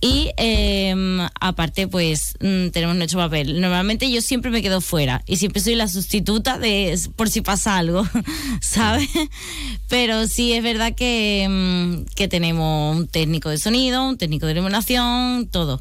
[0.00, 0.94] y eh,
[1.40, 3.60] aparte, pues mm, tenemos nuestro papel.
[3.60, 7.76] Normalmente yo siempre me quedo fuera y siempre soy la sustituta de por si pasa
[7.76, 8.06] algo,
[8.60, 9.08] ¿sabes?
[9.88, 14.52] Pero sí es verdad que, mm, que tenemos un técnico de sonido, un técnico de
[14.52, 15.80] iluminación, todo.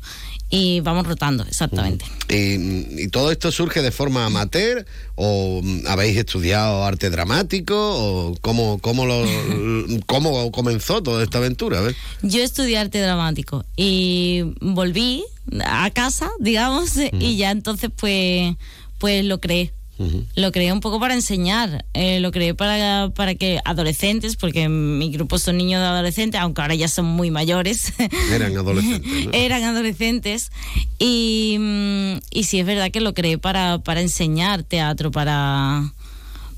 [0.56, 2.06] Y vamos rotando, exactamente.
[2.30, 8.38] ¿Y, y todo esto surge de forma amateur o mm, habéis estudiado arte dramático o
[8.40, 9.26] cómo, cómo, lo,
[10.06, 11.80] cómo comenzó toda esta aventura?
[11.80, 11.95] A ver.
[12.22, 15.26] Yo estudié arte dramático y volví
[15.65, 18.56] a casa, digamos, y ya entonces pues,
[18.98, 19.73] pues lo creé.
[20.35, 25.09] Lo creé un poco para enseñar, eh, lo creé para, para que adolescentes, porque mi
[25.09, 27.93] grupo son niños de adolescentes, aunque ahora ya son muy mayores.
[28.34, 29.26] Eran adolescentes.
[29.26, 29.31] ¿no?
[29.34, 30.51] Eran adolescentes.
[30.99, 35.93] Y, mm, y sí es verdad que lo creé para, para enseñar teatro, para,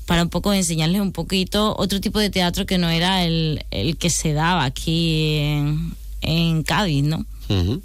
[0.06, 3.96] para un poco enseñarles un poquito otro tipo de teatro que no era el, el
[3.96, 7.24] que se daba aquí en, en Cádiz, ¿no?
[7.48, 7.80] Ujú.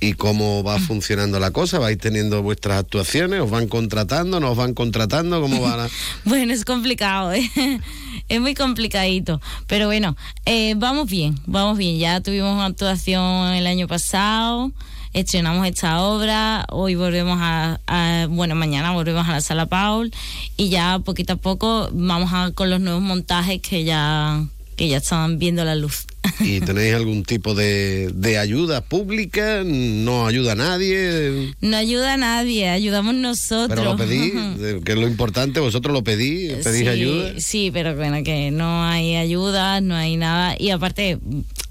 [0.00, 1.80] ¿Y cómo va funcionando la cosa?
[1.80, 3.40] ¿Vais teniendo vuestras actuaciones?
[3.40, 4.38] ¿Os van contratando?
[4.38, 5.40] ¿No os van contratando?
[5.40, 5.88] ¿Cómo va la-
[6.24, 7.50] Bueno, es complicado, ¿eh?
[8.28, 9.40] es muy complicadito.
[9.66, 10.16] Pero bueno,
[10.46, 11.98] eh, vamos bien, vamos bien.
[11.98, 14.70] Ya tuvimos una actuación el año pasado,
[15.14, 20.12] estrenamos esta obra, hoy volvemos a, a- bueno, mañana volvemos a la Sala Paul
[20.56, 24.44] y ya poquito a poco vamos a, con los nuevos montajes que ya,
[24.76, 26.06] que ya están viendo la luz.
[26.40, 29.62] ¿Y tenéis algún tipo de, de ayuda pública?
[29.64, 31.54] ¿No ayuda a nadie?
[31.60, 33.78] No ayuda a nadie, ayudamos nosotros.
[33.78, 37.32] Pero lo pedís, eh, que es lo importante, vosotros lo pedís, pedís sí, ayuda.
[37.38, 40.54] Sí, pero bueno, que no hay ayuda, no hay nada.
[40.58, 41.18] Y aparte,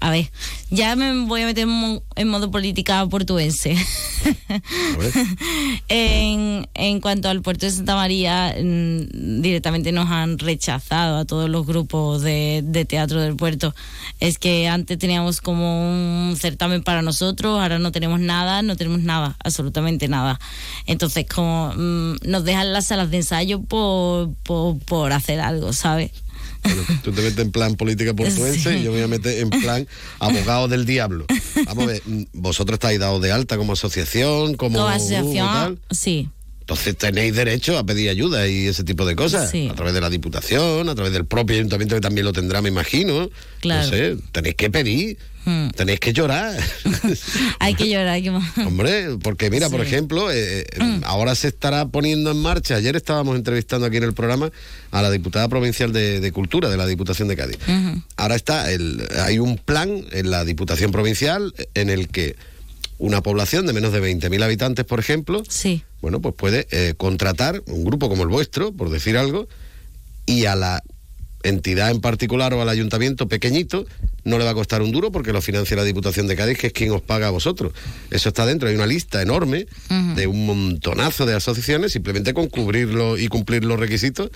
[0.00, 0.30] a ver,
[0.70, 1.66] ya me voy a meter
[2.16, 3.76] en modo política portuense.
[5.88, 11.48] en, en cuanto al puerto de Santa María, mm, directamente nos han rechazado a todos
[11.48, 13.74] los grupos de, de teatro del puerto.
[14.20, 19.00] Es que antes teníamos como un certamen para nosotros, ahora no tenemos nada, no tenemos
[19.00, 20.38] nada, absolutamente nada.
[20.86, 26.10] Entonces, como mm, nos dejan las salas de ensayo por, por, por hacer algo, ¿sabes?
[26.64, 28.78] Bueno, tú te metes en plan política portuense Sí.
[28.80, 29.86] y yo me voy a meter en plan
[30.18, 31.24] abogado del diablo.
[31.66, 35.78] Vamos a ver, mm, vosotros estáis dados de alta como asociación, como, Como asociación, tal.
[35.90, 36.28] sí.
[36.68, 39.50] Entonces tenéis derecho a pedir ayuda y ese tipo de cosas.
[39.50, 39.68] Sí.
[39.72, 42.68] A través de la Diputación, a través del propio ayuntamiento que también lo tendrá, me
[42.68, 43.30] imagino.
[43.60, 43.84] Claro.
[43.84, 45.16] No sé, tenéis que pedir,
[45.46, 45.70] Hmm.
[45.70, 46.58] tenéis que llorar.
[47.58, 48.28] Hay que llorar, hay que...
[48.30, 51.00] Hombre, porque mira, por ejemplo, eh, eh, Mm.
[51.04, 54.50] ahora se estará poniendo en marcha, ayer estábamos entrevistando aquí en el programa
[54.90, 57.56] a la diputada provincial de, de Cultura de la Diputación de Cádiz.
[58.16, 62.36] Ahora está, el, hay un plan en la Diputación Provincial en el que
[62.98, 65.82] una población de menos de 20.000 habitantes, por ejemplo, Sí.
[66.02, 69.48] bueno, pues puede eh, contratar un grupo como el vuestro, por decir algo,
[70.26, 70.82] y a la
[71.44, 73.86] entidad en particular o al ayuntamiento pequeñito
[74.24, 76.66] no le va a costar un duro porque lo financia la Diputación de Cádiz, que
[76.66, 77.72] es quien os paga a vosotros.
[78.10, 79.66] Eso está dentro, hay una lista enorme
[80.16, 84.30] de un montonazo de asociaciones, simplemente con cubrirlo y cumplir los requisitos.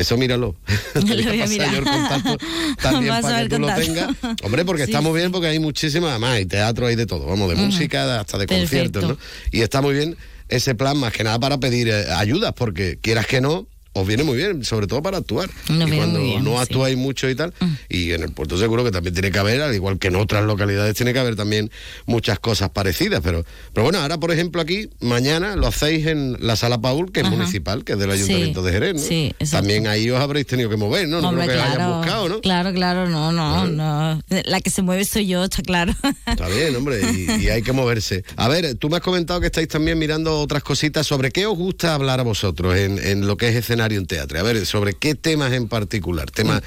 [0.00, 0.56] Eso míralo.
[0.94, 1.72] Lo voy a mirar.
[1.72, 2.38] yo el contacto
[2.82, 4.08] también Vas para que tú lo tengas.
[4.42, 7.26] Hombre, porque Sí, está muy bien porque hay muchísimas, además, hay teatro, hay de todo,
[7.26, 9.00] vamos, de música, hasta de Perfecto.
[9.00, 9.18] conciertos, ¿no?
[9.50, 10.16] Y está muy bien
[10.48, 14.22] ese plan, más que nada para pedir eh, ayudas, porque quieras que no, os viene
[14.24, 15.50] muy bien, sobre todo para actuar.
[15.68, 16.56] Nos y cuando bien, no sí.
[16.56, 16.60] Mm.
[16.60, 17.52] actuáis mucho y tal,
[17.88, 20.44] y en el puerto seguro que también tiene que haber, al igual que en otras
[20.44, 21.70] localidades, tiene que haber también
[22.06, 23.20] muchas cosas parecidas.
[23.22, 27.20] Pero, pero bueno, ahora, por ejemplo, aquí, mañana lo hacéis en la Sala Paul, que
[27.20, 27.34] es Ajá.
[27.36, 29.00] municipal, que es del Sí, Ayuntamiento de Jerez, ¿no?
[29.00, 31.20] sí, también ahí os habréis tenido que mover, ¿no?
[31.20, 32.40] No creo que claro, buscado, ¿no?
[32.40, 34.22] Claro, claro, no, no, no.
[34.44, 35.92] La que se mueve soy yo, está claro.
[36.26, 38.24] Está bien, hombre, y, y hay que moverse.
[38.36, 41.06] A ver, tú me has comentado que estáis también mirando otras cositas.
[41.06, 44.38] ¿Sobre qué os gusta hablar a vosotros en, en lo que es escenario en teatro?
[44.38, 46.30] A ver, ¿sobre qué temas en particular?
[46.30, 46.62] ¿Temas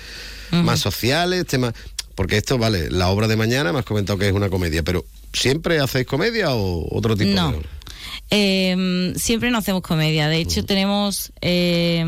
[0.52, 1.46] más sociales?
[1.48, 1.74] ¿Temas...?
[2.16, 5.04] Porque esto, vale, la obra de mañana me has comentado que es una comedia, pero
[5.34, 7.52] ¿siempre hacéis comedia o otro tipo No.
[7.52, 7.70] de obra?
[8.30, 10.28] Eh, siempre no hacemos comedia.
[10.28, 12.06] De hecho, tenemos eh,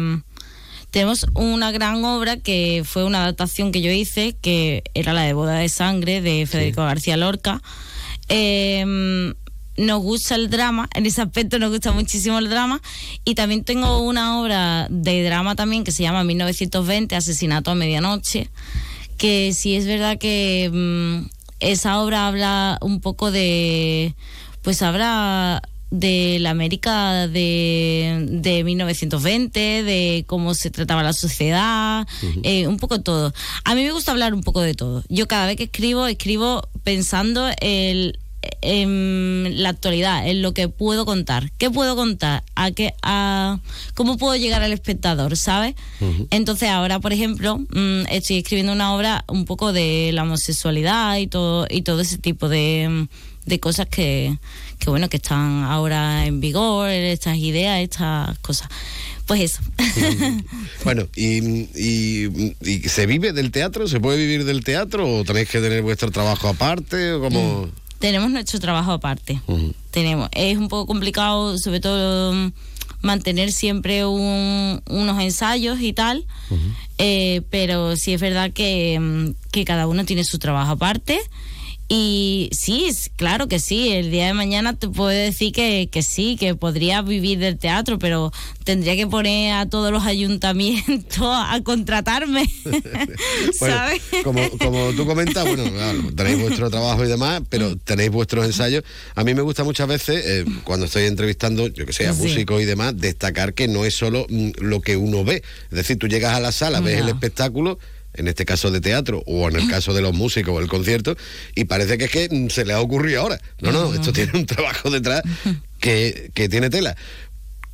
[0.91, 5.33] tenemos una gran obra que fue una adaptación que yo hice, que era la de
[5.33, 7.61] Boda de Sangre de Federico García Lorca.
[8.29, 9.33] Eh,
[9.77, 12.81] nos gusta el drama, en ese aspecto nos gusta muchísimo el drama.
[13.23, 18.49] Y también tengo una obra de drama también que se llama 1920, Asesinato a Medianoche,
[19.17, 21.27] que sí es verdad que mm,
[21.59, 24.15] esa obra habla un poco de,
[24.61, 25.61] pues habla
[25.91, 32.07] de la América de, de 1920, de cómo se trataba la sociedad,
[32.43, 33.33] eh, un poco todo.
[33.63, 35.03] A mí me gusta hablar un poco de todo.
[35.09, 38.19] Yo cada vez que escribo, escribo pensando el,
[38.61, 41.51] en la actualidad, en lo que puedo contar.
[41.57, 42.43] ¿Qué puedo contar?
[42.55, 43.59] ¿A qué, a,
[43.93, 45.37] ¿Cómo puedo llegar al espectador?
[45.37, 45.75] ¿Sabes?
[46.29, 51.27] Entonces ahora, por ejemplo, mm, estoy escribiendo una obra un poco de la homosexualidad y
[51.27, 53.07] todo, y todo ese tipo de,
[53.45, 54.37] de cosas que,
[54.79, 58.69] que, bueno, que están ahora en vigor, estas ideas, estas cosas.
[59.25, 59.61] Pues eso.
[60.83, 61.39] Bueno, y,
[61.75, 63.87] y- y se vive del teatro?
[63.87, 67.13] ¿Se puede vivir del teatro o tenéis que tener vuestro trabajo aparte?
[67.13, 67.67] O como...
[67.99, 69.41] Tenemos nuestro trabajo aparte.
[69.91, 70.29] tenemos.
[70.33, 72.51] Es un poco complicado, sobre todo
[73.01, 76.25] mantener siempre un- unos ensayos y tal,
[76.97, 81.19] eh, pero sí es verdad que, que cada uno tiene su trabajo aparte.
[81.87, 86.35] Y sí, claro que sí, el día de mañana te puedo decir que, que sí,
[86.39, 88.31] que podría vivir del teatro, pero
[88.63, 92.49] tendría que poner a todos los ayuntamientos a contratarme,
[93.59, 94.01] Bueno, ¿sabes?
[94.23, 98.83] como, como tú comentas, bueno, claro, tenéis vuestro trabajo y demás, pero tenéis vuestros ensayos.
[99.13, 102.23] A mí me gusta muchas veces, eh, cuando estoy entrevistando, yo que sé, a Sí.
[102.23, 105.43] músicos y demás, destacar que no es solo mm, lo que uno ve.
[105.69, 107.03] Es decir, tú llegas a la sala, ves No.
[107.03, 107.77] el espectáculo,
[108.17, 111.15] en este caso de teatro, o en el caso de los músicos o el concierto,
[111.55, 113.39] y parece que es que se le ha ocurrido ahora.
[113.61, 115.21] No, no, esto tiene un trabajo detrás
[115.79, 116.95] que, que tiene tela.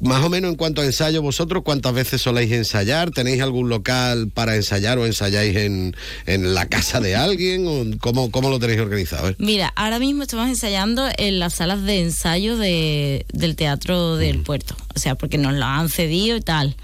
[0.03, 3.11] Más o menos en cuanto a ensayo, vosotros, ¿cuántas veces soléis ensayar?
[3.11, 5.95] ¿Tenéis algún local para ensayar o ensayáis en,
[6.25, 7.67] en la casa de alguien?
[7.67, 9.29] ¿O cómo, ¿Cómo lo tenéis organizado?
[9.29, 9.35] eh?
[9.37, 14.75] Mira, ahora mismo estamos ensayando en las salas de ensayo de, del Teatro del Puerto,
[14.95, 16.75] o sea, porque nos lo han cedido y tal.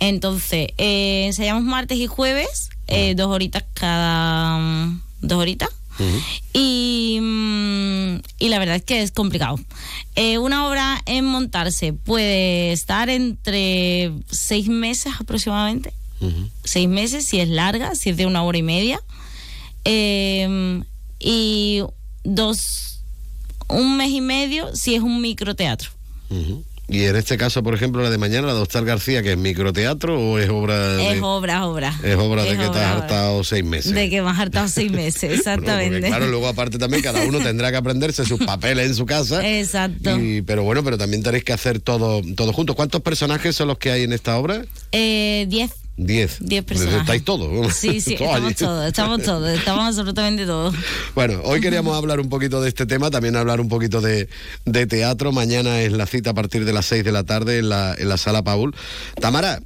[0.00, 4.58] Entonces, eh, ensayamos martes y jueves, eh, dos horitas cada...
[4.58, 5.70] mm, dos horitas.
[6.52, 9.60] Y, mm, y la verdad es que es complicado.
[10.16, 15.92] Eh, una obra en montarse puede estar entre seis meses aproximadamente.
[16.64, 19.00] Seis meses, si es larga, si es de una hora y media.
[19.84, 20.82] Eh,
[21.20, 21.82] y
[22.24, 23.00] dos,
[23.68, 25.90] un mes y medio si es un microteatro.
[26.30, 26.64] Ujú.
[26.86, 29.38] Y en este caso, por ejemplo, la de mañana, la de Oscar García, que es
[29.38, 31.94] microteatro o es obra de, Es obra, obra.
[32.02, 33.92] es obra de Es que te has hartado seis meses?
[33.94, 36.06] De que me has hartado seis meses, exactamente.
[36.06, 39.46] claro, luego aparte también cada uno tendrá que aprenderse sus papeles en su casa.
[39.58, 40.18] Exacto.
[40.20, 42.76] Y- pero bueno, pero también tenéis que hacer todo, todo juntos.
[42.76, 44.62] ¿Cuántos personajes son los que hay en esta obra?
[44.92, 45.70] Eh, diez.
[45.96, 46.38] Diez.
[46.40, 47.00] Diez personajes.
[47.02, 47.74] Estáis todos.
[47.74, 48.48] Sí, sí, Todos allí.
[48.48, 50.74] estamos todos, estamos todos, estamos absolutamente todos.
[51.14, 54.28] Bueno, hoy queríamos hablar un poquito de este tema, también hablar un poquito de,
[54.64, 55.30] de teatro.
[55.30, 58.08] Mañana es la cita a partir de las 6 de la tarde en la, en
[58.08, 58.74] la sala Paul.
[59.20, 59.60] Tamara,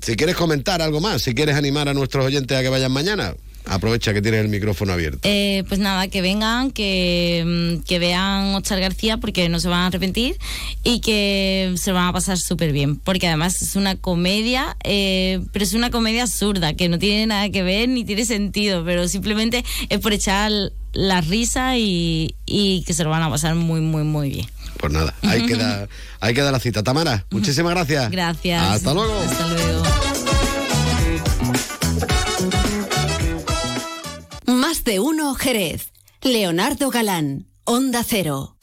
[0.00, 3.34] si quieres comentar algo más, si quieres animar a nuestros oyentes a que vayan mañana,
[3.66, 5.20] aprovecha que tienes el micrófono abierto.
[5.22, 9.80] Eh, pues nada, que vengan, que, mm, que vean Oscar García porque no se van
[9.80, 10.36] a arrepentir
[10.84, 12.96] y que se lo van a pasar súper bien.
[12.96, 17.48] Porque además es una comedia, eh, pero es una comedia absurda, que no tiene nada
[17.50, 20.50] que ver ni tiene sentido, pero simplemente es por echar
[20.92, 24.46] la risa y, y que se lo van a pasar muy, muy, muy bien.
[24.78, 25.88] Pues nada, ahí queda,
[26.20, 26.82] ahí queda la cita.
[26.82, 28.10] Tamara, muchísimas gracias.
[28.10, 28.62] Gracias.
[28.62, 29.18] Hasta luego.
[29.20, 30.05] Hasta luego.
[34.86, 35.90] De uno Jerez.
[36.22, 38.56] Leonardo Galán, Onda Cero.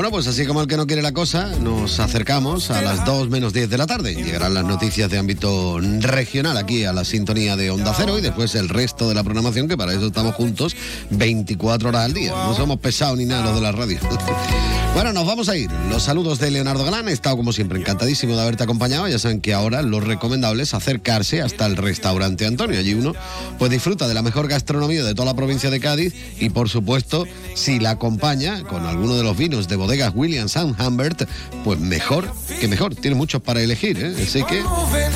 [0.00, 3.28] Bueno, pues así como el que no quiere la cosa, nos acercamos a las 2
[3.28, 4.14] menos 10 de la tarde.
[4.14, 8.54] Llegarán las noticias de ámbito regional aquí a la sintonía de Onda Cero y después
[8.54, 10.74] el resto de la programación, que para eso estamos juntos
[11.10, 12.30] 24 horas al día.
[12.30, 13.98] No somos pesados ni nada los de la radio.
[14.94, 15.70] bueno, nos vamos a ir.
[15.90, 17.06] Los saludos de Leonardo Galán.
[17.10, 19.06] He estado como siempre encantadísimo de haberte acompañado.
[19.06, 22.78] Ya saben que ahora lo recomendable es acercarse hasta el restaurante Antonio.
[22.78, 23.12] Allí uno
[23.58, 27.26] pues disfruta de la mejor gastronomía de toda la provincia de Cádiz y por supuesto
[27.54, 31.28] si la acompaña con alguno de los vinos de bodegas Williams and Humbert,
[31.64, 32.94] pues mejor que mejor.
[32.94, 34.14] Tiene muchos para elegir, ¿eh?
[34.22, 34.62] así que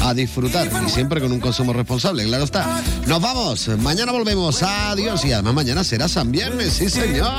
[0.02, 2.82] a disfrutar y siempre con un consumo responsable, claro está.
[3.06, 7.32] Nos vamos, mañana volvemos, adiós y además mañana será San Viernes, sí señor.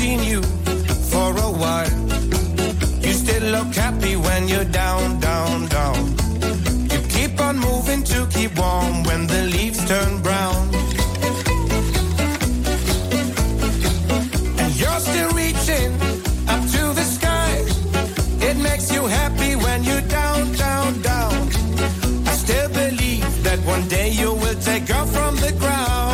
[0.00, 0.59] seen you
[1.32, 1.90] for a while.
[3.04, 5.98] You still look happy when you're down, down, down.
[6.92, 10.60] You keep on moving to keep warm when the leaves turn brown.
[14.60, 15.92] And you're still reaching
[16.52, 17.52] up to the sky.
[18.48, 21.34] It makes you happy when you're down, down, down.
[22.30, 26.09] I still believe that one day you will take off from the ground.